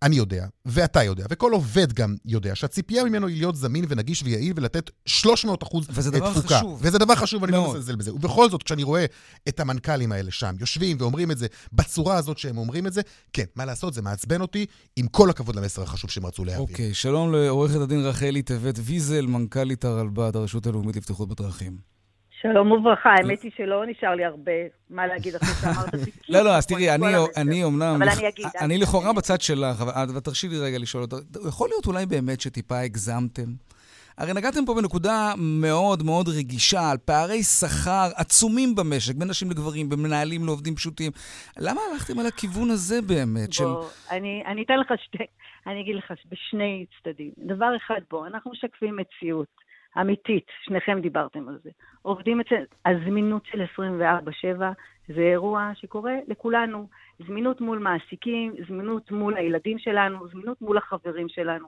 אני 0.02 0.16
יודע, 0.16 0.46
ואתה 0.64 1.02
יודע, 1.02 1.26
וכל 1.30 1.52
עובד 1.52 1.92
גם 1.92 2.16
יודע, 2.24 2.54
שהציפייה 2.54 3.04
ממנו 3.04 3.26
היא 3.26 3.36
להיות 3.36 3.56
זמין 3.56 3.84
ונגיש 3.88 4.22
ויעיל 4.22 4.52
ולתת 4.56 4.90
300 5.06 5.62
אחוז 5.62 5.86
וזה 5.90 6.10
דבר 6.10 6.32
תפוקה. 6.32 6.58
חשוב. 6.58 6.80
וזה 6.82 6.98
דבר 6.98 7.14
חשוב, 7.14 7.42
ואני 7.42 7.52
לא. 7.52 7.70
מזלזל 7.70 7.96
בזה. 7.96 8.14
ובכל 8.14 8.50
זאת, 8.50 8.62
כשאני 8.62 8.82
רואה 8.82 9.04
את 9.48 9.60
המנכ"לים 9.60 10.12
האלה 10.12 10.30
שם, 10.30 10.54
יושבים 10.60 10.96
ואומרים 11.00 11.30
את 11.30 11.38
זה 11.38 11.46
בצורה 11.72 12.16
הזאת 12.16 12.38
שהם 12.38 12.58
אומרים 12.58 12.86
את 12.86 12.92
זה, 12.92 13.00
כן, 13.32 13.44
מה 13.56 13.64
לעשות, 13.64 13.94
זה 13.94 14.02
מעצבן 14.02 14.40
אותי, 14.40 14.66
עם 14.96 15.06
כל 15.06 15.30
הכבוד 15.30 15.56
למסר 15.56 15.82
החשוב 15.82 16.10
שהם 16.10 16.26
רצו 16.26 16.44
להעביר. 16.44 16.62
אוקיי, 16.62 16.94
שלום 16.94 17.32
לעורכת 17.32 17.80
הדין 17.80 18.00
רחלי 18.00 18.42
טבת 18.42 18.78
ויזל, 18.82 19.26
מנכ"לית 19.26 19.84
הרלב"ד, 19.84 20.36
הרשות 20.36 20.66
הלאומית 20.66 20.96
לבטיחות 20.96 21.28
בדרכים. 21.28 21.91
שלום 22.42 22.72
וברכה, 22.72 23.10
האמת 23.10 23.42
היא 23.42 23.50
שלא 23.56 23.86
נשאר 23.86 24.14
לי 24.14 24.24
הרבה 24.24 24.52
מה 24.90 25.06
להגיד 25.06 25.34
אחרי 25.34 25.48
שאמרת. 25.48 25.94
לא, 26.28 26.40
לא, 26.40 26.56
אז 26.56 26.66
תראי, 26.66 26.90
אני, 27.36 27.64
אומנם... 27.64 27.94
אבל 28.02 28.08
אני 28.08 28.28
אגיד. 28.28 28.46
אני 28.60 28.78
לכאורה 28.78 29.12
בצד 29.12 29.40
שלך, 29.40 29.80
אבל 29.80 29.92
אבל 30.12 30.20
תרשי 30.20 30.48
לי 30.48 30.58
רגע 30.58 30.78
לשאול 30.78 31.02
אותך, 31.02 31.16
יכול 31.48 31.68
להיות 31.68 31.86
אולי 31.86 32.06
באמת 32.06 32.40
שטיפה 32.40 32.78
הגזמתם? 32.78 33.50
הרי 34.18 34.32
נגעתם 34.34 34.64
פה 34.66 34.74
בנקודה 34.74 35.32
מאוד 35.38 36.02
מאוד 36.02 36.28
רגישה 36.28 36.90
על 36.90 36.98
פערי 37.04 37.42
שכר 37.42 38.08
עצומים 38.16 38.74
במשק, 38.74 39.14
בין 39.14 39.28
נשים 39.28 39.50
לגברים, 39.50 39.88
בין 39.88 39.98
מנהלים 39.98 40.46
לעובדים 40.46 40.74
פשוטים. 40.74 41.12
למה 41.58 41.80
הלכתם 41.92 42.18
על 42.18 42.26
הכיוון 42.26 42.70
הזה 42.70 43.02
באמת? 43.02 43.52
של... 43.52 43.64
בוא, 43.64 43.84
אני, 44.10 44.42
אני 44.46 44.62
אתן 44.62 44.78
לך 44.78 44.92
שתי, 45.04 45.24
אני 45.66 45.80
אגיד 45.80 45.96
לך 45.96 46.12
בשני 46.30 46.86
צדדים. 47.02 47.30
דבר 47.38 47.76
אחד, 47.76 48.00
בוא, 48.10 48.26
אנחנו 48.26 48.50
משקפים 48.50 48.96
מציאות 48.96 49.61
אמיתית, 50.00 50.46
שניכם 50.62 51.00
דיברתם 51.00 51.48
על 51.48 51.58
זה. 51.64 51.70
עובדים 52.02 52.40
אצל, 52.40 52.64
הזמינות 52.86 53.46
של 53.46 53.62
24-7 53.62 54.62
זה 55.08 55.20
אירוע 55.20 55.70
שקורה 55.74 56.14
לכולנו. 56.28 56.88
זמינות 57.26 57.60
מול 57.60 57.78
מעסיקים, 57.78 58.54
זמינות 58.68 59.10
מול 59.10 59.36
הילדים 59.36 59.78
שלנו, 59.78 60.28
זמינות 60.28 60.62
מול 60.62 60.76
החברים 60.76 61.28
שלנו. 61.28 61.66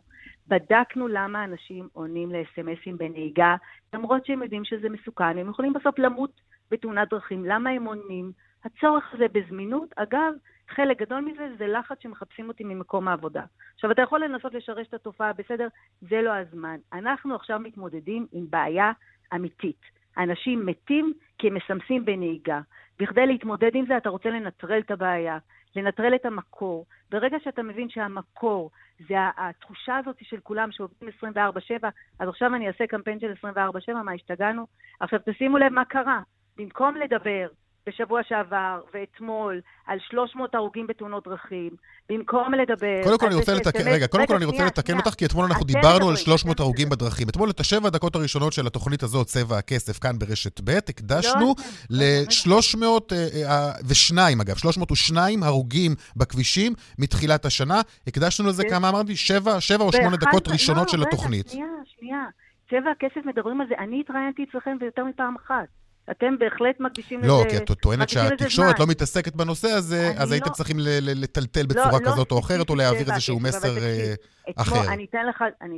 בדקנו 0.48 1.08
למה 1.08 1.44
אנשים 1.44 1.88
עונים 1.92 2.32
לאס.אם.אסים 2.32 2.98
בנהיגה, 2.98 3.56
למרות 3.94 4.26
שהם 4.26 4.42
יודעים 4.42 4.64
שזה 4.64 4.88
מסוכן, 4.88 5.38
הם 5.38 5.50
יכולים 5.50 5.72
בסוף 5.72 5.98
למות 5.98 6.40
בתאונת 6.70 7.10
דרכים. 7.10 7.44
למה 7.44 7.70
הם 7.70 7.84
עונים? 7.84 8.32
הצורך 8.64 9.14
הזה 9.14 9.26
בזמינות, 9.32 9.88
אגב, 9.96 10.32
חלק 10.68 10.98
גדול 10.98 11.20
מזה 11.20 11.48
זה 11.58 11.66
לחץ 11.66 12.02
שמחפשים 12.02 12.48
אותי 12.48 12.64
ממקום 12.64 13.08
העבודה. 13.08 13.42
עכשיו, 13.74 13.90
אתה 13.90 14.02
יכול 14.02 14.24
לנסות 14.24 14.54
לשרש 14.54 14.86
את 14.88 14.94
התופעה, 14.94 15.32
בסדר, 15.32 15.68
זה 16.00 16.22
לא 16.22 16.32
הזמן. 16.34 16.76
אנחנו 16.92 17.34
עכשיו 17.34 17.58
מתמודדים 17.58 18.26
עם 18.32 18.46
בעיה 18.50 18.92
אמיתית. 19.34 19.80
אנשים 20.18 20.66
מתים 20.66 21.12
כי 21.38 21.46
הם 21.48 21.54
מסמסים 21.54 22.04
בנהיגה. 22.04 22.60
בכדי 22.98 23.26
להתמודד 23.26 23.74
עם 23.74 23.86
זה, 23.86 23.96
אתה 23.96 24.08
רוצה 24.08 24.30
לנטרל 24.30 24.78
את 24.78 24.90
הבעיה, 24.90 25.38
לנטרל 25.76 26.14
את 26.14 26.26
המקור. 26.26 26.86
ברגע 27.10 27.36
שאתה 27.44 27.62
מבין 27.62 27.88
שהמקור 27.88 28.70
זה 29.08 29.14
התחושה 29.36 29.96
הזאת 29.96 30.16
של 30.22 30.40
כולם 30.42 30.72
שעובדים 30.72 31.08
24-7, 31.22 31.86
אז 32.18 32.28
עכשיו 32.28 32.54
אני 32.54 32.68
אעשה 32.68 32.86
קמפיין 32.86 33.20
של 33.20 33.32
24-7, 33.46 33.92
מה 34.04 34.12
השתגענו? 34.12 34.66
עכשיו 35.00 35.20
תשימו 35.24 35.58
לב 35.58 35.72
מה 35.72 35.84
קרה. 35.84 36.20
במקום 36.56 36.96
לדבר 36.96 37.48
בשבוע 37.88 38.20
שעבר 38.28 38.80
ואתמול 38.94 39.60
על 39.86 39.98
300 40.10 40.54
הרוגים 40.54 40.86
בתאונות 40.86 41.28
דרכים, 41.28 41.70
במקום 42.08 42.54
לדבר... 42.54 43.02
קודם 43.04 43.18
כל 43.18 43.26
אני 43.26 43.34
רוצה 43.34 43.54
לתקן, 43.54 43.88
רגע, 43.88 44.06
קודם 44.06 44.26
כל 44.26 44.36
אני 44.36 44.44
רוצה 44.44 44.64
לתקן. 44.64 44.96
אותך, 44.96 45.14
כי 45.14 45.26
אתמול 45.26 45.44
אנחנו 45.44 45.64
דיברנו 45.64 46.08
על 46.08 46.10
מדברים, 46.12 46.16
300 46.16 46.60
הרוגים 46.60 46.88
בדרכים. 46.88 47.28
אתמול 47.28 47.50
את 47.50 47.60
השבע 47.60 47.86
הדקות 47.86 48.16
הראשונות 48.16 48.52
של 48.52 48.66
התוכנית 48.66 49.02
הזאת, 49.02 49.26
צבע 49.26 49.58
הכסף, 49.58 49.98
כאן 49.98 50.18
ברשת 50.18 50.60
ב', 50.64 50.70
הקדשנו 50.70 51.54
ל-302, 51.90 54.42
אגב, 54.42 54.56
302 54.56 55.42
הרוגים 55.42 55.94
בכבישים 56.16 56.72
מתחילת 56.98 57.44
השנה. 57.44 57.80
הקדשנו 58.06 58.48
לזה 58.48 58.62
כן. 58.62 58.70
כמה 58.70 58.88
אמרתי? 58.88 59.16
שבע 59.16 59.60
שבע 59.60 59.84
או 59.84 59.92
שמונה 59.92 60.16
דקות 60.16 60.48
לא, 60.48 60.52
ראשונות 60.52 60.88
של 60.88 61.02
התוכנית. 61.02 61.48
שנייה, 61.48 61.66
שנייה. 61.98 62.24
צבע 62.70 62.90
הכסף 62.90 63.26
מדברים 63.26 63.60
על 63.60 63.66
זה. 63.68 63.74
אני 63.78 64.00
התראיינתי 64.00 64.44
אצלכם 64.50 64.76
ויותר 64.80 65.04
מפעם 65.04 65.34
אחת. 65.46 65.83
אתם 66.10 66.38
בהחלט 66.38 66.80
מקדישים 66.80 67.20
לזה... 67.20 67.28
לא, 67.28 67.44
כי 67.50 67.56
את 67.56 67.70
טוענת 67.80 68.08
שהתקשורת. 68.08 68.80
לא 68.80 68.86
מתעסקת 68.88 69.36
בנושא 69.36 69.68
הזה, 69.68 70.12
אז 70.18 70.32
הייתם 70.32 70.48
לא- 70.48 70.54
צריכים 70.54 70.76
לטלטל 71.22 71.60
לא, 71.60 71.66
בצורה 71.68 72.00
לא 72.00 72.06
כזאת 72.06 72.32
או 72.32 72.38
אחרת, 72.38 72.70
או 72.70 72.74
להעביר 72.74 73.10
איזשהו 73.12 73.40
מסר 73.40 73.78
אה, 73.78 74.14
אחר. 74.56 74.92
אני 74.92 75.06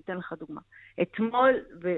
אתן, 0.04 0.18
לך, 0.18 0.32
דוגמה. 0.38 0.60
אתמול, 1.02 1.54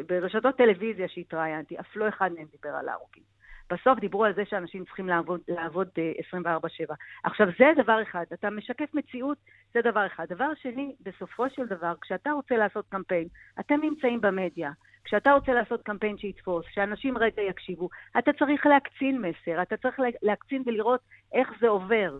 ברשתות 0.08 0.56
טלוויזיה 0.56 1.08
שהתראיינתי, 1.08 1.80
אף 1.80 1.96
לא 1.96 2.08
אחד 2.08 2.30
מהם 2.36 2.46
דיבר 2.52 2.74
על 2.76 2.88
ההרוגים. 2.88 3.38
בסוף 3.70 3.98
דיברו 3.98 4.24
על 4.24 4.34
זה 4.34 4.42
שאנשים 4.50 4.84
צריכים 4.84 5.08
לעבוד, 5.08 5.40
לעבוד 5.48 5.88
אה, 5.98 6.40
24-7. 6.40 6.94
עכשיו, 7.24 7.46
זה 7.58 7.82
דבר 7.82 8.02
אחד. 8.02 8.24
אתה 8.32 8.50
משקף 8.50 8.94
מציאות, 8.94 9.38
זה 9.74 9.80
דבר 9.84 10.06
אחד. 10.06 10.26
דבר 10.28 10.50
שני, 10.62 10.94
בסופו 11.00 11.44
של 11.56 11.66
דבר, 11.66 11.92
כשאתה 12.00 12.30
רוצה 12.30 12.56
לעשות 12.56 12.84
קמפיין, 12.88 13.28
אתם 13.60 13.80
נמצאים 13.82 14.20
במדיה. 14.20 14.70
כשאתה 15.04 15.32
רוצה 15.32 15.52
לעשות 15.52 15.82
קמפיין 15.82 16.18
שיתפוס, 16.18 16.66
שאנשים 16.70 17.18
רגע 17.18 17.42
יקשיבו, 17.42 17.88
אתה 18.18 18.30
צריך 18.32 18.66
להקצין 18.66 19.22
מסר, 19.22 19.62
אתה 19.62 19.76
צריך 19.76 20.00
לה- 20.00 20.08
להקצין 20.22 20.62
ולראות 20.66 21.00
איך 21.32 21.48
זה 21.60 21.68
עובר. 21.68 22.18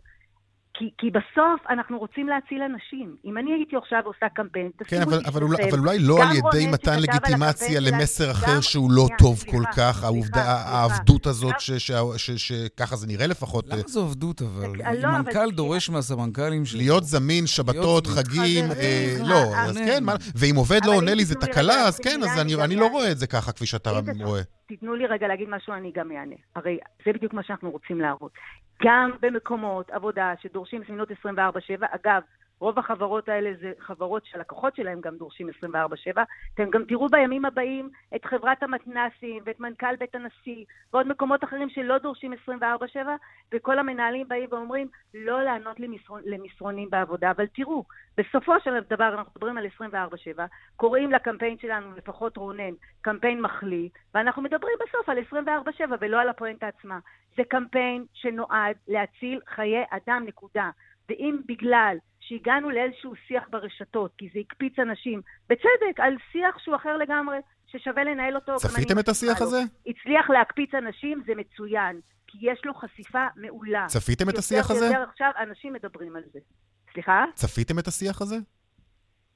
כי, 0.79 0.91
כי 0.99 1.07
בסוף 1.11 1.61
אנחנו 1.71 1.99
רוצים 1.99 2.29
להציל 2.29 2.62
אנשים. 2.62 3.17
אם 3.25 3.38
אני 3.38 3.53
הייתי 3.53 3.77
עכשיו 3.77 3.99
עושה 4.05 4.27
קמפיין, 4.35 4.71
כן, 4.79 4.85
תשימו 4.85 5.03
אבל, 5.03 5.19
לי 5.19 5.25
אבל, 5.27 5.43
אולי, 5.43 5.71
אבל 5.71 5.79
אולי 5.79 5.99
לא 5.99 6.23
על 6.23 6.37
ידי 6.37 6.67
מתן 6.67 6.99
לגיטימציה 6.99 7.81
למסר 7.81 8.31
אחר 8.31 8.55
גם- 8.55 8.62
שהוא 8.62 8.91
לא 8.93 9.09
טוב 9.19 9.37
סליחה, 9.38 9.57
כל 9.59 9.64
כך, 9.77 10.05
העובדה, 10.05 10.33
סליחה, 10.33 10.53
העבדות 10.53 11.27
הזאת, 11.27 11.55
שככה 12.37 12.97
זה 12.97 13.07
נראה 13.07 13.27
לפחות. 13.27 13.64
למה 13.69 13.83
זו 13.87 14.01
עבדות 14.05 14.43
אבל? 14.43 14.83
אה, 14.83 14.95
לא, 14.95 15.09
אבל 15.09 15.19
מנכ"ל 15.19 15.51
דורש 15.51 15.91
מהסמנכ"לים 15.91 16.64
שלו... 16.64 16.79
להיות 16.79 17.05
זמין, 17.05 17.47
שבתות, 17.47 18.07
חגים, 18.07 18.64
אה, 18.73 19.17
לא, 19.25 19.57
אז 19.57 19.77
כן, 19.77 20.05
מה- 20.05 20.14
ואם 20.35 20.57
עובד 20.57 20.81
לא 20.85 20.91
אבל 20.91 20.95
עונה 20.95 21.14
לי 21.14 21.25
זה 21.25 21.35
תקלה, 21.35 21.75
אז 21.75 21.99
כן, 21.99 22.21
אז 22.23 22.38
אני 22.38 22.77
לא. 22.77 22.87
רואה 22.87 23.12
את 23.12 23.19
זה 23.19 23.27
ככה, 23.27 23.53
כפי 23.53 23.67
שאתה 23.67 23.91
רואה. 24.25 24.43
תיתנו 24.69 24.95
לי 24.95 25.07
רגע 25.07 25.29
להגיד 25.29 25.49
משהו, 25.49 25.73
אני 25.75 25.93
גם 25.93 26.13
אענה. 26.13 26.35
הרי 26.55 26.79
זה 27.05 27.13
בדיוק 27.13 27.33
מה 27.33 27.43
שאנחנו 27.43 27.71
רוצים 27.71 28.01
להראות. 28.01 28.33
גם 28.83 29.11
במקומות 29.21 29.91
עבודה 29.91 30.35
שדורשים 30.41 30.83
זמינות 30.89 31.11
24/7, 31.11 31.15
אגב, 31.81 32.23
רוב 32.61 32.79
החברות 32.79 33.29
האלה 33.29 33.51
זה 33.61 33.73
חברות 33.79 34.27
שהלקוחות 34.27 34.77
שלהם 34.77 35.01
גם 35.01 35.16
דורשים 35.16 35.49
24/7. 35.49 36.23
אתם 36.55 36.71
גם 36.71 36.85
תראו 36.85 37.09
בימים 37.09 37.44
הבאים 37.44 37.90
את 38.16 38.25
חברת 38.25 38.62
המתנסים 38.62 39.42
ואת 39.47 39.61
מנכ"ל 39.61 39.97
בית 39.97 40.14
הנשיא 40.14 40.64
ועוד 40.92 41.09
מקומות 41.09 41.44
אחרים 41.44 41.68
שלא 41.68 41.99
דורשים 41.99 42.33
24/7, 42.33 42.97
וכל 43.55 43.79
המנהלים 43.79 44.29
באים 44.29 44.49
ואומרים 44.51 44.88
לא 45.14 45.42
לענות 45.42 45.81
למסרון, 45.81 46.23
למסרונים 46.25 46.90
בעבודה. 46.90 47.31
אבל 47.31 47.47
תראו, 47.47 47.85
בסופו 48.16 48.61
של 48.61 48.71
דבר 48.90 49.09
אנחנו 49.09 49.33
מדברים 49.37 49.59
על 49.59 49.66
24/7, 49.66 50.47
קוראים 50.77 51.12
לקמפיין 51.12 51.59
שלנו, 51.59 51.97
לפחות 51.97 52.37
רונן, 52.37 52.73
קמפיין 53.01 53.40
מחליא, 53.40 53.88
ואנחנו 54.14 54.42
מדברים 54.42 54.75
בסוף 54.88 55.09
על 55.09 55.18
24/7 55.18 55.97
ולא 56.01 56.21
על 56.21 56.29
הפואנטה 56.29 56.66
עצמה. 56.66 56.99
זה 57.37 57.42
קמפיין 57.44 58.05
שנועד 58.12 58.77
להציל 58.88 59.40
חיי 59.47 59.85
אדם, 59.90 60.25
נקודה. 60.27 60.71
ואם 61.09 61.37
בגלל 61.47 61.97
שהגענו 62.29 62.71
לאיזשהו 62.71 63.12
שיח 63.29 63.45
ברשתות, 63.51 64.12
כי 64.19 64.29
זה 64.35 64.41
הקפיץ 64.41 64.79
אנשים, 64.79 65.21
בצדק, 65.49 65.97
על 65.99 66.14
שיח 66.33 66.59
שהוא 66.59 66.77
אחר 66.77 66.97
לגמרי, 66.97 67.38
ששווה 67.67 68.05
לנהל 68.05 68.35
אותו. 68.35 68.57
צפיתם 68.57 68.99
את 68.99 69.09
השיח. 69.09 69.43
הזה? 69.43 69.62
הצליח 69.87 70.31
להקפיץ 70.31 70.75
אנשים, 70.75 71.23
זה 71.27 71.33
מצוין, 71.35 72.01
כי 72.27 72.38
יש 72.41 72.61
לו 72.64 72.75
חשיפה 72.75 73.27
מעולה. 73.37 73.87
צפיתם 73.88 74.25
את 74.25 74.29
יותר 74.29 74.38
השיח 74.38 74.71
הזה? 74.71 74.85
ויותר 74.85 75.03
עכשיו 75.11 75.31
אנשים 75.43 75.73
מדברים 75.73 76.17
על 76.17 76.23
זה. 76.33 76.38
סליחה? 76.93 77.25
צפיתם 77.35 77.79
את 77.79 77.87
השיח 77.87 78.23
הזה? 78.23 78.37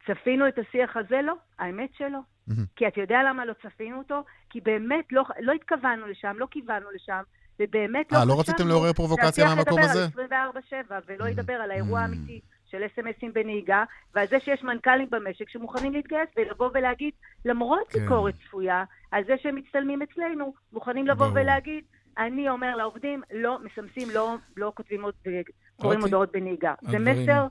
צפינו 0.07 0.49
את 0.49 0.59
השיח 0.59 0.97
הזה? 0.97 1.23
לא, 1.23 1.35
האמת 1.59 1.91
שלא. 1.99 2.19
מהמם. 2.47 2.65
כי 2.77 2.89
אתה 2.89 3.01
יודע 3.01 3.19
למה 3.29 3.45
לא 3.45 3.53
צפינו 3.63 3.99
אותו? 3.99 4.25
כי 4.51 4.61
באמת 4.61 5.05
לא, 5.13 5.23
לא 5.41 5.53
התכוונו 5.53 6.07
לשם, 6.07 6.35
לא 6.39 6.47
כיוונו 6.51 6.91
לשם, 6.91 7.23
ובאמת 7.61 8.13
לא 8.13 8.19
אה, 8.19 8.25
לא 8.25 8.41
רציתם 8.41 8.69
לעורר 8.69 8.93
פרובוקציה 8.93 9.45
מהמקום 9.45 9.79
הזה? 9.79 10.07
שהשיח 10.07 10.19
ידבר 10.19 10.37
על 10.37 10.51
24/7 10.89 10.93
ולא 11.07 11.29
ידבר 11.29 11.53
על 11.53 11.71
האירוע 11.71 12.01
האמיתי 12.01 12.41
של 12.73 12.87
אס.אם.אסים 12.87 13.33
בנהיגה, 13.33 13.85
ועל 14.15 14.27
זה 14.29 14.41
שיש 14.41 14.63
מנכ"לים 14.63 15.09
במשק 15.11 15.49
שמוכנים 15.49 15.93
להתגייס 15.93 16.29
ולבוא 16.37 16.71
ולהגיד, 16.75 17.13
למרות 17.45 17.89
כן. 17.89 17.99
ביקורת 18.01 18.35
צפויה, 18.47 18.85
על 19.11 19.25
זה 19.25 19.35
שהם 19.43 19.55
מצטלמים 19.55 20.03
אצלנו, 20.03 20.55
מוכנים 20.73 21.07
לבוא 21.07 21.27
ברור. 21.27 21.39
ולהגיד, 21.43 21.85
אני 22.19 22.49
אומר 22.49 22.77
לעובדים, 22.77 23.23
לא 23.33 23.59
מסמסים, 23.65 24.09
לא, 24.15 24.35
לא 24.57 24.73
כותבים 24.77 25.03
עוד, 25.05 25.15
קוראים 25.25 25.41
אוקיי. 25.81 26.03
הודעות 26.03 26.33
בנהיגה. 26.33 26.75
זה 26.83 26.97
הדברים- 26.97 27.23
מסר 27.23 27.47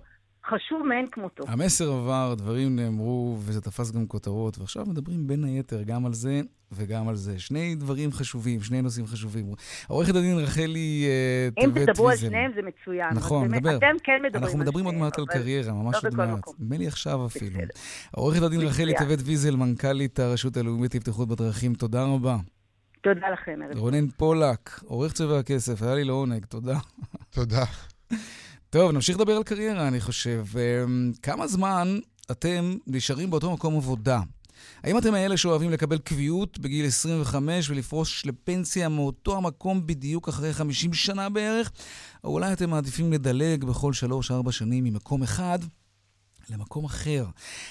חשוב 0.46 0.82
מאין 0.88 1.08
כמותו. 1.12 1.44
המסר 1.48 1.92
עבר, 1.92 2.30
הדברים 2.32 2.76
נאמרו, 2.76 3.38
וזה 3.40 3.62
תפס 3.62 3.92
גם 3.92 4.08
כותרות, 4.08 4.60
ועכשיו 4.60 4.86
מדברים 4.86 5.28
בין 5.28 5.44
היתר 5.44 5.82
גם 5.84 6.06
על 6.06 6.14
זה 6.14 6.42
וגם 6.72 7.10
על 7.10 7.16
זה. 7.16 7.40
שני 7.40 7.76
דברים 7.76 8.12
חשובים, 8.12 8.62
שני 8.62 8.82
נושאים 8.82 9.08
חשובים. 9.08 9.46
עורכת 9.88 10.16
הדין 10.16 10.38
רחלי 10.38 11.06
אה, 11.08 11.64
אם 11.64 11.72
טבת 11.72 11.90
תדברו 11.90 12.10
על 12.10 12.12
ויזל. 12.12 12.28
שניהם 12.28 12.52
זה 12.56 12.62
מצוין. 12.62 13.14
נכון, 13.14 13.54
נדבר. 13.54 13.78
אתם 13.78 13.96
כן 14.04 14.22
מדברים 14.24 14.44
אנחנו 14.44 14.60
על 14.60 14.64
מדברים 14.66 14.86
עוד 14.86 14.94
שניהם, 14.94 15.06
מעט 15.06 15.20
על 15.20 15.26
קריירה, 15.26 15.74
ממש 15.74 15.96
לא 16.04 16.10
עוד 16.10 16.16
מעט. 16.16 16.40
נדמה 16.60 16.78
לי 16.78 16.88
עכשיו 16.88 17.26
אפילו. 17.26 17.60
עורכת 18.12 18.42
הדין 18.42 18.62
רחלי. 18.62 18.94
טבת 18.94 19.20
ויזל, 19.26 19.56
מנכ"לית 19.56 20.20
הרשות 20.20 20.58
הלאומית 20.58 20.96
לבטיחות 20.96 21.28
בדרכים, 21.28 21.74
תודה 21.74 22.04
רבה. 22.04 22.38
תודה 23.02 23.30
לכם, 23.30 23.60
ערב. 23.64 23.78
רונן 23.78 24.08
פולק, 24.08 24.80
עורך 24.86 25.14
צבע 25.14 25.40
הכסף, 25.40 25.82
היה 25.82 25.96
לי 25.96 26.04
לעונג, 26.04 26.46
תודה. 26.46 26.78
תודה. 27.30 27.64
טוב, 28.72 28.92
נמשיך 28.92 29.18
לדבר 29.18 29.34
על 29.34 29.44
קריירה, 29.44 29.88
אני 29.88 30.02
חושב. 30.02 30.46
אמ, 30.56 31.12
כמה 31.24 31.48
זמן 31.48 32.00
אתם 32.32 32.76
נשארים 32.88 33.30
באותו 33.30 33.52
מקום 33.52 33.78
עבודה? 33.78 34.22
האם 34.84 34.98
אתם 34.98 35.14
האלה 35.14 35.38
שאוהבים 35.38 35.70
לקבל 35.70 35.98
קביעות 35.98 36.60
בגיל 36.60 36.86
25 36.86 37.70
ולפרוש 37.70 38.26
לפנסיה 38.26 38.90
מאותו 38.90 39.38
המקום 39.38 39.88
בדיוק 39.88 40.28
אחרי 40.28 40.54
50 40.54 40.94
שנה 40.94 41.30
בערך? 41.30 41.72
או 42.24 42.30
אולי 42.30 42.54
אתם 42.54 42.70
מעדיפים 42.70 43.14
לדלג 43.14 43.64
בכל 43.64 43.92
3-4 44.48 44.52
שנים 44.52 44.84
ממקום 44.84 45.24
אחד 45.24 45.60
למקום 46.52 46.86
אחר. 46.86 47.26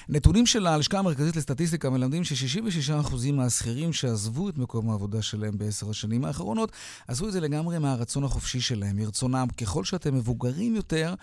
נתונים 0.08 0.46
של 0.46 0.66
הלשכה 0.66 0.98
המרכזית 0.98 1.36
לסטטיסטיקה 1.36 1.90
מלמדים 1.90 2.24
ש-66% 2.24 3.32
מהשכירים 3.32 3.92
שעזבו 3.92 4.48
את 4.48 4.58
מקום 4.58 4.90
העבודה 4.90 5.22
שלהם 5.22 5.58
בעשר 5.58 5.90
השנים 5.90 6.24
האחרונות, 6.24 6.72
עשו 7.08 7.26
את 7.26 7.32
זה 7.32 7.40
לגמרי 7.40 7.78
מהרצון 7.78 8.24
החופשי 8.24 8.60
שלהם, 8.60 8.96
מרצונם. 8.96 9.46
ככל 9.60 9.84
שאתם 9.84 10.14
מבוגרים 10.14 10.74
יותר, 10.74 11.14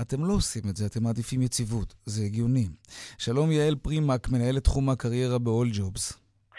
אתם 0.00 0.24
לא 0.24 0.32
עושים 0.32 0.62
את 0.70 0.76
זה, 0.76 0.86
אתם 0.86 1.02
מעדיפים 1.02 1.42
יציבות. 1.42 1.94
זה 2.06 2.22
הגיוני. 2.22 2.68
שלום 3.18 3.52
יעל 3.52 3.74
פרימק, 3.74 4.28
מנהלת 4.28 4.64
תחום 4.64 4.90
הקריירה 4.90 5.38
ב-all 5.38 5.76
jobs. 5.76 6.14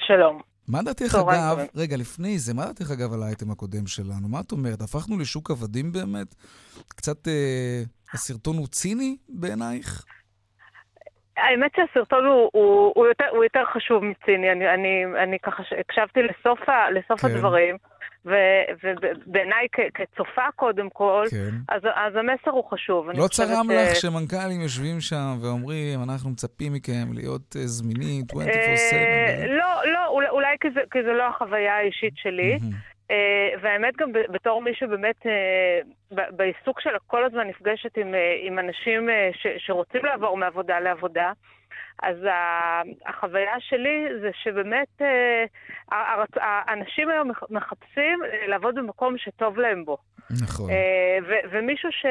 שלום. 0.08 0.42
מה 0.68 0.84
דעתך 0.84 1.16
אגב, 1.16 1.50
טובים. 1.52 1.68
רגע, 1.76 1.98
לפני 1.98 2.40
זה, 2.40 2.54
מה 2.54 2.66
דעתך 2.66 2.92
אגב 2.92 3.14
על 3.14 3.24
האייטם 3.24 3.52
הקודם 3.52 3.88
שלנו? 3.88 4.28
מה 4.28 4.40
את 4.40 4.52
אומרת? 4.52 4.82
הפכנו 4.82 5.18
לשוק 5.18 5.52
עבדים 5.52 5.92
באמת? 5.92 6.36
קצת, 6.88 7.28
אה, 7.28 7.84
הסרטון 8.14 8.58
הוא 8.58 8.68
ציני 8.68 9.18
בעינייך? 9.30 10.06
האמת 11.38 11.72
שהסרטון 11.76 12.26
הוא, 12.26 12.50
הוא, 12.54 12.92
הוא, 12.96 13.08
יותר, 13.08 13.26
הוא 13.32 13.44
יותר 13.44 13.64
חשוב 13.74 14.04
מציני, 14.04 14.52
אני, 14.52 14.74
אני, 14.74 15.06
אני 15.24 15.40
ככה 15.40 15.64
הקשבתי 15.80 16.20
לסוף, 16.24 16.70
ה, 16.70 16.92
לסוף 16.92 17.22
כן. 17.22 17.28
הדברים, 17.28 17.78
ובעיניי 18.26 19.68
כצופה 19.94 20.42
קודם 20.56 20.90
כל, 20.90 21.24
כן. 21.32 21.50
אז, 21.70 21.82
אז 21.96 22.16
המסר 22.16 22.52
הוא 22.52 22.64
חשוב. 22.70 23.10
לא 23.10 23.28
צרם 23.28 23.66
ש- 23.70 23.72
לך 23.72 23.96
שמנכ"לים 23.96 24.62
יושבים 24.62 25.02
שם 25.02 25.36
ואומרים, 25.42 26.04
אנחנו 26.04 26.30
מצפים 26.30 26.74
מכם 26.74 27.14
להיות 27.14 27.56
אה, 27.56 27.62
זמינים 27.68 28.24
24/7? 28.34 28.38
אה, 28.42 29.46
לא, 29.48 29.92
לא, 29.94 30.08
אולי, 30.08 30.30
אולי 30.30 30.56
כי, 30.62 30.68
זה, 30.74 30.80
כי 30.92 31.00
זה 31.04 31.12
לא 31.14 31.24
החוויה 31.28 31.76
האישית 31.78 32.14
שלי. 32.18 32.52
אה, 32.52 32.58
והאמת 33.62 33.96
גם 33.98 34.12
בתור 34.12 34.62
מי 34.62 34.74
שבאמת 34.74 35.26
אה, 35.26 35.80
בעיסוק 36.12 36.82
שלה 36.82 36.98
כל 37.08 37.24
הזמן 37.26 37.48
נפגשת 37.48 37.98
עם, 37.98 38.16
אה, 38.16 38.36
עם 38.42 38.60
אנשים 38.60 39.10
אה, 39.10 39.30
ש, 39.34 39.48
שרוצים 39.58 40.06
לעבור 40.06 40.38
מעבודה 40.38 40.80
לעבודה, 40.80 41.32
אז 42.04 42.18
החוויה 43.06 43.60
שלי 43.60 44.08
זה 44.22 44.30
שבאמת 44.34 45.02
אה, 45.02 45.46
האנשים 46.36 47.10
היום 47.10 47.28
מח- 47.30 47.50
מחפשים 47.50 48.20
אה, 48.24 48.48
לעבוד 48.48 48.76
במקום 48.76 49.18
שטוב 49.18 49.60
להם 49.60 49.86
בו. 49.86 49.98
נכון. 50.42 50.70
אה, 50.70 50.76
ו- 51.28 51.58
ומישהו 51.58 51.90
ש, 51.92 52.06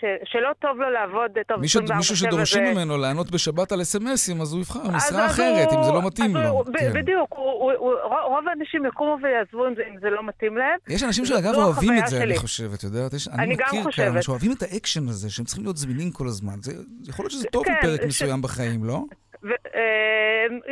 ש, 0.00 0.04
שלא 0.32 0.48
טוב 0.58 0.78
לו 0.80 0.90
לעבוד 0.90 1.30
אה, 1.38 1.42
טוב 1.44 1.60
מישהו 1.60 1.80
24/7 1.80 1.96
מישהו 1.96 2.16
שדורשים 2.16 2.64
זה- 2.66 2.72
ממנו 2.74 2.98
לענות 2.98 3.30
בשבת 3.30 3.72
על 3.72 3.82
אס.אם.אסים, 3.82 4.40
אז 4.40 4.52
הוא 4.52 4.60
יבחר 4.60 4.88
משרה 4.90 5.26
אחרת, 5.26 5.68
הוא- 5.72 5.78
אם 5.78 5.84
זה 5.84 5.92
לא 5.92 6.06
מתאים 6.06 6.36
לו. 6.36 6.48
הוא- 6.48 6.64
כן. 6.78 6.92
בדיוק, 6.94 7.28
הוא- 7.30 7.72
הוא- 7.72 7.94
רוב- 8.28 8.48
האנשים 8.48 8.86
יקומו 8.86 9.16
ויעזבו 9.22 9.66
אם 9.68 9.74
זה- 9.74 9.82
אם 9.90 10.00
זה 10.00 10.10
לא 10.10 10.26
מתאים 10.26 10.56
להם. 10.56 10.78
יש 10.88 11.02
אנשים 11.02 11.24
שאגב 11.26 11.54
אוהבים 11.54 11.98
את 11.98 12.06
זה, 12.06 12.16
שלי. 12.16 12.24
אני 12.24 12.38
חושב, 12.38 12.70
את 12.74 12.82
יודעת? 12.84 13.12
יש- 13.12 13.28
אני 13.28 13.42
אני 13.42 13.56
גם 13.56 13.66
מכיר 13.68 13.82
חושבת. 13.82 14.12
כמה 14.12 14.22
שאוהבים 14.22 14.52
את 14.52 14.62
האקשן 14.62 15.08
הזה, 15.08 15.30
שהם 15.30 15.44
צריכים 15.44 15.64
להיות 15.64 15.76
זמינים 15.76 16.10
כל 16.10 16.26
הזמן. 16.26 16.54
זה 16.62 16.72
יכול 17.08 17.22
להיות 17.22 17.32
שזה 17.32 17.46
טוב 17.52 17.64
כן, 17.64 17.74
בפרק 17.82 18.00
ש- 18.02 18.04
מסוים 18.04 18.42
בחיים, 18.42 18.84
לא? 18.84 19.02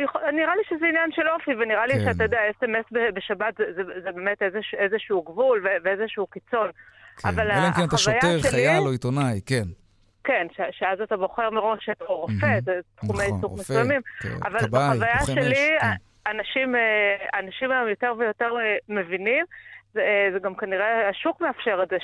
יכול- 0.03 0.21
נראה 0.33 0.55
לי 0.55 0.61
שזה 0.69 0.85
עניין 0.87 1.11
של 1.11 1.27
אופי, 1.29 1.51
ונראה 1.51 1.85
לי 1.85 1.93
כן. 1.93 2.11
שאתה 2.13 2.23
יודע, 2.23 2.39
אס.אם.אס 2.51 2.85
בשבת 3.13 3.53
זה- 4.03 4.11
באמת 4.11 4.41
איזשהו 4.77 5.21
גבול 5.21 5.67
ואיזשהו 5.83 6.27
קיצון. 6.27 6.69
כן. 7.21 7.27
אבל 7.29 7.51
אלא 7.51 7.53
אם 7.67 7.71
כן 7.73 7.83
אתה 7.87 7.95
החוויה 7.95 7.97
שוטר, 8.21 8.39
שלי- 8.39 8.49
חייל 8.51 8.79
או 8.85 8.91
עיתונאי, 8.91 9.41
כן. 9.45 9.63
כן, 10.23 10.47
שאז 10.71 11.01
אתה 11.01 11.17
בוחר 11.17 11.49
מראש 11.49 11.89
את 11.91 12.01
או 12.01 12.19
רופא. 12.21 12.59
זה 12.65 12.71
תחומי 12.95 13.23
נכון, 13.23 13.35
עיסוק 13.35 13.53
מסוימים. 13.59 14.01
אבל 14.43 14.59
בחוויה 14.71 15.19
שלי, 15.25 15.77
כן. 15.81 15.87
אנשים, 16.31 16.75
אה, 16.75 17.39
אנשים 17.39 17.71
היום 17.71 17.87
יותר 17.87 18.13
ויותר 18.17 18.51
אה, 18.59 18.75
מבינים, 18.89 19.45
זה, 19.93 19.99
אה, 20.01 20.29
זה 20.33 20.39
גם 20.39 20.55
כנראה, 20.55 21.09
השוק 21.09 21.41
מאפשר 21.41 21.79
את 21.83 21.89
זה, 21.89 21.97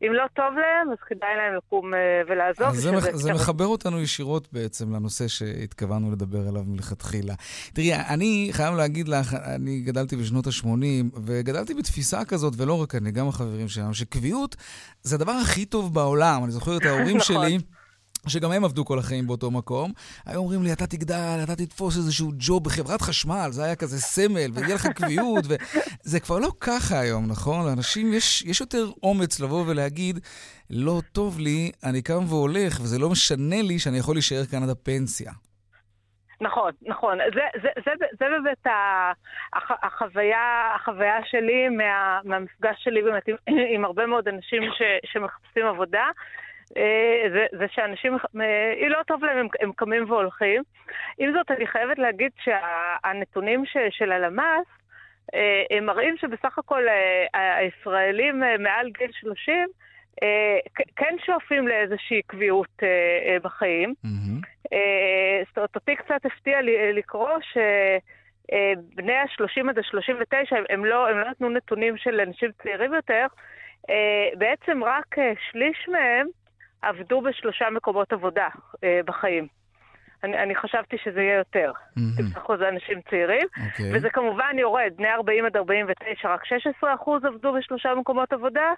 שאם 0.00 0.12
לא 0.12 0.24
טוב 0.36 0.54
להם, 0.54 0.92
אז 0.92 0.98
כדאי 1.08 1.28
להם 1.36 1.54
לקום 1.56 1.94
אה, 1.94 1.98
ולעזוב. 2.28 2.66
אז 2.66 2.82
זה, 2.82 2.92
מח- 2.92 3.10
זה. 3.16 3.32
מחבר 3.34 3.66
אותנו 3.66 4.00
ישירות 4.00 4.48
בעצם 4.52 4.94
לנושא 4.94 5.28
שהתכוונו 5.28 6.12
לדבר 6.12 6.48
עליו 6.48 6.62
מלכתחילה. 6.66 7.34
תראי, 7.72 7.94
אני 7.94 8.48
חייב 8.52 8.74
להגיד 8.74 9.08
לך, 9.08 9.34
אני 9.34 9.80
גדלתי 9.80 10.16
בשנות 10.16 10.46
ה-80, 10.46 10.66
וגדלתי 11.24 11.74
בתפיסה 11.74 12.24
כזאת, 12.24 12.54
ולא 12.56 12.82
רק 12.82 12.94
אני, 12.94 13.10
גם 13.10 13.28
החברים 13.28 13.68
שלנו, 13.68 13.94
שקביעות 13.94 14.56
זה 15.02 15.16
הדבר 15.16 15.32
הכי 15.32 15.64
טוב 15.64 15.94
בעולם. 15.94 16.44
אני 16.44 16.52
זוכר 16.52 16.76
את 16.76 16.84
ההורים 16.84 17.16
נכון. 17.20 17.20
שלי. 17.20 17.58
שגם 18.28 18.52
הם 18.52 18.64
עבדו 18.64 18.84
כל 18.84 18.98
החיים 18.98 19.26
באותו 19.26 19.50
מקום, 19.50 19.92
היו 20.26 20.40
אומרים 20.40 20.62
לי, 20.62 20.72
אתה 20.72 20.86
תגדל, 20.86 21.40
אתה 21.44 21.56
תתפוס 21.56 21.96
איזשהו 21.96 22.30
ג'וב 22.38 22.64
בחברת 22.64 23.00
חשמל, 23.00 23.48
זה 23.50 23.64
היה 23.64 23.76
כזה 23.76 23.98
סמל, 23.98 24.50
ויהיה 24.54 24.74
לך 24.74 24.86
קביעות, 24.86 25.44
וזה 25.48 26.20
כבר 26.24 26.38
לא 26.38 26.48
ככה 26.60 27.00
היום, 27.00 27.26
נכון? 27.30 27.66
לאנשים 27.66 28.12
יש, 28.12 28.42
יש 28.42 28.60
יותר 28.60 28.86
אומץ 29.02 29.40
לבוא 29.40 29.64
ולהגיד, 29.66 30.18
לא 30.70 31.00
טוב 31.12 31.38
לי, 31.38 31.72
אני 31.84 32.02
קם 32.02 32.24
והולך, 32.28 32.80
וזה 32.80 32.98
לא 32.98 33.10
משנה 33.10 33.62
לי 33.62 33.78
שאני 33.78 33.98
יכול 33.98 34.14
להישאר 34.14 34.44
כאן 34.50 34.62
עד 34.62 34.68
הפנסיה. 34.68 35.32
נכון, 36.40 36.72
נכון. 36.82 37.18
זה, 37.34 37.40
זה, 37.62 37.68
זה, 37.84 38.06
זה 38.18 38.26
באמת 38.30 38.66
הח, 39.52 39.70
החוויה, 39.82 40.72
החוויה 40.74 41.16
שלי 41.24 41.68
מה, 41.68 42.20
מהמפגש 42.24 42.76
שלי 42.84 43.02
באמת 43.02 43.28
עם, 43.28 43.36
עם 43.74 43.84
הרבה 43.84 44.06
מאוד 44.06 44.28
אנשים 44.28 44.62
ש, 44.78 44.82
שמחפשים 45.12 45.66
עבודה. 45.66 46.04
אה, 46.76 47.30
זה, 47.32 47.46
זה 47.58 47.66
שאנשים, 47.70 48.16
אה, 48.40 48.88
לא 48.88 49.02
טוב 49.06 49.24
להם, 49.24 49.38
הם, 49.38 49.46
הם 49.60 49.72
קמים 49.72 50.10
והולכים. 50.10 50.62
עם 51.18 51.32
זאת, 51.32 51.50
אני 51.50 51.66
חייבת 51.66 51.98
להגיד 51.98 52.30
שהנתונים 52.44 53.66
שה, 53.66 53.90
של 53.90 54.12
הלמ"ס, 54.12 54.66
אה, 55.34 55.62
הם 55.70 55.86
מראים 55.86 56.16
שבסך 56.16 56.58
הכל 56.58 56.82
הישראלים 57.32 58.42
מעל 58.58 58.90
גיל 58.98 59.10
30 59.12 59.68
כן 60.96 61.16
שואפים 61.26 61.68
לאיזושהי 61.68 62.22
קביעות 62.26 62.82
בחיים. 63.42 63.94
Mm-hmm. 64.04 64.46
זאת 65.48 65.56
אומרת, 65.56 65.74
אותי 65.74 65.96
קצת 65.96 66.26
הפתיע 66.26 66.58
לקרוא 66.94 67.30
ש... 67.40 67.58
בני 68.94 69.12
ה-30 69.12 69.70
עד 69.70 69.78
ה-39, 69.78 70.56
הם 70.70 70.84
לא, 70.84 71.08
הם 71.08 71.18
לא 71.18 71.30
נתנו 71.30 71.48
נתונים 71.48 71.96
של 71.96 72.20
אנשים 72.20 72.50
צעירים 72.62 72.94
יותר, 72.94 73.26
בעצם 74.38 74.84
רק 74.84 75.16
שליש 75.50 75.88
מהם 75.88 76.26
עבדו 76.88 77.20
בשלושה 77.20 77.70
מקומות 77.70 78.12
עבודה 78.12 78.48
אה, 78.84 79.00
בחיים. 79.04 79.46
אני, 80.24 80.38
אני 80.42 80.54
חשבתי 80.54 80.96
שזה 81.04 81.20
יהיה 81.22 81.38
יותר. 81.38 81.72
mm-hmm. 81.98 82.56
זה 82.58 82.68
אנשים 82.68 83.00
צעירים. 83.10 83.46
Okay. 83.56 83.66
אוקיי. 83.70 83.90
וזה 83.96 84.10
כמובן 84.10 84.56
יורד, 84.58 84.92
בני 84.96 85.08
40 85.12 85.46
עד 85.46 85.56
49, 85.56 86.28
רק 86.34 86.44
16 86.44 86.94
אחוז 86.94 87.24
עבדו 87.24 87.52
בשלושה 87.52 87.94
מקומות 87.94 88.32
עבודה, 88.32 88.72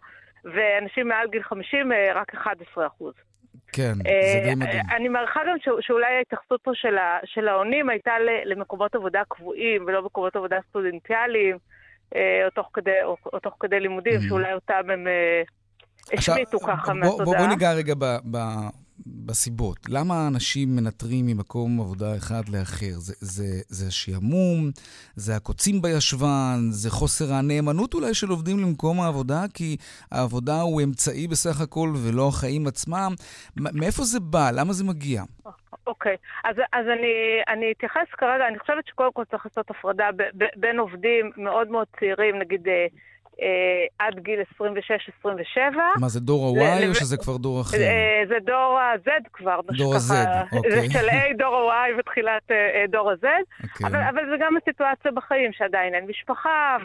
ואנשים 0.44 1.08
מעל 1.08 1.28
גיל 1.28 1.42
50, 1.42 1.92
אה, 1.92 2.12
רק 2.14 2.34
11 2.34 2.86
אחוז. 2.86 3.14
כן, 3.72 3.92
אה, 4.06 4.20
זה 4.32 4.40
די 4.48 4.54
מדהים. 4.54 4.82
אני 4.96 5.08
מעריכה 5.08 5.40
גם 5.48 5.56
ש- 5.58 5.86
שאולי 5.86 6.14
ההתייחסות 6.16 6.60
פה 6.62 6.70
של, 6.74 6.98
ה- 6.98 7.18
של 7.24 7.48
העונים 7.48 7.88
הייתה 7.90 8.12
למקומות 8.44 8.94
עבודה 8.94 9.22
קבועים 9.28 9.84
ולא 9.86 10.02
מקומות 10.02 10.36
עבודה 10.36 10.56
סטודנטיאליים, 10.68 11.56
אה, 12.16 12.42
או, 12.44 12.50
תוך 12.50 12.70
כדי, 12.74 13.02
או, 13.04 13.16
או 13.32 13.40
תוך 13.40 13.56
כדי 13.60 13.80
לימודים, 13.80 14.14
mm-hmm. 14.20 14.28
שאולי 14.28 14.52
אותם 14.52 14.90
הם... 14.90 15.06
אה, 15.06 15.42
השמיטו 16.12 16.60
ככה 16.60 16.94
מהתודעה. 16.94 17.24
בוא, 17.24 17.36
בוא 17.36 17.46
ניגע 17.46 17.72
רגע 17.72 17.94
ב, 17.98 18.16
ב, 18.30 18.38
בסיבות. 19.06 19.78
למה 19.88 20.28
אנשים 20.28 20.76
מנטרים 20.76 21.26
ממקום 21.26 21.80
עבודה 21.80 22.16
אחד 22.16 22.48
לאחר? 22.48 22.92
זה, 22.92 23.14
זה, 23.20 23.62
זה 23.68 23.86
השעמום, 23.88 24.70
זה 25.14 25.36
הקוצים 25.36 25.82
בישבן, 25.82 26.58
זה 26.70 26.90
חוסר 26.90 27.34
הנאמנות 27.34 27.94
אולי 27.94 28.14
של 28.14 28.28
עובדים 28.28 28.58
למקום 28.58 29.00
העבודה, 29.00 29.42
כי 29.54 29.76
העבודה 30.12 30.60
הוא 30.60 30.82
אמצעי 30.82 31.28
בסך 31.28 31.60
הכל 31.60 31.92
ולא 31.96 32.28
החיים 32.28 32.66
עצמם. 32.66 33.12
מאיפה 33.56 34.02
זה 34.04 34.20
בא? 34.20 34.50
למה 34.50 34.72
זה 34.72 34.84
מגיע? 34.84 35.22
אוקיי, 35.86 36.14
okay. 36.14 36.48
אז, 36.50 36.56
אז 36.72 36.86
אני, 36.86 37.14
אני 37.48 37.72
אתייחס 37.76 38.08
כרגע, 38.12 38.48
אני 38.48 38.58
חושבת 38.58 38.86
שקודם 38.86 39.12
כל 39.12 39.24
צריך 39.30 39.46
לעשות 39.46 39.70
הפרדה 39.70 40.08
ב, 40.16 40.22
ב, 40.22 40.44
בין 40.56 40.78
עובדים 40.78 41.30
מאוד 41.36 41.68
מאוד 41.68 41.86
צעירים, 42.00 42.38
נגיד 42.38 42.68
אה, 42.68 42.86
עד 43.98 44.20
גיל 44.20 44.40
26-27. 44.40 45.26
מה, 46.00 46.08
זה 46.08 46.20
דור 46.20 46.58
ה-Y 46.60 46.88
או 46.88 46.94
שזה 46.94 47.16
כבר 47.16 47.36
דור 47.36 47.60
אחר? 47.60 47.76
אה, 47.76 48.22
זה 48.28 48.34
דור 48.44 48.78
ה-Z 48.78 49.10
כבר. 49.32 49.60
דור 49.76 49.94
ה-Z, 49.94 50.12
אוקיי. 50.56 50.70
זה 50.70 50.90
של 50.92 51.08
A, 51.08 51.36
דור 51.38 51.72
ה-Y 51.72 52.00
ותחילת 52.00 52.50
אה, 52.50 52.56
אה 52.56 52.84
דור 52.88 53.10
ה-Z. 53.10 53.26
אוקיי. 53.62 53.86
אבל, 54.08 54.22
זה 54.30 54.36
גם 54.40 54.56
הסיטואציה 54.56 55.12
בחיים, 55.12 55.52
שעדיין 55.52 55.94
אין 55.94 56.06
משפחה, 56.06 56.76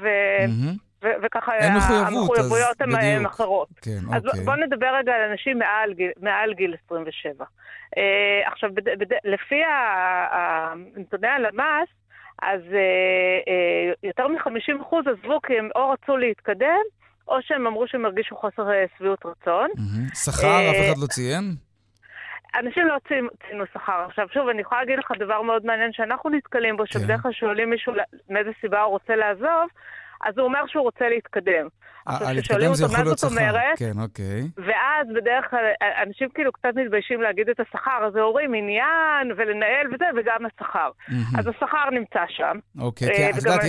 וככה 1.23 1.51
המחויבויות 1.57 2.81
הן 2.81 3.25
אחרות. 3.25 3.67
כן, 3.81 3.99
אז 4.13 4.25
אוקיי. 4.25 4.41
בואו 4.41 4.55
נדבר 4.55 4.95
רגע 4.95 5.11
על 5.13 5.31
אנשים 5.31 5.59
מעל 5.59 5.93
גיל, 5.93 6.11
מעל 6.21 6.53
גיל 6.53 6.75
27. 6.85 7.45
אה, 7.97 8.51
עכשיו, 8.51 8.69
בד, 8.73 8.99
בד, 8.99 9.15
לפי 9.23 9.61
נתוני 10.95 11.27
הלמ"ס, 11.27 12.00
אז 12.41 12.61
אה, 12.73 13.39
אה, 13.47 13.93
יותר 14.03 14.27
מ-50% 14.27 14.95
עזבו 14.97 15.41
כי 15.41 15.53
הם 15.59 15.69
או 15.75 15.89
רצו 15.89 16.17
להתקדם, 16.17 16.81
או 17.27 17.37
שהם 17.41 17.67
אמרו 17.67 17.87
שהם 17.87 18.05
הרגישו 18.05 18.35
חוסר 18.35 18.71
אה, 18.71 18.85
שביעות 18.97 19.25
רצון. 19.25 19.69
שכר, 20.13 20.71
אף 20.71 20.75
אחד 20.75 21.01
לא 21.01 21.07
ציין? 21.07 21.43
אנשים 22.59 22.87
לא 22.87 22.95
ציינו 23.07 23.63
שכר. 23.73 24.05
עכשיו, 24.07 24.27
שוב, 24.33 24.47
אני 24.47 24.61
יכולה 24.61 24.81
להגיד 24.81 24.99
לך 24.99 25.11
דבר 25.19 25.41
מאוד 25.41 25.65
מעניין 25.65 25.93
שאנחנו 25.93 26.29
נתקלים 26.29 26.77
בו, 26.77 26.87
שבדרך 26.87 27.17
כן. 27.17 27.21
כלל 27.21 27.31
שואלים 27.31 27.69
מישהו 27.69 27.93
מאיזה 28.29 28.49
סיבה 28.61 28.81
הוא 28.81 28.91
רוצה 28.91 29.15
לעזוב, 29.15 29.69
אז 30.23 30.33
הוא 30.37 30.45
אומר 30.45 30.59
שהוא 30.67 30.83
רוצה 30.83 31.09
להתקדם. 31.09 31.67
עכשיו, 32.05 32.27
כששואלים 32.41 32.71
אותו 32.71 32.87
מה 32.97 33.05
זאת 33.05 33.23
אומרת, 33.23 33.77
כן, 33.77 33.99
אוקיי. 33.99 34.41
ואז 34.57 35.07
בדרך 35.15 35.45
כלל 35.49 35.65
אנשים 36.07 36.27
כאילו 36.33 36.51
קצת 36.51 36.69
מתביישים 36.75 37.21
להגיד 37.21 37.49
את 37.49 37.59
השכר, 37.59 38.07
אז 38.07 38.13
אומרים 38.17 38.53
עניין 38.53 39.31
ולנהל 39.37 39.87
וזה, 39.93 40.05
וגם 40.17 40.45
השכר. 40.45 40.89
אז 41.39 41.47
השכר 41.47 41.89
נמצא 41.91 42.19
שם. 42.29 42.57
אוקיי, 42.79 43.15
כי 43.15 43.29
את 43.29 43.35
יודעת, 43.35 43.61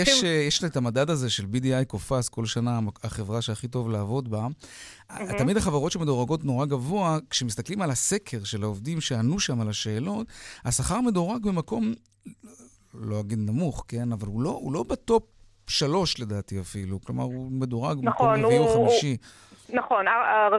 יש 0.48 0.64
את 0.64 0.76
המדד 0.76 1.10
הזה 1.10 1.30
של 1.30 1.42
BDI 1.42 1.84
קופס 1.86 2.28
כל 2.28 2.44
שנה, 2.44 2.78
החברה 3.04 3.42
שהכי 3.42 3.68
טוב 3.68 3.90
לעבוד 3.90 4.30
בה. 4.30 4.46
תמיד 5.38 5.56
החברות 5.56 5.92
שמדורגות 5.92 6.44
נורא 6.44 6.66
גבוה, 6.66 7.18
כשמסתכלים 7.30 7.82
על 7.82 7.90
הסקר 7.90 8.44
של 8.44 8.62
העובדים 8.62 9.00
שענו 9.00 9.40
שם 9.40 9.60
על 9.60 9.68
השאלות, 9.68 10.26
השכר 10.64 11.00
מדורג 11.00 11.46
במקום, 11.46 11.92
לא 12.94 13.20
אגיד 13.20 13.38
נמוך, 13.38 13.84
כן, 13.88 14.12
אבל 14.12 14.26
הוא 14.26 14.42
לא, 14.42 14.50
הוא 14.50 14.72
לא 14.72 14.82
בטופ 14.82 15.22
שלוש 15.66 16.20
לדעתי 16.20 16.60
אפילו, 16.60 17.00
כלומר 17.00 17.22
הוא 17.22 17.48
מדורג 17.60 17.98
נכון, 18.02 18.42
במקום 18.42 18.44
רביעי 18.44 18.58
או 18.58 18.68
חמישי. 18.68 19.16
נכון, 19.72 20.04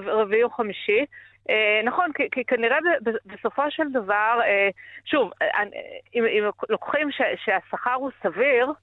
רביעי 0.08 0.44
או 0.44 0.50
חמישי. 0.50 1.06
אה, 1.50 1.82
נכון, 1.84 2.12
כי, 2.16 2.24
כי 2.32 2.44
כנראה 2.44 2.78
בסופו 3.26 3.64
של 3.70 3.84
דבר, 3.94 4.40
אה, 4.44 4.70
שוב, 5.06 5.32
אה, 5.42 5.64
אם, 6.16 6.24
אם 6.26 6.44
לוקחים 6.70 7.12
ש, 7.12 7.22
שהשכר 7.46 7.94
הוא 7.94 8.12
סביר, 8.24 8.74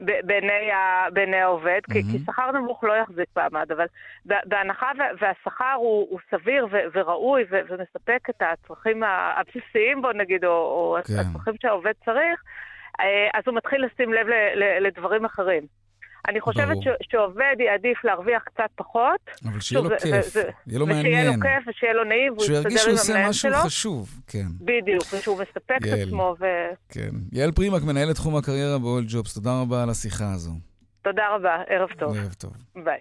בעיני, 0.00 0.72
ה, 0.72 1.10
בעיני 1.12 1.36
העובד, 1.36 1.80
mm-hmm. 1.88 1.92
כי, 1.92 2.02
כי 2.02 2.18
שכר 2.26 2.50
נמוך 2.52 2.84
לא 2.84 2.92
יחזיק 2.92 3.28
מעמד, 3.36 3.72
אבל 3.72 3.86
בהנחה 4.24 4.90
והשכר 5.20 5.74
הוא, 5.76 6.06
הוא 6.10 6.18
סביר 6.30 6.66
ו, 6.70 6.76
וראוי 6.94 7.44
ו, 7.50 7.60
ומספק 7.68 8.30
את 8.30 8.42
הצרכים 8.42 9.02
הבסיסיים, 9.02 10.02
בוא 10.02 10.12
נגיד, 10.12 10.44
או, 10.44 10.50
או 10.50 10.96
כן. 11.04 11.14
הצרכים 11.14 11.54
שהעובד 11.62 11.92
צריך, 12.04 12.14
אה, 12.14 12.48
אז 13.34 13.42
הוא 13.46 13.54
מתחיל 13.56 13.84
לשים 13.84 14.12
לב 14.12 14.26
לדברים 14.80 15.24
אחרים. 15.24 15.62
אני 16.28 16.40
חושבת 16.40 16.76
ש- 16.82 17.12
שעובד 17.12 17.56
יעדיף 17.58 18.04
להרוויח 18.04 18.42
קצת 18.42 18.70
פחות. 18.74 19.20
אבל 19.44 19.60
שיהיה 19.60 19.82
לו 19.82 19.90
כיף, 19.90 20.36
יהיה 20.66 20.78
לו 20.78 20.86
מעניין. 20.86 21.06
ושיהיה 21.06 21.24
לו 21.36 21.42
כיף 21.42 21.68
ושיהיה 21.68 21.92
לו 21.92 22.04
נעים, 22.04 22.32
והוא 22.32 22.44
יסתדר 22.44 22.58
עם 22.58 22.66
המנהל 22.66 22.72
שלו. 22.72 22.72
שהוא 22.72 22.76
ירגיש 22.76 22.82
שהוא 22.82 22.94
עושה 22.94 23.28
משהו 23.28 23.50
חשוב, 23.66 24.08
כן. 24.26 24.46
בדיוק, 24.60 25.02
ושהוא 25.14 25.42
מספק 25.42 25.76
את 25.78 26.06
עצמו. 26.06 26.34
ו... 26.40 26.44
כן. 26.88 27.10
יעל 27.32 27.52
פרימק, 27.52 27.82
מנהלת 27.82 28.14
תחום 28.14 28.36
הקריירה 28.36 28.78
באוהל 28.78 29.04
ג'ובס, 29.08 29.34
תודה 29.34 29.60
רבה 29.60 29.82
על 29.82 29.90
השיחה 29.90 30.32
הזו. 30.34 30.52
תודה 31.02 31.22
רבה, 31.34 31.56
ערב 31.68 31.88
טוב. 31.98 32.16
ערב 32.16 32.32
טוב. 32.32 32.52
ביי. 32.84 33.00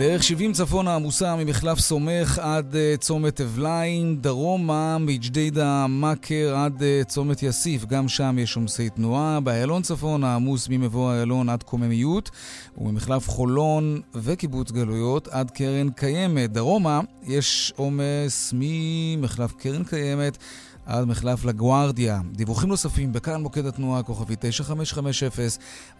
בערך 0.00 0.22
70 0.22 0.52
צפונה 0.52 0.94
עמוסה 0.94 1.36
ממחלף 1.36 1.78
סומך 1.78 2.38
עד 2.38 2.74
uh, 2.74 2.98
צומת 3.00 3.40
אבליים, 3.40 4.16
דרומה 4.16 4.98
מג'דיידה 4.98 5.86
מכר 5.88 6.56
עד 6.56 6.82
uh, 6.82 7.04
צומת 7.04 7.42
יאסיף, 7.42 7.84
גם 7.84 8.08
שם 8.08 8.36
יש 8.38 8.56
עומסי 8.56 8.88
תנועה. 8.88 9.40
באיילון 9.40 9.82
צפונה 9.82 10.34
עמוס 10.34 10.68
ממבוא 10.68 11.12
איילון 11.12 11.48
עד 11.48 11.62
קוממיות, 11.62 12.30
וממחלף 12.78 13.28
חולון 13.28 14.00
וקיבוץ 14.14 14.70
גלויות 14.70 15.28
עד 15.28 15.50
קרן 15.50 15.90
קיימת. 15.90 16.52
דרומה 16.52 17.00
יש 17.26 17.72
עומס 17.76 18.54
ממחלף 18.56 19.52
קרן 19.52 19.84
קיימת 19.84 20.38
עד 20.86 21.04
מחלף 21.04 21.44
לגוארדיה. 21.44 22.20
דיווחים 22.32 22.68
נוספים 22.68 23.12
בכאן 23.12 23.42
מוקד 23.42 23.66
התנועה, 23.66 24.02
כוכבי 24.02 24.34
9550, 24.40 25.46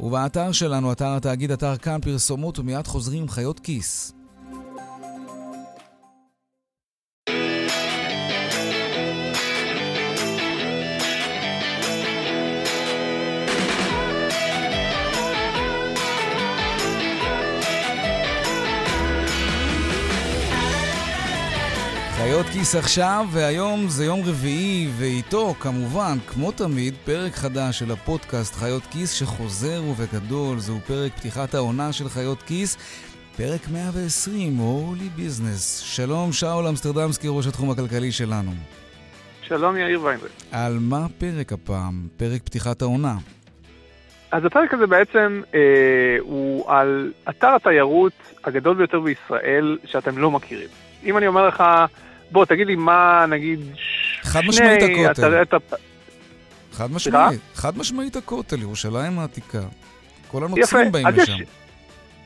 ובאתר 0.01 0.53
שלנו, 0.53 0.93
אתר 0.93 1.16
התאגיד, 1.16 1.51
אתר 1.51 1.77
כאן 1.77 1.99
פרסומות, 2.03 2.59
ומיד 2.59 2.87
חוזרים 2.87 3.23
עם 3.23 3.29
חיות 3.29 3.61
כיס. 3.61 4.20
חיות 22.40 22.53
כיס 22.53 22.74
עכשיו, 22.74 23.26
והיום 23.31 23.88
זה 23.88 24.05
יום 24.05 24.20
רביעי, 24.24 24.88
ואיתו, 24.98 25.55
כמובן, 25.61 26.18
כמו 26.26 26.53
תמיד, 26.53 26.94
פרק 27.05 27.33
חדש 27.33 27.79
של 27.79 27.90
הפודקאסט 27.90 28.55
חיות 28.55 28.83
כיס, 28.90 29.12
שחוזר 29.12 29.83
ובגדול. 29.83 30.59
זהו 30.59 30.79
פרק 30.87 31.12
פתיחת 31.12 31.55
העונה 31.55 31.92
של 31.92 32.09
חיות 32.09 32.42
כיס, 32.42 32.76
פרק 33.37 33.61
120, 33.72 34.57
הולי 34.57 35.09
ביזנס. 35.16 35.79
שלום, 35.79 36.33
שאול 36.33 36.66
אמסטרדמסקי, 36.66 37.26
ראש 37.31 37.46
התחום 37.46 37.70
הכלכלי 37.70 38.12
שלנו. 38.12 38.50
שלום, 39.42 39.76
יאיר 39.76 40.03
ויינברג. 40.03 40.31
על 40.53 40.79
מה 40.81 41.07
פרק 41.18 41.53
הפעם? 41.53 42.09
פרק 42.16 42.42
פתיחת 42.42 42.83
העונה. 42.83 43.14
אז 44.33 44.44
הפרק 44.44 44.74
הזה 44.74 44.87
בעצם 44.87 45.42
אה, 45.55 45.61
הוא 46.20 46.70
על 46.70 47.12
אתר 47.29 47.55
התיירות 47.57 48.12
הגדול 48.44 48.76
ביותר 48.76 49.00
בישראל 49.00 49.79
שאתם 49.85 50.18
לא 50.18 50.31
מכירים. 50.31 50.68
אם 51.05 51.16
אני 51.16 51.26
אומר 51.26 51.48
לך, 51.48 51.64
בוא 52.33 52.45
תגיד 52.45 52.66
לי 52.66 52.77
מה 52.77 53.25
נגיד 53.29 53.61
חד 54.23 54.40
משמעית 54.49 54.83
הכותל. 54.83 55.35
התפ... 55.40 55.75
חד? 56.73 56.93
משמעית, 56.93 57.40
חד 57.55 57.79
משמעית 57.79 58.16
הכותל, 58.16 58.62
ירושלים 58.62 59.19
העתיקה. 59.19 59.61
כל 60.29 60.45
הנוצרים 60.45 60.93
באים 60.93 61.07
אז 61.07 61.14
לשם. 61.16 61.33
יש, 61.33 61.43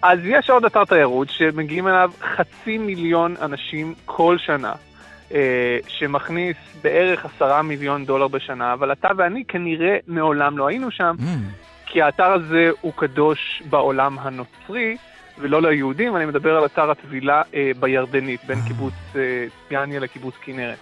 אז 0.03 0.19
יש 0.25 0.51
עוד 0.51 0.65
אתר 0.65 0.85
תיירות 0.85 1.31
שמגיעים 1.31 1.89
אליו 1.89 2.11
חצי 2.37 2.79
מיליון 2.79 3.35
אנשים 3.43 3.95
כל 4.05 4.37
שנה, 4.39 4.73
אה, 5.33 5.79
שמכניס 5.89 6.57
בערך 6.83 7.25
עשרה 7.25 7.63
מיליון 7.63 8.05
דולר 8.05 8.29
בשנה, 8.29 8.73
אבל 8.73 8.93
אתה 8.93 9.09
ואני 9.17 9.45
כנראה 9.49 9.97
מעולם 10.07 10.59
לא 10.59 10.69
היינו 10.69 10.91
שם, 10.91 11.17
Mm. 11.19 11.23
כי 11.87 12.03
האתר 12.03 12.33
הזה 12.33 12.71
הוא 12.81 12.93
קדוש 12.97 13.63
בעולם 13.71 14.19
הנוצרי, 14.19 14.97
ולא 15.39 15.63
ליהודים, 15.63 16.17
אני 16.17 16.27
מדבר 16.27 16.57
על 16.57 16.65
אתר 16.65 16.91
הטבילה 16.91 17.43
אה, 17.55 17.71
בירדנית, 17.81 18.45
בין 18.45 18.59
קיבוץ 18.67 18.95
אה, 19.17 19.47
ציאניה 19.69 20.01
לקיבוץ 20.01 20.35
כנרת. 20.43 20.79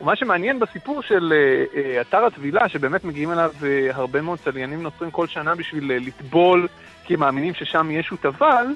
ומה 0.00 0.16
שמעניין 0.16 0.58
בסיפור 0.58 1.02
של 1.02 1.32
אה, 1.32 1.64
אה, 1.80 2.00
אתר 2.00 2.24
הטבילה, 2.24 2.68
שבאמת 2.68 3.04
מגיעים 3.04 3.32
אליו 3.32 3.50
אה, 3.64 3.88
הרבה 3.92 4.22
מאוד 4.22 4.38
צליינים 4.38 4.82
נוצרים 4.82 5.10
כל 5.10 5.26
שנה 5.26 5.54
בשביל 5.54 5.92
אה, 5.92 5.98
לטבול, 5.98 6.68
כי 7.04 7.14
הם 7.14 7.20
מאמינים 7.20 7.54
ששם 7.54 7.90
ישו 7.90 8.16
טבל, 8.16 8.66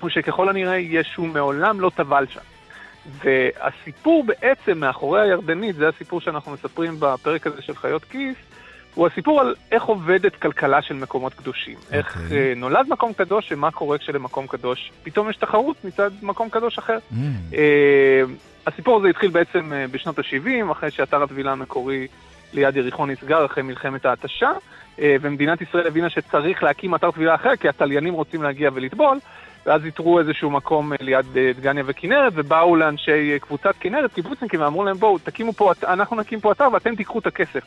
הוא 0.00 0.10
שככל 0.10 0.48
הנראה 0.48 0.76
ישו 0.76 1.22
מעולם 1.22 1.80
לא 1.80 1.90
טבל 1.94 2.26
שם. 2.26 2.40
והסיפור 3.06 4.24
בעצם 4.24 4.78
מאחורי 4.78 5.20
הירדנית, 5.20 5.76
זה 5.76 5.88
הסיפור 5.88 6.20
שאנחנו 6.20 6.52
מספרים 6.52 6.96
בפרק 6.98 7.46
הזה 7.46 7.62
של 7.62 7.74
חיות 7.74 8.04
כיס, 8.04 8.36
הוא 8.94 9.06
הסיפור 9.06 9.40
על 9.40 9.54
איך 9.72 9.82
עובדת 9.82 10.36
כלכלה 10.36 10.82
של 10.82 10.94
מקומות 10.94 11.34
קדושים. 11.34 11.74
Okay. 11.74 11.94
איך 11.94 12.32
אה, 12.32 12.52
נולד 12.56 12.86
מקום 12.88 13.12
קדוש 13.12 13.52
ומה 13.52 13.70
קורה 13.70 13.98
כשלמקום 13.98 14.46
קדוש 14.46 14.92
פתאום 15.02 15.30
יש 15.30 15.36
תחרות 15.36 15.84
מצד 15.84 16.10
מקום 16.22 16.48
קדוש 16.48 16.78
אחר. 16.78 16.98
Mm. 17.12 17.14
אה, 17.54 18.22
הסיפור 18.66 18.98
הזה 18.98 19.08
התחיל 19.08 19.30
בעצם 19.30 19.72
אה, 19.72 19.84
בשנות 19.90 20.18
ה-70, 20.18 20.72
אחרי 20.72 20.90
שאתר 20.90 21.22
הטבילה 21.22 21.52
המקורי 21.52 22.06
ליד 22.52 22.76
יריחון 22.76 23.10
נסגר 23.10 23.46
אחרי 23.46 23.62
מלחמת 23.62 24.04
ההתשה, 24.06 24.50
אה, 25.00 25.16
ומדינת 25.20 25.62
ישראל 25.62 25.86
הבינה 25.86 26.10
שצריך 26.10 26.62
להקים 26.62 26.94
אתר 26.94 27.10
טבילה 27.10 27.34
אחר, 27.34 27.56
כי 27.56 27.68
התליינים 27.68 28.14
רוצים 28.14 28.42
להגיע 28.42 28.70
ולטבול, 28.74 29.18
ואז 29.66 29.84
איתרו 29.84 30.18
איזשהו 30.18 30.50
מקום 30.50 30.92
ליד 31.00 31.26
דגניה 31.32 31.84
וכנרת, 31.86 32.32
ובאו 32.36 32.76
לאנשי 32.76 33.38
קבוצת 33.40 33.74
כנרת, 33.80 34.12
קיבוצניקים, 34.12 34.60
ואמרו 34.60 34.84
להם, 34.84 34.96
בואו, 34.96 35.18
תקימו 35.18 35.52
פה, 35.52 35.72
אנחנו 35.84 36.16
נקים 36.16 36.40
פה 36.40 36.52
אתר 36.52 36.68
ואתם 36.72 36.96
תיקחו 36.96 37.18
את 37.18 37.26
הכסף. 37.26 37.62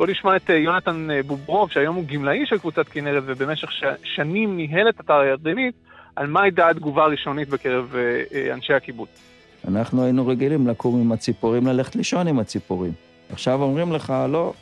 בואו 0.00 0.10
נשמע 0.10 0.36
את 0.36 0.50
אה, 0.50 0.56
יונתן 0.56 1.10
אה, 1.10 1.22
בוברוב, 1.22 1.70
שהיום 1.70 1.96
הוא 1.96 2.04
גמלאי 2.04 2.46
של 2.46 2.58
קבוצת 2.58 2.88
כנרת, 2.88 3.22
ובמשך 3.26 3.72
ש... 3.72 3.84
שנים 4.04 4.56
ניהל 4.56 4.88
את 4.88 5.00
אתר 5.00 5.14
הירדנית, 5.14 5.74
על 6.16 6.26
מה 6.26 6.42
הייתה 6.42 6.68
התגובה 6.68 7.04
הראשונית 7.04 7.48
בקרב 7.48 7.94
אה, 7.96 8.54
אנשי 8.54 8.74
הקיבוץ. 8.74 9.08
אנחנו 9.68 10.04
היינו 10.04 10.26
רגילים 10.26 10.66
לקום 10.66 11.00
עם 11.00 11.12
הציפורים, 11.12 11.66
ללכת 11.66 11.96
לישון 11.96 12.26
עם 12.28 12.38
הציפורים. 12.38 12.92
עכשיו 13.32 13.62
אומרים 13.62 13.92
לך, 13.92 14.14
לא, 14.28 14.52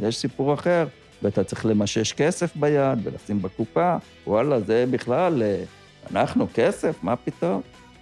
יש 0.00 0.16
סיפור 0.16 0.54
אחר, 0.54 0.86
ואתה 1.22 1.44
צריך 1.44 1.66
למשש 1.66 2.12
כסף 2.12 2.56
ביד 2.56 2.98
ולשים 3.02 3.42
בקופה. 3.42 3.96
וואלה, 4.26 4.60
זה 4.60 4.84
בכלל, 4.90 5.42
אנחנו 6.10 6.46
כסף? 6.54 7.04
מה 7.04 7.16
פתאום? 7.16 7.60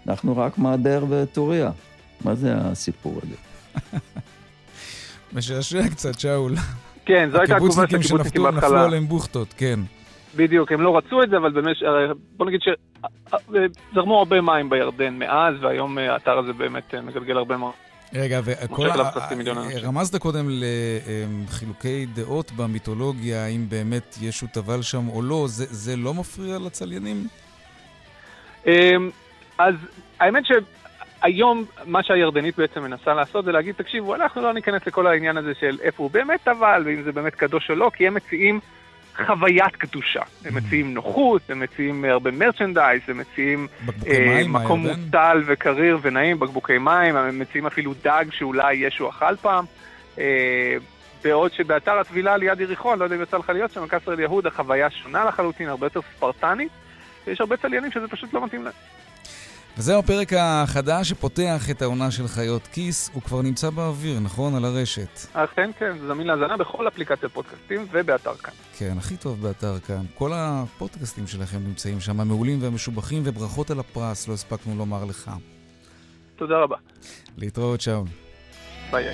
אנחנו 0.09 0.37
רק 0.37 0.59
מהדר 0.59 1.05
וטוריה. 1.09 1.71
מה 2.25 2.35
זה 2.35 2.55
הסיפור 2.55 3.21
הזה? 3.23 3.37
משעשע 5.33 5.89
קצת, 5.89 6.21
שאול. 6.21 6.55
כן, 7.07 7.29
זו 7.33 7.39
הייתה 7.39 7.55
התגובה 7.57 7.73
של 7.75 7.81
הקיבוצניקים 7.81 8.03
שנפלו 8.03 8.25
נפלו 8.25 8.53
בהתחלה. 8.53 8.85
עליהם 8.85 9.07
בוכטות, 9.07 9.55
כן. 9.57 9.81
בדיוק, 10.37 10.73
הם 10.73 10.81
לא 10.81 10.97
רצו 10.97 11.23
את 11.23 11.31
זה, 11.31 11.37
אבל 11.37 11.53
הרי 11.87 12.09
בוא 12.37 12.47
נגיד 12.47 12.61
שזרמו 12.61 14.19
הרבה 14.19 14.41
מים 14.41 14.71
בירדן 14.71 15.15
מאז, 15.15 15.55
והיום 15.61 15.99
אה, 15.99 16.13
האתר 16.13 16.39
הזה 16.39 16.53
באמת 16.53 16.95
אה, 16.95 17.01
מגלגל 17.01 17.37
הרבה 17.37 17.57
מאוד. 17.57 17.73
רגע, 18.15 18.41
וכל 18.45 18.91
ה... 18.91 19.11
אנשים. 19.31 19.79
רמזת 19.83 20.17
קודם 20.17 20.49
לחילוקי 20.51 22.07
דעות 22.07 22.53
במיתולוגיה, 22.53 23.45
האם 23.45 23.69
באמת 23.69 24.17
ישו 24.21 24.47
טבל 24.47 24.83
שם 24.83 25.09
או 25.09 25.23
לא, 25.23 25.45
זה, 25.49 25.65
זה 25.69 25.97
לא 25.97 26.15
מפריע 26.15 26.59
לצליינים? 26.59 27.27
אז 29.59 29.75
האמת 30.21 30.47
שהיום 31.21 31.65
מה 31.87 32.03
שהירדנית 32.03 32.57
בעצם 32.57 32.83
מנסה 32.83 33.15
לעשות 33.15 33.45
זה 33.45 33.53
להגיד, 33.53 33.75
תקשיבו, 33.75 34.15
אנחנו 34.15 34.43
לא 34.43 34.53
ניכנס 34.53 34.87
לכל 34.87 35.07
העניין 35.07 35.37
הזה 35.37 35.53
של 35.61 35.79
איפה 35.83 36.03
הוא 36.03 36.11
באמת 36.11 36.41
טבל, 36.45 36.83
ואם 36.87 37.03
זה 37.03 37.13
באמת 37.13 37.35
קדוש 37.35 37.71
או 37.71 37.75
לא, 37.75 37.91
כי 37.95 38.07
הם 38.07 38.15
מציעים 38.15 38.61
חוויית 39.27 39.77
קדושה. 39.77 40.23
הם 40.45 40.55
מציעים 40.55 40.95
נוחות, 40.95 41.43
הם 41.51 41.61
מציעים 41.61 42.05
הרבה 42.05 42.31
מרצ'נדייז, 42.31 43.01
הם 43.09 43.19
מציעים 43.19 43.69
אה, 44.07 44.19
מים 44.27 44.53
מקום? 44.53 44.87
מוטל 44.87 45.43
וקריר 45.47 45.99
ונעים, 46.03 46.39
בקבוקי 46.39 46.79
מים, 46.79 47.17
הם 47.17 47.39
מציעים 47.39 47.67
אפילו 47.67 47.95
דג 48.05 48.25
שאולי 48.31 48.75
ישו 48.75 49.09
אכל 49.09 49.37
פעם. 49.37 49.65
אה, 50.19 50.77
בעוד 51.25 51.53
שבאתר 51.53 51.99
הטבילה 51.99 52.37
ליד 52.37 52.61
יריחון, 52.61 52.99
לא 52.99 53.05
יודע 53.05 53.17
אם 53.17 53.23
יצא 53.23 53.37
לך 53.37 53.51
להיות 53.51 53.73
שם, 53.73 53.87
קסר 53.87 54.13
אל 54.13 54.21
יהוד, 54.21 54.47
החוויה 54.47 54.91
שונה 54.91 55.25
לחלוטין, 55.25 55.69
הרבה 55.69 55.87
יותר 55.87 56.01
ספרטנית, 56.17 56.73
ויש 57.27 57.41
הרבה 57.41 57.57
צליינים 57.57 57.91
שזה 57.91 58.09
פשוט 58.09 58.33
לא 58.33 58.45
מתאים 58.45 58.65
להם. 58.65 58.73
וזהו 59.79 59.99
הפרק 59.99 60.33
החדש 60.39 61.09
שפותח 61.09 61.71
את 61.71 61.83
העונה 61.83 62.11
של 62.11 62.29
חיות 62.29 62.67
כיס, 62.67 63.11
הוא 63.15 63.23
כבר 63.23 63.43
נמצא 63.43 63.71
באוויר, 63.71 64.21
נכון? 64.21 64.55
על 64.55 64.65
הרשת. 64.65 65.19
אכן 65.33 65.71
כן, 65.79 65.99
זה 65.99 66.07
זמין 66.09 66.27
להאזנה 66.27 66.57
בכל 66.57 66.89
אפליקציות 66.89 67.33
פודקאסטים 67.33 67.87
ובאתר 67.93 68.35
כאן. 68.35 68.55
כן, 68.79 68.95
הכי 68.99 69.17
טוב 69.17 69.43
באתר 69.43 69.79
כאן. 69.79 70.05
כל 70.15 70.31
הפודקאסטים 70.35 71.27
שלכם 71.27 71.59
נמצאים 71.59 72.01
שם, 72.01 72.21
המעולים 72.21 72.63
והמשובחים, 72.63 73.23
וברכות 73.25 73.71
על 73.71 73.81
הפרס, 73.81 74.29
לא 74.29 74.35
הספקנו 74.35 74.79
לומר 74.79 75.05
לך. 75.05 75.31
תודה 76.37 76.59
רבה. 76.59 76.77
להתראות, 77.37 77.81
שאול. 77.81 78.05
ביי. 78.91 79.05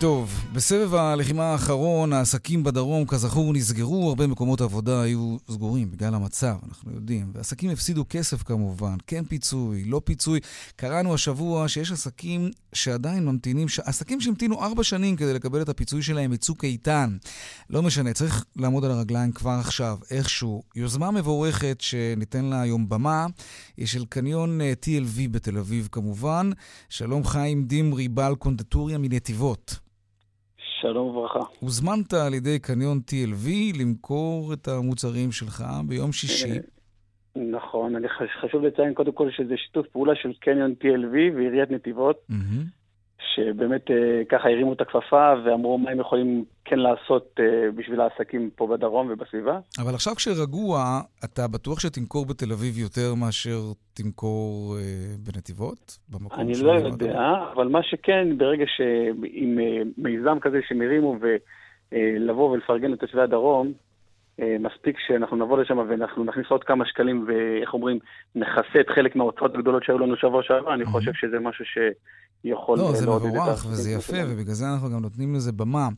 טוב, 0.00 0.44
בסבב 0.52 0.94
הלחימה 0.94 1.44
האחרון, 1.44 2.12
העסקים 2.12 2.64
בדרום, 2.64 3.06
כזכור, 3.06 3.52
נסגרו, 3.52 4.08
הרבה 4.08 4.26
מקומות 4.26 4.60
עבודה 4.60 5.02
היו 5.02 5.36
סגורים 5.50 5.90
בגלל 5.90 6.14
המצב, 6.14 6.56
אנחנו 6.68 6.92
יודעים. 6.92 7.30
ועסקים 7.34 7.70
הפסידו 7.70 8.04
כסף 8.08 8.42
כמובן, 8.42 8.96
כן 9.06 9.24
פיצוי, 9.24 9.84
לא 9.84 10.00
פיצוי. 10.04 10.40
קראנו 10.76 11.14
השבוע 11.14 11.68
שיש 11.68 11.92
עסקים 11.92 12.50
שעדיין 12.72 13.24
ממתינים. 13.24 13.66
עסקים 13.84 14.20
שהמתינו 14.20 14.62
ארבע 14.62 14.82
שנים 14.82 15.16
כדי 15.16 15.34
לקבל 15.34 15.62
את 15.62 15.68
הפיצוי 15.68 16.02
שלהם 16.02 16.30
מצוק 16.30 16.64
איתן. 16.64 17.16
לא 17.70 17.82
משנה, 17.82 18.12
צריך 18.12 18.44
לעמוד 18.56 18.84
על 18.84 18.90
הרגליים 18.90 19.32
כבר 19.32 19.50
עכשיו, 19.60 19.98
איכשהו. 20.10 20.62
יוזמה 20.76 21.10
מבורכת 21.10 21.76
שניתן 21.80 22.44
לה 22.44 22.60
היום 22.60 22.88
במה, 22.88 23.26
היא 23.76 23.86
של 23.86 24.04
קניון 24.04 24.60
אה, 24.60 24.72
TLV 24.84 25.28
בתל 25.30 25.58
אביב 25.58 25.88
כמובן. 25.92 26.50
שלום 26.88 27.24
חיים 27.24 27.64
דמרי, 27.66 28.08
בעל 28.08 28.34
קונדטוריה 28.34 28.98
מנתיבות. 28.98 29.89
שלום 30.80 31.06
וברכה. 31.08 31.38
הוזמנת 31.60 32.12
על 32.12 32.34
ידי 32.34 32.58
קניון 32.58 33.00
TLV 33.10 33.48
למכור 33.80 34.52
את 34.52 34.68
המוצרים 34.68 35.32
שלך 35.32 35.64
ביום 35.88 36.12
שישי. 36.12 36.58
נכון, 37.36 37.96
אני 37.96 38.08
חש- 38.08 38.44
חשוב 38.44 38.62
לציין 38.62 38.94
קודם 38.94 39.12
כל 39.12 39.28
שזה 39.30 39.54
שיתוף 39.56 39.86
פעולה 39.92 40.12
של 40.22 40.32
קניון 40.40 40.74
TLV 40.82 41.36
ועיריית 41.36 41.70
נתיבות, 41.70 42.16
שבאמת 43.34 43.90
אה, 43.90 44.22
ככה 44.28 44.48
הרימו 44.48 44.72
את 44.72 44.80
הכפפה 44.80 45.32
ואמרו 45.44 45.78
מה 45.78 45.90
הם 45.90 46.00
יכולים 46.00 46.44
כן 46.64 46.78
לעשות 46.78 47.40
אה, 47.40 47.70
בשביל 47.76 48.00
העסקים 48.00 48.50
פה 48.56 48.66
בדרום 48.66 49.08
ובסביבה. 49.10 49.58
אבל 49.78 49.94
עכשיו 49.94 50.14
כשרגוע, 50.14 51.00
אתה 51.24 51.48
בטוח 51.48 51.80
שתמכור 51.80 52.26
בתל 52.26 52.52
אביב 52.52 52.78
יותר 52.78 53.14
מאשר 53.14 53.58
תמכור 53.94 54.76
אה, 54.78 54.82
בנתיבות? 55.18 55.98
אני 56.32 56.52
לא? 56.62 56.72
יודע, 56.72 57.20
אבל 57.54 57.68
מה 57.68 57.82
שכן, 57.82 58.38
ברגע 58.38 58.64
שעם 58.76 59.58
מיזם 59.96 60.38
כזה 60.40 60.58
שהם 60.68 60.82
הרימו 60.82 61.16
ולבוא 61.92 62.50
ולפרגן 62.50 62.90
לתושבי 62.90 63.20
הדרום, 63.20 63.72
מספיק 64.38 64.96
שאנחנו 65.06 65.36
נבוא 65.36 65.58
לשם 65.58 65.78
ואנחנו 65.78 66.24
נכניס 66.24 66.46
עוד 66.48 66.64
כמה 66.64 66.86
שקלים 66.86 67.24
ואיך 67.28 67.74
אומרים, 67.74 67.98
נכסה 68.34 68.80
את 68.80 68.88
חלק 68.94 69.16
מההוצאות 69.16 69.54
הגדולות 69.54 69.84
שהיו 69.84 69.98
לנו 69.98 70.16
שבוע 70.16 70.42
שעבר, 70.42 70.74
אני 70.74 70.84
חושב 70.84 71.12
שזה 71.14 71.38
משהו 71.40 71.64
שיכול 71.64 72.78
לא, 72.78 72.92
זה 72.92 73.06
מבורך 73.06 73.66
וזה 73.66 73.90
יפה, 73.90 74.16
ובגלל 74.28 74.54
זה 74.54 74.64
אנחנו 74.72 74.88
גם 74.90 75.02
נותנים 75.02 75.34
לזה 75.34 75.52
במה. 75.52 75.88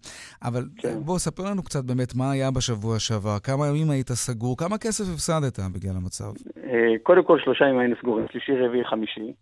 אבל 0.44 0.62
כן. 0.76 0.94
בוא, 1.04 1.18
ספר 1.18 1.42
לנו 1.50 1.62
קצת 1.62 1.84
באמת 1.84 2.14
מה 2.14 2.30
היה 2.30 2.50
בשבוע 2.50 2.98
שעבר, 2.98 3.38
כמה 3.38 3.66
ימים 3.66 3.90
היית 3.90 4.08
סגור, 4.08 4.56
כמה 4.56 4.78
כסף 4.78 5.04
הפסדת 5.14 5.58
בגלל 5.74 5.96
המצב. 5.96 6.32
אה, 6.64 6.98
קודם 7.02 7.24
כל 7.24 7.38
שלושה 7.44 7.64
ימים 7.64 7.78
היינו 7.78 7.96
סגורים, 8.00 8.26
שלישי, 8.32 8.52
רביעי, 8.52 8.84
חמישי. 8.84 9.32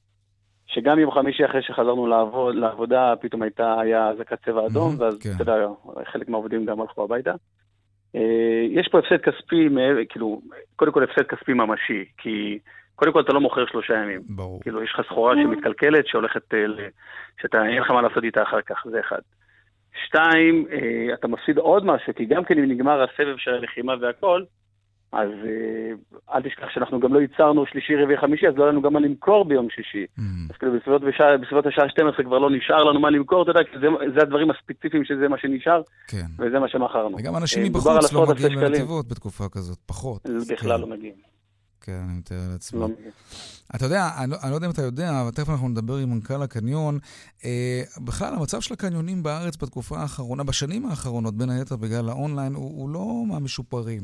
שגם 0.66 0.98
יום 0.98 1.10
חמישי 1.10 1.44
אחרי 1.44 1.62
שחזרנו 1.62 2.06
לעבוד, 2.06 2.54
לעבודה, 2.54 3.14
פתאום 3.20 3.42
הייתה, 3.42 3.80
היה 3.80 4.08
אזעקת 4.08 4.38
צבע 4.44 4.66
אדום, 4.66 4.94
ואז 4.98 5.18
כן. 5.20 5.30
אתה 5.36 5.42
יודע, 5.42 5.66
חלק 6.12 6.28
מהעובדים 6.28 6.66
גם 6.66 6.80
הלכו 6.80 7.04
הביתה. 7.04 7.32
אה, 8.16 8.66
יש 8.70 8.88
פה 8.88 8.98
הפסד 8.98 9.16
כספי, 9.16 9.68
כאילו, 10.08 10.40
קודם 10.76 10.92
כל 10.92 11.04
הפסד 11.04 11.22
כספי 11.22 11.52
ממשי, 11.52 12.04
כי 12.18 12.58
קודם 12.96 13.12
כל 13.12 13.20
אתה 13.20 13.32
לא 13.32 13.40
מוכר 13.40 13.66
שלושה 13.66 13.94
ימים. 13.94 14.20
ברור. 14.28 14.60
כאילו, 14.62 14.82
יש 14.82 14.90
לך 14.94 15.06
סחורה 15.06 15.34
שמתקלקלת, 15.42 16.06
שהולכת, 16.06 16.54
אה, 16.54 16.88
שאתה, 17.42 17.66
אין 17.66 17.82
לך 17.82 17.90
מה 17.90 18.02
לעשות 18.02 18.24
איתה 18.24 18.42
אחר 18.42 18.60
כך, 18.60 18.86
זה 18.90 19.00
אחד. 19.00 19.20
שתיים, 20.06 20.66
אה, 20.72 21.14
אתה 21.14 21.28
מפסיד 21.28 21.58
עוד 21.58 21.86
משהו, 21.86 22.14
כי 22.14 22.24
גם 22.24 22.44
כן 22.44 22.58
אם 22.58 22.64
נגמר 22.64 23.02
הסבב 23.02 23.36
של 23.36 23.50
הלחימה 23.50 23.94
והכל, 24.00 24.42
אז 25.12 25.28
אה, 25.44 26.34
אל 26.34 26.42
תשכח 26.42 26.66
שאנחנו 26.74 27.00
גם 27.00 27.14
לא 27.14 27.20
ייצרנו 27.20 27.66
שלישי, 27.66 27.96
רביעי, 27.96 28.18
חמישי, 28.18 28.48
אז 28.48 28.54
לא 28.56 28.62
היה 28.62 28.72
לנו 28.72 28.82
גם 28.82 28.92
מה 28.92 29.00
למכור 29.00 29.44
ביום 29.44 29.68
שישי. 29.70 30.06
אז 30.50 30.56
כאילו 30.56 30.72
בסביבות, 30.72 31.02
בשעה, 31.02 31.36
בסביבות 31.36 31.66
השעה 31.66 31.88
12 31.88 32.24
כבר 32.24 32.38
לא 32.38 32.50
נשאר 32.50 32.84
לנו 32.84 33.00
מה 33.00 33.10
למכור, 33.10 33.42
אתה 33.42 33.50
יודע, 33.50 33.64
כי 33.64 33.78
זה, 33.80 33.86
זה 34.14 34.22
הדברים 34.22 34.50
הספציפיים 34.50 35.04
שזה 35.04 35.28
מה 35.28 35.38
שנשאר, 35.38 35.82
כן. 36.08 36.26
וזה 36.38 36.58
מה 36.58 36.68
שמכרנו. 36.68 37.16
וגם 37.18 37.36
אנשים 37.36 37.62
אה, 37.62 37.68
מבחוץ 37.68 38.12
לא 38.12 38.26
מגיעים. 38.26 38.58
לנתיבות 38.58 39.08
בתקופה 39.08 39.44
כזאת, 39.52 39.78
פחות. 39.86 40.20
זה 40.36 40.54
בכלל 40.54 40.80
לא 40.80 40.86
מגיעים. 40.86 41.29
כן, 41.80 42.00
אני 42.08 42.18
מתאר 42.18 42.48
לעצמי. 42.52 42.80
לא. 42.80 42.88
אתה 43.76 43.84
יודע, 43.84 44.08
אני, 44.18 44.30
לא- 44.30 44.36
אני 44.42 44.50
לא 44.50 44.54
יודע 44.54 44.66
אם 44.66 44.72
אתה 44.72 44.82
יודע, 44.82 45.20
אבל 45.22 45.30
תכף 45.30 45.48
אנחנו 45.50 45.68
נדבר 45.68 45.96
עם 45.96 46.10
מנכ"ל 46.10 46.42
הקניון. 46.42 46.98
אה, 47.44 47.82
בכלל, 48.04 48.34
המצב 48.34 48.60
של 48.60 48.74
הקניונים 48.74 49.22
בארץ 49.22 49.56
בתקופה 49.56 49.98
האחרונה, 49.98 50.44
בשנים 50.44 50.86
האחרונות, 50.86 51.34
בין 51.36 51.50
היתר 51.50 51.76
בגלל 51.76 52.08
האונליין, 52.08 52.54
הוא, 52.54 52.64
הוא 52.82 52.90
לא 52.90 53.24
מהמשופרים. 53.28 54.02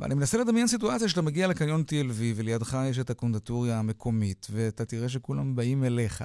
ואני 0.00 0.14
מנסה 0.14 0.38
לדמיין 0.38 0.66
סיטואציה 0.66 1.08
שאתה 1.08 1.22
מגיע 1.22 1.46
לקניון 1.48 1.80
TLV 1.90 2.20
ולידך 2.36 2.76
יש 2.90 2.98
את 2.98 3.10
הקונדטוריה 3.10 3.78
המקומית, 3.78 4.46
ואתה 4.50 4.84
תראה 4.84 5.08
שכולם 5.08 5.56
באים 5.56 5.84
אליך. 5.84 6.24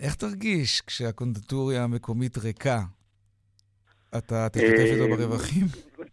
איך 0.00 0.14
תרגיש 0.14 0.80
כשהקונדטוריה 0.86 1.84
המקומית 1.84 2.38
ריקה? 2.38 2.82
אתה 4.16 4.48
תשתתף 4.48 4.68
איתו 4.92 5.04
אה, 5.04 5.16
ברווחים? 5.16 5.66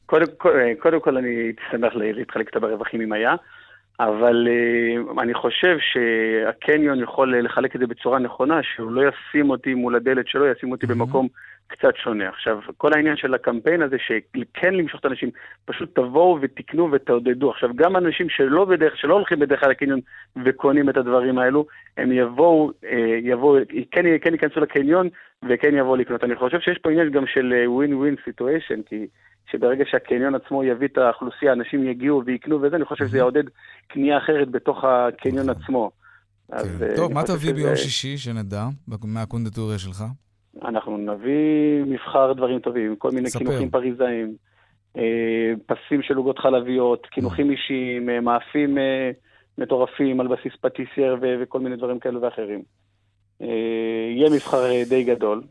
קודם, 0.06 0.26
קודם, 0.38 0.56
קודם 0.82 1.02
כל 1.04 1.18
אני 1.18 1.28
הייתי 1.30 1.62
שמח 1.72 1.94
ל- 1.96 2.18
להתחלק 2.20 2.48
איתה 2.48 2.60
ברווחים 2.60 3.02
אם 3.02 3.14
היה, 3.14 3.36
אבל 4.00 4.48
אה, 4.48 5.22
אני 5.24 5.34
חושב 5.34 5.78
שהקניון 5.80 7.04
יכול 7.04 7.40
לחלק 7.40 7.76
את 7.76 7.80
זה 7.80 7.88
בצורה 7.88 8.20
נכונה, 8.20 8.60
שהוא 8.64 8.92
לא 8.92 9.02
ישים 9.10 9.50
אותי 9.50 9.74
מול 9.74 9.96
הדלת 9.96 10.28
שלו, 10.28 10.48
ישים 10.48 10.72
אותי 10.72 10.88
במקום 10.88 11.28
קצת 11.68 11.96
שונה. 11.96 12.30
עכשיו, 12.30 12.60
כל 12.78 12.94
העניין 12.94 13.18
של 13.18 13.34
הקמפיין 13.34 13.82
הזה, 13.82 13.98
שכן 14.00 14.74
למשוך 14.74 15.00
את 15.00 15.06
האנשים, 15.06 15.30
פשוט 15.66 15.96
תבואו 15.96 16.38
ותקנו 16.42 16.92
ותעודדו. 16.92 17.52
עכשיו, 17.52 17.70
גם 17.76 17.98
אנשים 17.98 18.30
שלא, 18.30 18.66
בדרך, 18.66 18.98
שלא 18.98 19.14
הולכים 19.14 19.40
בדרך 19.40 19.60
כלל 19.60 19.70
לקניון 19.70 20.00
וקונים 20.46 20.90
את 20.90 20.98
הדברים 20.98 21.40
האלו, 21.40 21.66
הם 21.98 22.12
יבואו, 22.12 22.72
אה, 22.86 23.18
יבואו, 23.22 23.60
כן, 23.92 24.06
כן 24.22 24.34
ייכנסו 24.34 24.60
לקניון 24.60 25.10
וכן 25.50 25.76
יבואו 25.76 25.96
לקנות. 25.96 26.24
אני 26.24 26.36
חושב 26.36 26.60
שיש 26.60 26.78
פה 26.78 26.92
עניין 26.92 27.10
גם 27.10 27.28
של 27.28 27.54
אה, 27.54 27.66
win-win 27.66 28.30
situation, 28.30 28.90
כי 28.90 29.08
שברגע 29.52 29.84
שהקניון 29.92 30.36
עצמו 30.36 30.64
יביא 30.64 30.88
את 30.88 30.98
האוכלוסייה, 30.98 31.54
אנשים 31.54 31.88
יגיעו 31.88 32.22
ויקנו 32.26 32.62
וזה, 32.62 32.76
אני 32.76 32.86
חושב 32.86 33.08
שזה 33.08 33.18
יעודד 33.18 33.44
קנייה 33.88 34.18
אחרת 34.18 34.52
בתוך 34.52 34.84
הקניון 34.84 35.50
עצמו. 35.50 35.92
אז, 36.50 36.84
אה, 36.84 36.96
טוב, 36.96 37.14
מה 37.14 37.24
תביא 37.24 37.54
ביום 37.54 37.76
שישי, 37.76 38.18
שנדע, 38.18 38.66
מהקונדטוריה 39.04 39.80
שלך? 39.80 40.04
אנחנו 40.66 40.98
נביא 40.98 41.84
מבחר 41.86 42.34
דברים 42.34 42.60
טובים, 42.60 42.96
כל 42.96 43.12
מיני. 43.12 43.30
קינוחים 43.38 43.70
פריזאיים, 43.70 44.36
אה, 44.98 45.54
פסים 45.66 46.02
של 46.02 46.14
עוגות 46.14 46.40
חלביות, 46.40 47.06
קינוחים 47.06 47.52
אישיים, 47.52 48.10
אה, 48.10 48.20
מאפים 48.20 48.78
מטורפים 49.58 50.20
על 50.20 50.28
בסיס 50.28 50.54
פטיסייר 50.62 51.18
וכל 51.22 51.60
מיני 51.60 51.76
דברים 51.76 52.00
כאלו 52.00 52.22
ואחרים. 52.22 52.62
יהיה 53.40 54.30
מבחר 54.30 54.64
די 54.90 55.04
גדול. 55.04 55.44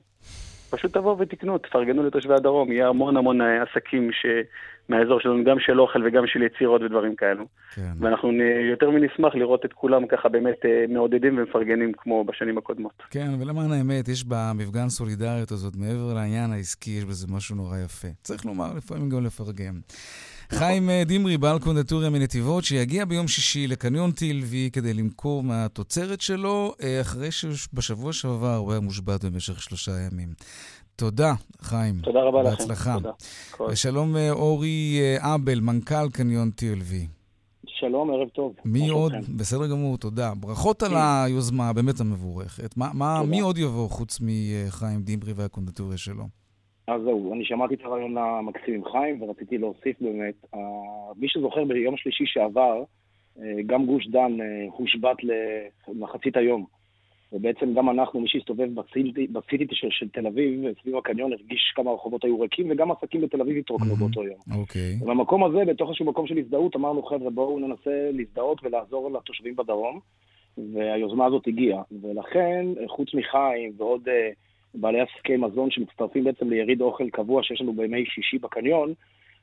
פשוט 0.72 0.92
תבואו 0.92 1.18
ותקנו, 1.18 1.58
תפרגנו 1.58 2.02
לתושבי 2.02 2.34
הדרום, 2.34 2.72
יהיה 2.72 2.88
המון 2.88 3.16
המון 3.16 3.40
אה, 3.40 3.62
עסקים 3.62 4.10
ש... 4.12 4.26
מהאזור 4.88 5.20
שלנו, 5.20 5.44
גם 5.44 5.56
של 5.60 5.80
אוכל 5.80 6.06
וגם 6.06 6.22
של 6.26 6.42
יצירות 6.42 6.82
ודברים 6.82 7.16
כאלו. 7.16 7.44
כן. 7.74 7.92
ואנחנו 8.00 8.30
נ- 8.32 8.70
יותר 8.70 8.90
מנשמח 8.90 9.34
לראות 9.34 9.64
את 9.64 9.72
כולם 9.72 10.06
ככה 10.06 10.28
באמת 10.28 10.64
אה, 10.64 10.84
מעודדים 10.88 11.38
ומפרגנים 11.38 11.92
כמו 11.96 12.24
בשנים 12.24 12.58
הקודמות. 12.58 13.02
כן, 13.10 13.28
ולמען 13.40 13.72
האמת, 13.72 14.08
יש 14.08 14.24
במפגן 14.24 14.88
סולידריות 14.88 15.50
הזאת, 15.50 15.76
מעבר 15.76 16.14
לעניין 16.14 16.52
העסקי, 16.52 16.90
יש 16.90 17.04
בזה 17.04 17.26
משהו 17.36 17.56
נורא 17.56 17.76
יפה. 17.78 18.08
צריך 18.22 18.46
לומר, 18.46 18.66
לפעמים 18.76 19.08
גם 19.08 19.24
לפרגן. 19.24 19.74
חיים 20.54 20.90
אה, 20.90 21.02
דמרי, 21.06 21.38
בעל 21.38 21.58
קונדטוריה 21.58 22.10
מנתיבות, 22.10 22.64
שיגיע 22.64 23.04
ביום 23.04 23.28
שישי 23.28 23.66
לקניון 23.66 24.10
TLV 24.10 24.70
כדי 24.72 24.94
למכור 24.94 25.42
מהתוצרת 25.42 26.20
שלו, 26.20 26.74
אה, 26.82 27.00
אחרי 27.00 27.30
שבשבוע 27.30 28.12
שעבר 28.12 28.56
הוא 28.56 28.72
היה 28.72 28.80
מושבת 28.80 29.24
במשך 29.24 29.62
שלושה 29.62 29.92
ימים. 30.00 30.32
תודה, 30.96 31.34
חיים. 31.62 31.98
תודה 32.02 32.20
רבה 32.22 32.42
לכם. 32.42 32.50
בהצלחה. 32.58 32.94
תודה. 32.94 33.10
כל- 33.50 33.68
ושלום 33.72 34.16
אה, 34.16 34.30
אורי 34.30 34.98
אה, 35.00 35.34
אבל, 35.34 35.60
מנכ"ל 35.60 36.10
קניון 36.12 36.50
TLV. 36.60 36.92
שלום, 37.66 38.10
ערב 38.10 38.28
טוב. 38.28 38.54
מי 38.64 38.88
עוד? 38.88 39.12
שלומכם? 39.12 39.36
בסדר 39.36 39.66
גמור, 39.66 39.98
תודה. 39.98 40.32
ברכות 40.34 40.82
על 40.82 40.90
כן. 40.90 40.96
היוזמה 41.24 41.68
הבאמת 41.68 42.00
המבורכת. 42.00 42.76
מה, 42.76 42.90
מה. 42.94 43.22
מי 43.22 43.40
עוד 43.40 43.58
יבוא 43.58 43.88
חוץ 43.90 44.18
מחיים 44.20 45.02
דמרי 45.04 45.32
והקונדטוריה 45.32 45.98
שלו? 45.98 46.41
אז 46.86 47.02
זהו, 47.02 47.32
אני 47.34 47.44
שמעתי 47.44 47.74
את 47.74 47.80
הרעיון 47.84 48.18
המקסים 48.18 48.74
עם 48.74 48.84
חיים, 48.92 49.22
ורציתי 49.22 49.58
להוסיף 49.58 49.96
באמת, 50.00 50.34
אה, 50.54 50.60
מי 51.16 51.28
שזוכר 51.28 51.64
ביום 51.64 51.96
שלישי 51.96 52.24
שעבר, 52.26 52.82
אה, 53.38 53.62
גם 53.66 53.86
גוש 53.86 54.08
דן 54.08 54.40
אה, 54.40 54.66
הושבת 54.72 55.16
למחצית 55.88 56.36
היום. 56.36 56.66
ובעצם 57.32 57.74
גם 57.74 57.90
אנחנו, 57.90 58.20
מי 58.20 58.28
שהסתובב 58.28 58.68
בסיטי 58.74 59.26
בסיטי 59.26 59.66
של, 59.70 59.88
של 59.90 60.08
תל 60.08 60.26
אביב, 60.26 60.64
סביב 60.82 60.96
הקניון, 60.96 61.32
הרגיש 61.32 61.72
כמה 61.76 61.90
הרחובות 61.90 62.24
היו 62.24 62.40
ריקים, 62.40 62.70
וגם 62.70 62.90
עסקים 62.90 63.20
בתל 63.20 63.40
אביב 63.40 63.56
התרוקנו 63.56 63.96
באותו 63.96 64.24
יום. 64.24 64.38
אוקיי. 64.60 64.98
ובמקום 65.00 65.44
הזה, 65.44 65.64
בתוך 65.64 65.88
איזשהו 65.88 66.06
מקום 66.06 66.26
של 66.26 66.38
הזדהות, 66.38 66.76
אמרנו, 66.76 67.02
חבר'ה, 67.02 67.30
בואו 67.30 67.58
ננסה 67.58 68.10
להזדהות 68.12 68.60
ולעזור 68.62 69.10
לתושבים 69.10 69.56
בדרום, 69.56 70.00
והיוזמה 70.58 71.26
הזאת 71.26 71.46
הגיעה. 71.46 71.82
ולכן, 72.02 72.66
חוץ 72.88 73.14
מחיים 73.14 73.72
ועוד 73.76 74.08
אה, 74.08 74.30
בעלי 74.74 75.00
עסקי 75.00 75.36
מזון 75.36 75.70
שמצטרפים 75.70 76.24
בעצם 76.24 76.50
ליריד 76.50 76.80
אוכל 76.80 77.10
קבוע 77.10 77.42
שיש 77.42 77.60
לנו 77.60 77.72
בימי 77.72 78.04
שישי 78.06 78.38
בקניון, 78.38 78.94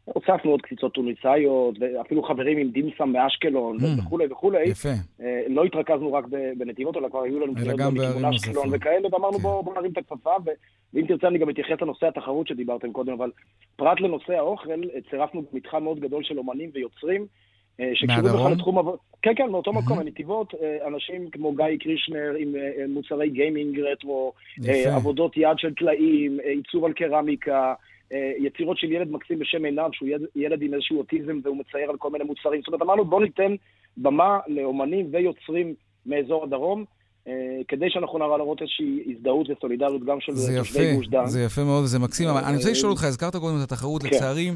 הוספנו 0.05 0.51
עוד 0.51 0.61
קציצות 0.61 0.93
טוניסאיות, 0.93 1.75
ואפילו 1.79 2.23
חברים 2.23 2.57
עם 2.57 2.69
דימסם 2.69 3.09
מאשקלון 3.09 3.77
Mm. 3.77 3.99
וכולי 3.99 4.25
וכולי. 4.31 4.63
יפה. 4.63 4.89
אה, 5.21 5.41
לא 5.47 5.63
התרכזנו 5.63 6.13
רק 6.13 6.25
בנתיבות, 6.57 6.97
אלא 6.97 7.09
כבר 7.09 7.23
היו 7.23 7.39
לנו 7.39 7.53
אלא 7.57 7.61
קריאות 7.61 7.79
גם 7.79 7.93
מכיוון 7.93 8.11
בערים 8.11 8.25
אשקלון 8.25 8.55
נוספות. 8.55 8.73
וכאלה, 8.81 9.07
ואמרנו 9.11 9.39
בואו 9.39 9.63
בוא 9.63 9.73
נרים 9.73 9.91
את 9.91 9.97
הכפפה, 9.97 10.35
ואם 10.93 11.05
תרצה 11.07 11.27
אני 11.27 11.37
גם 11.37 11.49
אתייחס 11.49 11.81
לנושא 11.81 12.07
התחרות 12.07 12.47
שדיברתם 12.47 12.91
קודם, 12.91 13.13
אבל 13.13 13.31
פרט 13.75 14.01
לנושא 14.01 14.33
האוכל, 14.33 14.69
אה, 14.69 15.01
צירפנו 15.09 15.43
מתחם 15.53 15.83
מאוד 15.83 15.99
גדול 15.99 16.23
של 16.23 16.37
אומנים 16.37 16.69
ויוצרים. 16.73 17.25
אה, 17.79 17.91
שקשורים? 17.93 18.23
בכלל 18.23 18.51
לתחום. 18.51 18.95
כן, 19.21 19.31
כן, 19.35 19.49
מאותו 19.51 19.73
מקום, 19.73 19.99
הנתיבות, 19.99 20.53
אה, 20.61 20.87
אנשים 20.87 21.29
כמו 21.29 21.51
גיא 21.55 21.65
קרישנר 21.79 22.33
עם 22.39 22.55
אה, 22.55 22.85
מוצרי 22.89 23.29
גיימינג 23.29 23.79
רטרו, 23.79 24.33
יפה. 24.57 24.95
עבודות 24.95 25.37
יד 25.37 25.57
של 25.57 25.73
טלאים, 25.73 26.37
עיצוב 26.43 26.85
על 26.85 26.93
קרמיקה, 26.93 27.73
יצירות 28.39 28.77
של 28.77 28.91
ילד 28.91 29.11
מקסים 29.11 29.39
בשם 29.39 29.65
עינב, 29.65 29.89
שהוא 29.93 30.09
ילד- 30.35 30.61
עם 30.61 30.73
איזשהו 30.73 30.97
אוטיזם 30.97 31.39
והוא 31.43 31.57
מצייר 31.57 31.89
על 31.89 31.97
כל 31.97 32.09
מיני 32.09 32.23
מוצרים. 32.23 32.59
זאת 32.61 32.67
אומרת, 32.67 32.81
אמרנו 32.81 33.05
בואו 33.05 33.21
ניתן 33.21 33.55
במה 33.97 34.39
לאומנים 34.47 35.07
ויוצרים 35.11 35.73
מאזור 36.05 36.43
הדרום, 36.43 36.85
כדי 37.67 37.89
שאנחנו 37.89 38.17
נראה 38.19 38.37
להראות 38.37 38.61
איזושהי 38.61 39.03
הזדהות 39.15 39.47
וסולידריות 39.49 40.05
גם 40.05 40.17
של 40.19 40.33
זה 40.33 40.57
תושבי 40.59 40.83
יפה, 40.83 40.95
גוש 40.95 41.07
דן. 41.07 41.25
זה 41.25 41.41
יפה 41.43 41.63
מאוד 41.63 41.83
וזה 41.83 41.99
מקסים, 41.99 42.27
אבל 42.27 42.41
אני 42.43 42.55
רוצה 42.57 42.71
לשאול 42.71 42.91
אותך, 42.91 43.03
הזכרת 43.03 43.35
קודם 43.35 43.57
את 43.57 43.63
התחרות, 43.63 44.03
כן. 44.03 44.09
לצערי... 44.15 44.51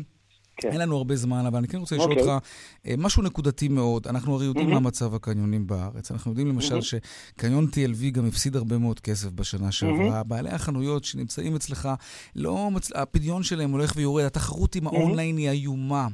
כן. 0.58 0.72
אין 0.72 0.80
לנו 0.82 0.98
הרבה 0.98 1.16
זמן, 1.16 1.46
אבל 1.46 1.58
אני 1.58 1.68
כן 1.68 1.78
רוצה 1.78 1.96
לשאול 1.96 2.12
אוקיי. 2.12 2.24
אותך 2.34 2.46
אה, 2.88 2.94
משהו 2.98 3.24
נקודתי 3.24 3.68
מאוד. 3.68 4.08
אנחנו 4.08 4.36
הרי 4.36 4.46
יודעים 4.46 4.68
מה 4.68 4.74
מהמם. 4.74 4.88
מצב 4.88 5.16
הקניונים 5.16 5.68
בארץ. 5.68 6.12
אנחנו 6.12 6.32
יודעים 6.32 6.48
למשל 6.48 6.70
מהמם. 6.70 6.82
שקניון 6.82 7.68
TLV 7.72 8.10
גם 8.12 8.26
הפסיד 8.28 8.56
הרבה 8.56 8.78
מאוד 8.78 9.00
כסף 9.00 9.30
בשנה 9.32 9.72
שעברה. 9.72 9.96
מהמם. 10.10 10.22
בעלי 10.28 10.50
החנויות 10.50 11.04
שנמצאים 11.04 11.56
אצלך, 11.56 11.90
לא 12.36 12.72
מצ... 12.72 12.90
הפדיון 12.96 13.44
שלהם 13.44 13.72
הולך 13.72 13.94
ויורד, 13.96 14.24
התחרות 14.26 14.76
עם 14.76 14.84
מהמם. 14.84 14.98
האונליין 14.98 15.38
היא 15.38 15.50
איומה. 15.50 16.08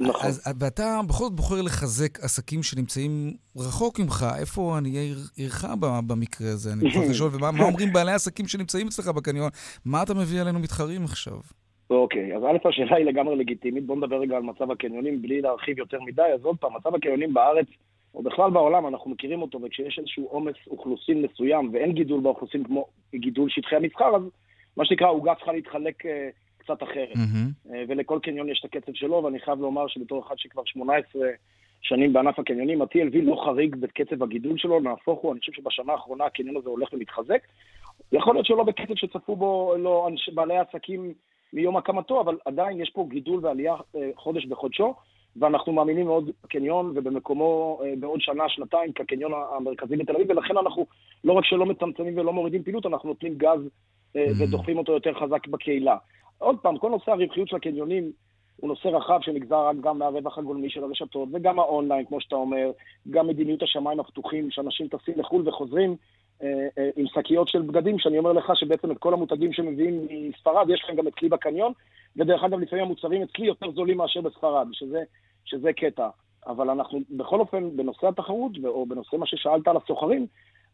נכון. 0.00 0.26
אז, 0.26 0.40
ואתה 0.58 1.00
בכל 1.08 1.24
זאת 1.24 1.32
בוחר 1.34 1.62
לחזק 1.62 2.20
עסקים 2.20 2.62
שנמצאים 2.62 3.32
רחוק 3.56 4.00
ממך. 4.00 4.26
איפה 4.36 4.76
עניי 4.76 4.96
עיר- 4.98 5.28
עירך 5.36 5.64
במקרה 6.06 6.50
הזה? 6.52 6.72
אני 6.72 6.92
צריך 6.92 7.10
לשאול, 7.10 7.30
ומה 7.34 7.50
מה 7.50 7.64
אומרים 7.64 7.92
בעלי 7.92 8.12
עסקים 8.12 8.48
שנמצאים 8.48 8.86
אצלך 8.88 9.08
בקניון? 9.08 9.50
מה 9.84 10.02
אתה 10.02 10.14
מביא 10.14 10.40
עלינו 10.40 10.58
מתחרים 10.58 11.04
עכשיו? 11.04 11.38
אוקיי, 11.90 12.36
אז 12.36 12.42
א', 12.44 12.68
השאלה 12.68 12.96
היא 12.96 13.06
לגמרי 13.06 13.36
לגיטימית. 13.36 13.86
בואו 13.86 13.98
נדבר 13.98 14.20
רגע 14.20 14.36
על 14.36 14.42
מצב 14.42 14.70
הקניונים 14.70 15.22
בלי 15.22 15.40
להרחיב 15.40 15.78
יותר 15.78 16.00
מדי. 16.00 16.30
אז 16.34 16.44
עוד 16.44 16.56
פעם, 16.56 16.76
מצב 16.76 16.94
הקניונים 16.94 17.34
בארץ, 17.34 17.66
או 18.14 18.22
בכלל 18.22 18.50
בעולם, 18.50 18.86
אנחנו 18.86 19.10
מכירים 19.10 19.42
אותו, 19.42 19.62
וכשיש 19.62 19.98
איזשהו 19.98 20.26
עומס 20.26 20.54
אוכלוסין 20.66 21.22
מסוים 21.22 21.70
ואין 21.72 21.92
גידול 21.92 22.20
באוכלוסין 22.20 22.64
כמו 22.64 22.86
גידול 23.14 23.50
שטחי 23.50 23.76
המסחר, 23.76 24.16
אז 24.16 24.22
מה 24.76 24.84
שנקרא, 24.84 25.06
העוגה 25.06 25.34
צריכה 25.34 25.52
להתחלק 25.52 26.06
אה, 26.06 26.28
קצת 26.58 26.82
אחרת. 26.82 27.16
אה, 27.74 27.84
ולכל 27.88 28.18
קניון 28.22 28.48
יש 28.48 28.60
את 28.60 28.64
הקצב 28.64 28.92
שלו, 28.94 29.24
ואני 29.24 29.40
חייב 29.40 29.60
לומר 29.60 29.86
שבתור 29.88 30.26
אחד 30.26 30.38
שכבר 30.38 30.62
18 30.64 31.22
שנים 31.82 32.12
בענף 32.12 32.38
הקניונים, 32.38 32.82
ה-TLV 32.82 33.16
לא 33.22 33.42
חריג 33.44 33.76
בקצב 33.76 34.22
הגידול 34.22 34.58
שלו, 34.58 34.80
נהפוך 34.80 35.20
הוא, 35.20 35.32
אני 35.32 35.40
חושב 35.40 35.52
שבשנה 35.52 35.92
האחרונה 35.92 36.24
הקניון 36.24 36.56
הזה 36.56 36.68
הולך 36.68 36.92
ומתחזק. 36.92 37.42
יכול 38.12 38.34
להיות 38.34 38.46
שלא 38.46 38.64
בקצב 38.64 38.94
שצפו 38.96 39.36
בו 39.36 39.74
לא 39.78 40.08
אנש, 40.08 40.28
בעלי 40.28 40.58
עסקים 40.58 41.14
מיום 41.52 41.76
הקמתו, 41.76 42.20
אבל 42.20 42.38
עדיין 42.44 42.80
יש 42.80 42.90
פה 42.90 43.06
גידול 43.08 43.40
ועלייה 43.42 43.74
אה, 43.96 44.10
חודש 44.16 44.46
בחודשו, 44.46 44.94
ואנחנו 45.36 45.72
מאמינים 45.72 46.06
מאוד 46.06 46.30
בקניון 46.44 46.92
ובמקומו 46.94 47.80
אה, 47.84 47.92
בעוד 48.00 48.20
שנה, 48.20 48.48
שנתיים, 48.48 48.92
כקניון 48.92 49.32
המרכזי 49.56 49.96
בתל 49.96 50.16
אביב, 50.16 50.30
ולכן 50.30 50.56
אנחנו 50.56 50.86
לא 51.24 51.32
רק 51.32 51.44
שלא 51.44 51.66
מצמצמים 51.66 52.18
ולא 52.18 52.32
מורידים 52.32 52.62
פעילות, 52.62 52.86
אנחנו 52.86 53.08
נותנים 53.08 53.34
גז 53.34 53.60
אה, 54.16 54.26
ודוחפים 54.40 54.78
אותו 54.78 54.92
יותר 54.92 55.12
חזק 55.14 55.46
בקהילה. 55.46 55.96
עוד 56.38 56.58
פעם, 56.58 56.78
כל 56.78 56.90
נושא 56.90 57.10
הרווחיות 57.10 57.48
של 57.48 57.56
הקניונים 57.56 58.12
הוא 58.56 58.68
נושא 58.68 58.88
רחב 58.88 59.18
שנגזר 59.22 59.70
גם 59.80 59.98
מהרווח 59.98 60.38
הגולמי 60.38 60.70
של 60.70 60.84
הרשתות, 60.84 61.28
וגם 61.32 61.58
האונליין, 61.58 62.04
כמו 62.04 62.20
שאתה 62.20 62.36
אומר, 62.36 62.70
גם 63.10 63.26
מדיניות 63.26 63.62
השמיים 63.62 64.00
הפתוחים, 64.00 64.50
שאנשים 64.50 64.88
טסים 64.88 65.14
לחו"ל 65.16 65.48
וחוזרים 65.48 65.96
עם 66.96 67.06
שקיות 67.06 67.48
של 67.48 67.62
בגדים, 67.62 67.98
שאני 67.98 68.18
אומר 68.18 68.32
לך 68.32 68.52
שבעצם 68.54 68.90
את 68.90 68.98
כל 68.98 69.14
המותגים 69.14 69.52
שמביאים 69.52 70.06
מספרד, 70.28 70.70
יש 70.70 70.84
להם 70.88 70.96
גם 70.96 71.06
אצלי 71.06 71.28
בקניון, 71.28 71.72
ודרך 72.16 72.44
אגב, 72.44 72.60
לפעמים 72.60 72.84
המוצרים 72.84 73.22
אצלי 73.22 73.46
יותר 73.46 73.70
זולים 73.70 73.96
מאשר 73.96 74.20
בספרד, 74.20 74.66
שזה, 74.72 75.02
שזה 75.44 75.72
קטע. 75.72 76.08
אבל 76.46 76.70
אנחנו, 76.70 77.00
בכל 77.10 77.40
אופן, 77.40 77.76
בנושא 77.76 78.08
התחרות, 78.08 78.52
או 78.64 78.86
בנושא 78.86 79.16
מה 79.16 79.26
ששאלת 79.26 79.68
על 79.68 79.76
הסוחרים, 79.76 80.26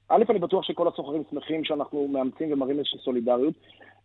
א', 0.08 0.22
אני 0.30 0.38
בטוח 0.38 0.64
שכל 0.64 0.88
הסוחרים 0.88 1.22
שמחים 1.30 1.64
שאנחנו 1.64 2.08
מאמצים 2.08 2.52
ומראים 2.52 2.78
איזושהי 2.78 2.98
סולידריות. 2.98 3.54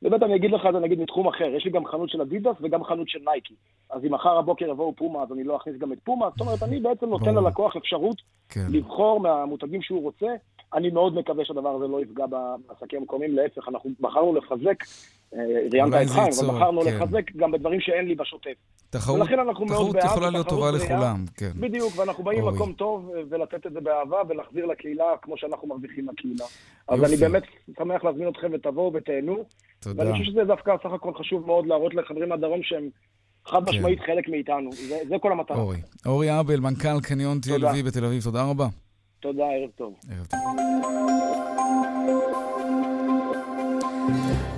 וב', 0.04 0.24
אני 0.24 0.36
אגיד 0.36 0.52
לך 0.52 0.66
את 0.66 0.74
זה 0.74 0.80
נגיד 0.80 1.00
מתחום 1.00 1.28
אחר, 1.28 1.46
יש 1.46 1.66
לי 1.66 1.72
גם 1.72 1.86
חנות 1.86 2.10
של 2.10 2.22
אדידס 2.22 2.56
וגם 2.62 2.84
חנות 2.84 3.10
של 3.10 3.20
נייקי. 3.26 3.54
אז 3.90 4.06
אם 4.06 4.14
מחר 4.14 4.38
הבוקר 4.38 4.70
יבואו 4.70 4.96
פומה, 4.96 5.24
אז 5.24 5.32
אני 5.32 5.44
לא 5.44 5.58
אכניס 5.58 5.78
גם 5.78 5.94
את 5.94 5.98
פומה. 6.04 6.30
זאת 6.30 6.42
אומרת, 6.42 6.64
אני 6.64 6.80
בעצם 6.80 7.10
נותן 7.10 7.36
ללקוח 7.36 7.76
אפשרות 7.76 8.22
כן. 8.50 8.68
לבחור 8.70 9.20
מהמותגים 9.20 9.82
שהוא 9.82 10.02
רוצה. 10.02 10.28
אני 10.74 10.90
מאוד 10.90 11.16
מקווה 11.16 11.46
שהדבר 11.46 11.70
הזה 11.70 11.88
לא 11.88 12.02
יפגע 12.02 12.26
בעסקים 12.26 13.00
המקומיים, 13.00 13.36
להפך, 13.36 13.68
אנחנו 13.70 13.90
בחרנו 14.00 14.36
לחזק, 14.36 14.84
אה, 15.36 15.40
ראיינת 15.74 15.94
את 15.94 16.10
חיים, 16.10 16.30
אבל 16.40 16.58
בחרנו 16.58 16.82
כן. 16.82 16.88
לחזק 16.96 17.32
גם 17.36 17.52
בדברים 17.52 17.80
שאין 17.82 18.06
לי 18.06 18.16
בשוטף. 18.16 18.54
תחרות- 18.90 19.28
תחרות 19.68 19.96
יכולה 20.04 20.30
להיות 20.30 20.48
טובה. 20.48 20.72
לכולם, 20.72 21.26
כן. 21.38 21.52
בדיוק, 21.56 21.94
ואנחנו 21.98 22.24
באים. 22.24 22.46
למקום 22.46 22.74
טוב 22.74 23.12
אה, 23.16 23.22
ולתת 23.30 23.68
את 23.68 23.74
זה 23.74 23.80
באהבה 23.82 24.18
ולהחזיר 24.30 24.66
לקהילה 24.66 25.04
כמו 25.22 25.38
שאנחנו 25.38 25.68
מרוויחים 25.68 26.08
לקהילה. 26.10 26.46
אז 26.88 27.00
יופי. 27.00 27.06
אני 27.12 27.16
באמת 27.16 27.44
שמח 27.80 28.04
להזמין 28.04 28.28
אתכם 28.28 28.48
ותבואו 28.54 28.94
ותהנו. 28.94 29.38
תודה. 29.80 30.04
ואני 30.04 30.12
חושב 30.12 30.24
שזה 30.32 30.44
דווקא 30.44 30.76
סך 30.84 30.92
הכל 30.94 31.12
חשוב 31.14 31.46
מאוד 31.48 31.66
להראות 31.68 31.94
לחברים 31.94 32.30
מהדרום 32.30 32.60
שהם 32.64 32.90
חד 33.46 33.70
משמעית 33.70 34.00
כן. 34.00 34.06
חלק 34.06 34.30
מאיתנו. 34.30 34.72
זה, 34.72 34.98
זה 35.10 35.16
כל 35.22 35.32
המטרה. 35.32 35.58
אורי. 35.58 35.78
אורי 36.06 36.40
אבל, 36.40 36.60
מנכ"ל 36.60 37.02
קניון 37.04 37.40
תודה. 37.40 37.72
TLV 37.72 37.86
בתל 37.86 38.06
אביב, 38.06 38.24
תודה 38.24 38.44
רבה. 38.50 38.68
תודה, 39.22 39.44
ערב 39.44 39.70
טוב. 39.76 39.94
ערב 40.10 40.26
טוב. 40.26 40.40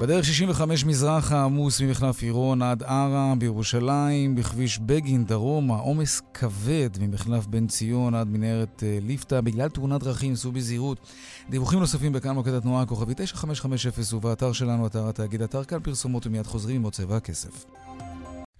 בדרך 0.01 0.25
65 0.25 0.85
מזרחה 0.85 1.43
עמוס 1.43 1.81
ממחלף 1.81 2.21
עירון 2.21 2.61
עד 2.61 2.83
ערה 2.83 3.33
בירושלים, 3.37 4.35
בכביש 4.35 4.79
בגין 4.79 5.25
דרומה, 5.25 5.75
עומס 5.75 6.21
כבד 6.33 6.89
ממחלף 6.99 7.45
בן 7.45 7.67
ציון 7.67 8.15
עד 8.15 8.27
מנהרת 8.27 8.83
אה, 8.83 8.97
ליפתא 9.01 9.41
בגלל 9.41 9.69
תאונת 9.69 10.03
דרכים, 10.03 10.35
סעו 10.35 10.51
בזהירות. 10.51 10.97
דיווחים 11.49 11.79
נוספים 11.79 12.13
בכאן 12.13 12.31
מוקד 12.31 12.53
התנועה 12.53 12.81
הכוכבי 12.81 13.13
9550 13.17 14.17
ובאתר 14.17 14.53
שלנו, 14.53 14.87
אתר 14.87 15.09
התאגיד, 15.09 15.41
אתר 15.41 15.63
כאן 15.63 15.79
פרסומות 15.79 16.27
ומיד 16.27 16.45
חוזרים 16.45 16.75
עם 16.75 16.83
עוד 16.83 16.93
צבע 16.93 17.15
הכסף. 17.15 17.65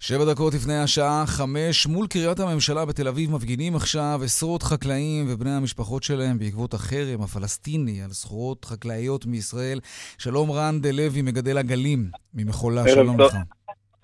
שבע 0.08 0.24
דקות 0.32 0.52
לפני 0.54 0.78
השעה 0.84 1.24
חמש, 1.26 1.86
מול 1.86 2.06
קריית 2.12 2.38
הממשלה 2.40 2.82
בתל 2.88 3.08
אביב 3.08 3.28
מפגינים 3.34 3.72
עכשיו 3.76 4.18
עשרות 4.24 4.62
חקלאים 4.62 5.22
ובני 5.28 5.50
המשפחות 5.50 6.02
שלהם 6.02 6.36
בעקבות 6.38 6.74
החרם 6.74 7.20
הפלסטיני 7.24 7.96
על 8.04 8.10
סחורות 8.20 8.64
חקלאיות 8.64 9.26
מישראל. 9.26 9.78
שלום 10.24 10.46
רן 10.50 10.74
דה 10.82 10.88
לוי, 10.98 11.22
מגדל 11.28 11.58
עגלים 11.58 12.00
ממחולה, 12.34 12.82
שלום 12.88 13.16
טוב. 13.16 13.26
לך. 13.26 13.34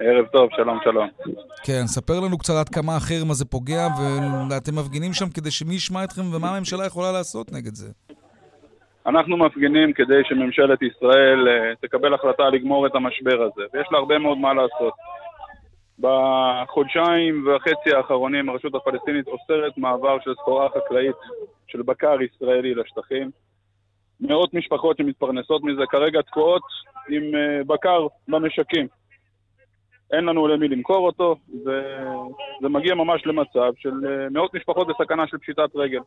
ערב 0.00 0.26
טוב, 0.26 0.48
שלום, 0.56 0.78
שלום. 0.84 1.08
כן, 1.66 1.82
ספר 1.86 2.20
לנו 2.24 2.38
קצת 2.38 2.54
עד 2.60 2.68
כמה 2.68 2.96
החרם 2.96 3.30
הזה 3.30 3.44
פוגע, 3.44 3.86
ואתם 4.50 4.74
מפגינים 4.78 5.12
שם 5.12 5.28
כדי 5.36 5.50
שמי 5.50 5.74
ישמע 5.74 6.04
אתכם 6.04 6.22
ומה 6.34 6.48
הממשלה 6.56 6.86
יכולה 6.86 7.12
לעשות 7.12 7.52
נגד 7.52 7.74
זה. 7.74 7.90
אנחנו 9.06 9.36
מפגינים 9.36 9.92
כדי 9.92 10.20
שממשלת 10.28 10.82
ישראל 10.82 11.48
אה, 11.48 11.74
תקבל 11.82 12.14
החלטה 12.14 12.42
לגמור 12.48 12.86
את 12.86 12.94
המשבר 12.94 13.42
הזה, 13.42 13.62
ויש 13.72 13.86
לה 13.92 13.98
הרבה 13.98 14.18
מאוד 14.18 14.38
מה 14.38 14.54
לעשות. 14.54 14.94
בחודשיים 16.00 17.46
וחצי 17.46 17.96
האחרונים 17.96 18.48
הרשות 18.48 18.74
הפלסטינית 18.74 19.28
אוסרת 19.28 19.78
מעבר 19.78 20.20
של 20.20 20.34
סחורה 20.34 20.68
חקלאית 20.68 21.16
של 21.66 21.82
בקר 21.82 22.22
ישראלי 22.22 22.74
לשטחים. 22.74 23.30
מאות 24.20 24.54
משפחות 24.54 24.96
שמתפרנסות 24.96 25.62
מזה 25.64 25.82
כרגע 25.90 26.22
תקועות 26.22 26.62
עם 27.08 27.22
אה, 27.22 27.64
בקר 27.66 28.06
במשקים. 28.28 28.86
אין 30.12 30.24
לנו 30.24 30.48
למי 30.48 30.68
למכור 30.68 31.06
אותו, 31.06 31.36
וזה 31.60 32.68
מגיע 32.68 32.94
ממש 32.94 33.26
למצב 33.26 33.72
של 33.76 33.92
אה, 34.08 34.28
מאות 34.30 34.54
משפחות 34.54 34.86
בסכנה 34.86 35.26
של 35.26 35.38
פשיטת 35.38 35.76
רגל. 35.76 36.00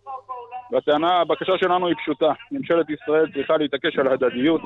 והטענה, 0.72 1.22
הבקשה 1.22 1.54
שלנו 1.58 1.88
היא 1.88 1.96
פשוטה. 2.04 2.32
ממשלת 2.52 2.86
ישראל 2.90 3.32
צריכה 3.34 3.58
להתעקש 3.58 3.98
על 4.00 4.08
הדדיות 4.08 4.62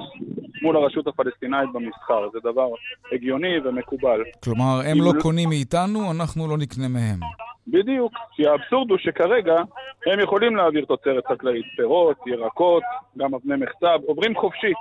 מול 0.61 0.77
הרשות 0.77 1.07
הפלסטינאית 1.07 1.69
במסחר. 1.73 2.29
זה 2.33 2.39
דבר 2.43 2.67
הגיוני 3.11 3.59
ומקובל. 3.65 4.21
כלומר, 4.43 4.79
הם 4.91 4.97
לא 4.97 5.05
לא- 5.15 5.21
קונים 5.21 5.49
מאיתנו, 5.49 6.11
אנחנו 6.11 6.47
לא 6.47 6.57
נקנה 6.57 6.87
מהם. 6.87 7.19
בדיוק, 7.67 8.13
כי 8.35 8.47
האבסורד 8.47 8.89
הוא 8.89 8.97
שכרגע 8.97 9.55
הם 10.05 10.19
יכולים 10.19 10.55
להעביר 10.55 10.85
תוצרת 10.85 11.27
חקלאית, 11.27 11.65
פירות, 11.77 12.17
ירקות, 12.27 12.83
גם 13.17 13.35
אבני 13.35 13.55
מחצב, 13.55 13.99
עוברים 14.05 14.35
חופשי 14.35 14.73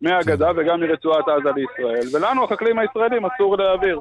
מהגדה 0.00 0.50
וגם 0.56 0.80
מרצועת 0.80 1.24
עזה 1.28 1.50
לישראל, 1.56 2.06
ולנו, 2.16 2.44
החקלאים 2.44 2.78
הישראלים, 2.78 3.22
אסור 3.26 3.56
להעביר. 3.58 4.00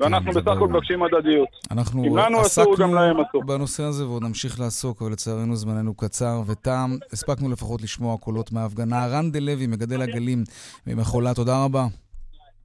ואנחנו 0.00 0.30
בסך 0.32 0.48
הכל 0.48 0.68
מבקשים 0.68 1.02
הדדיות. 1.02 1.48
אנחנו 1.70 2.04
אם 2.04 2.16
לנו 2.16 2.42
אסור, 2.42 2.76
גם 2.78 2.94
להם 2.94 3.16
אסור. 3.20 3.44
בנושא 3.44 3.82
הזה 3.82 4.06
ועוד 4.06 4.22
נמשיך 4.22 4.60
לעסוק, 4.60 5.02
אבל 5.02 5.12
לצערנו 5.12 5.56
זמננו 5.56 5.94
קצר 5.94 6.42
ותם. 6.46 6.96
הספקנו 7.12 7.50
לפחות 7.50 7.82
לשמוע 7.82 8.16
קולות 8.18 8.52
מההפגנה. 8.52 9.06
רן 9.06 9.30
דה 9.30 9.38
לוי, 9.38 9.66
מגדל 9.66 10.02
עגלים 10.02 10.44
ממחולה, 10.86 11.34
תודה 11.34 11.64
רבה. 11.64 11.86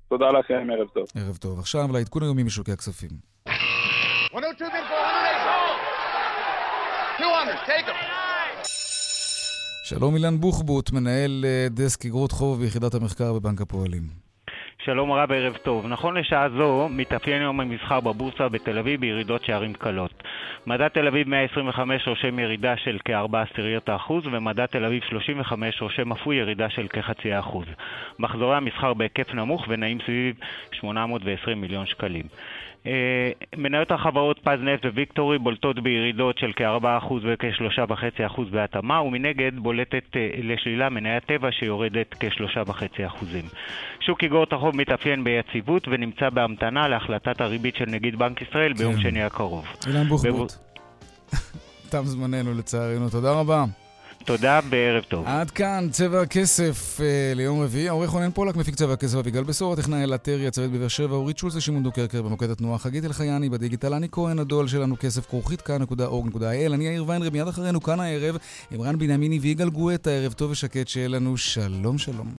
תודה 0.10 0.26
לכם, 0.32 0.68
ערב 0.74 0.88
טוב. 0.88 1.04
ערב 1.16 1.38
טוב. 1.38 1.60
עכשיו 1.60 1.92
לעדכון 1.94 2.24
היומי 2.24 2.44
משוקי 2.44 2.72
הכספים. 2.72 3.10
102 4.34 4.72
bid 4.72 4.76
400, 4.76 4.86
200, 7.20 7.58
take 7.66 7.88
them. 7.88 8.16
שלום 9.84 10.16
אילן 10.16 10.40
בוחבוט, 10.40 10.92
מנהל 10.92 11.46
אה, 11.48 11.68
דסק 11.70 12.06
אגרות 12.06 12.32
חוב 12.32 12.60
ביחידת 12.60 12.94
המחקר 12.94 13.34
בבנק 13.34 13.62
הפועלים. 13.62 14.25
שלום 14.86 15.12
רב, 15.12 15.32
ערב 15.32 15.58
טוב. 15.58 15.88
נכון 15.88 16.18
לשעה 16.18 16.50
זו, 16.50 16.90
מתאפיין 16.92 17.42
יום 17.42 17.60
המסחר 17.60 18.00
בבורסה 18.00 18.50
בתל 18.50 18.78
אביב 18.78 19.02
בירידות 19.02 19.44
שערים 19.44 19.74
קלות. 19.74 20.24
מדד 20.68 20.88
תל 20.88 21.08
אביב 21.08 21.30
125 21.30 22.08
רושם 22.08 22.40
ירידה 22.40 22.78
של 22.78 22.98
כ-4 23.06 23.38
עשיריות 23.38 23.90
האחוז, 23.90 24.28
ומדד 24.28 24.66
תל 24.66 24.86
אביב 24.86 25.04
35 25.10 25.82
רושם 25.82 26.12
אף 26.12 26.22
הוא 26.24 26.34
ירידה 26.34 26.70
של 26.70 26.88
כחצי 26.88 27.34
האחוז. 27.34 27.66
מחזורי 28.20 28.58
המסחר 28.58 28.94
בהיקף 28.94 29.34
נמוך 29.34 29.66
ונעים 29.68 29.98
סביב 30.06 30.36
820 30.72 31.62
מיליון 31.62 31.86
שקלים. 31.86 32.24
אה, 32.88 33.32
מניות 33.58 33.92
החברות 33.92 34.40
פז 34.40 34.60
נפט 34.62 34.86
וויקטורי 34.86 35.40
בולטות 35.40 35.84
בירידות 35.84 36.38
של 36.38 36.52
כ-4% 36.56 37.14
וכ-3.5% 37.24 38.42
בהתאמה, 38.52 39.02
ומנגד 39.02 39.52
בולטת 39.60 40.04
אה, 40.16 40.30
לשלילה 40.44 40.90
מניית 40.90 41.26
טבע 41.26 41.50
שיורדת 41.52 42.16
כ-3.5%. 42.20 43.26
שוק 44.00 44.24
איגרות 44.24 44.54
החוב 44.54 44.78
מתאפיין 44.78 45.24
ביציבות 45.24 45.88
ונמצא 45.88 46.30
בהמתנה 46.30 46.88
להחלטת 46.88 47.42
הריבית 47.42 47.76
של 47.76 47.86
נגיד 47.88 48.16
בנק 48.20 48.42
ישראל 48.42 48.74
ביום 48.74 48.94
כן. 48.94 49.02
שני 49.02 49.24
הקרוב. 49.24 49.68
אילן 49.88 50.04
בוחבוט. 50.04 50.54
תם 51.92 52.04
זמננו 52.04 52.54
לצערנו, 52.54 53.10
תודה 53.10 53.32
רבה. 53.32 53.66
תודה 54.26 54.60
וערב 54.70 55.04
טוב. 55.04 55.26
עד 55.28 55.52
כאן 55.52 55.88
צבע 55.92 56.22
הכסף 56.22 56.98
אה, 57.02 57.34
ליום 57.36 57.62
רביעי. 57.62 57.90
העורך 57.90 58.10
רונן 58.10 58.32
פולק, 58.32 58.56
מפיק 58.56 58.76
צבע 58.76 58.94
הכסף 58.94 59.18
אביגל 59.18 59.44
בשור, 59.44 59.74
הטכנאי 59.74 60.04
אלה 60.04 60.18
טרי, 60.18 60.48
הצוות 60.48 60.72
בבאר 60.72 60.88
שבע, 60.88 61.16
אורית 61.16 61.38
שולץ 61.38 61.56
ושמעון 61.56 61.84
דוקרקר 61.84 62.22
במוקד 62.22 62.50
התנועה, 62.50 62.78
חגית 62.78 63.06
אלחייני 63.06 63.50
בדיגיטל, 63.50 63.94
אני 63.94 64.08
כהן 64.12 64.40
הדואל 64.40 64.68
שלנו 64.68 64.96
כסף 65.00 65.26
כרוכית 65.26 65.62
kan.org.il, 65.62 66.74
אני 66.74 66.86
יאיר 66.86 67.06
ויינרב, 67.08 67.34
מיד 67.34 67.48
אחרינו 67.48 67.84
כאן 67.84 68.00
הערב, 68.00 68.38
עם 68.72 68.82
רן 68.82 68.98
בנימיני 68.98 69.40
ויגאל 69.40 69.70
גואטה, 69.70 70.10
ערב 70.10 70.34
טוב 70.34 70.52
ושקט, 70.52 70.88
שיהיה 70.88 71.08
לנו 71.08 71.38
שלום 71.38 71.98
שלום. 71.98 72.32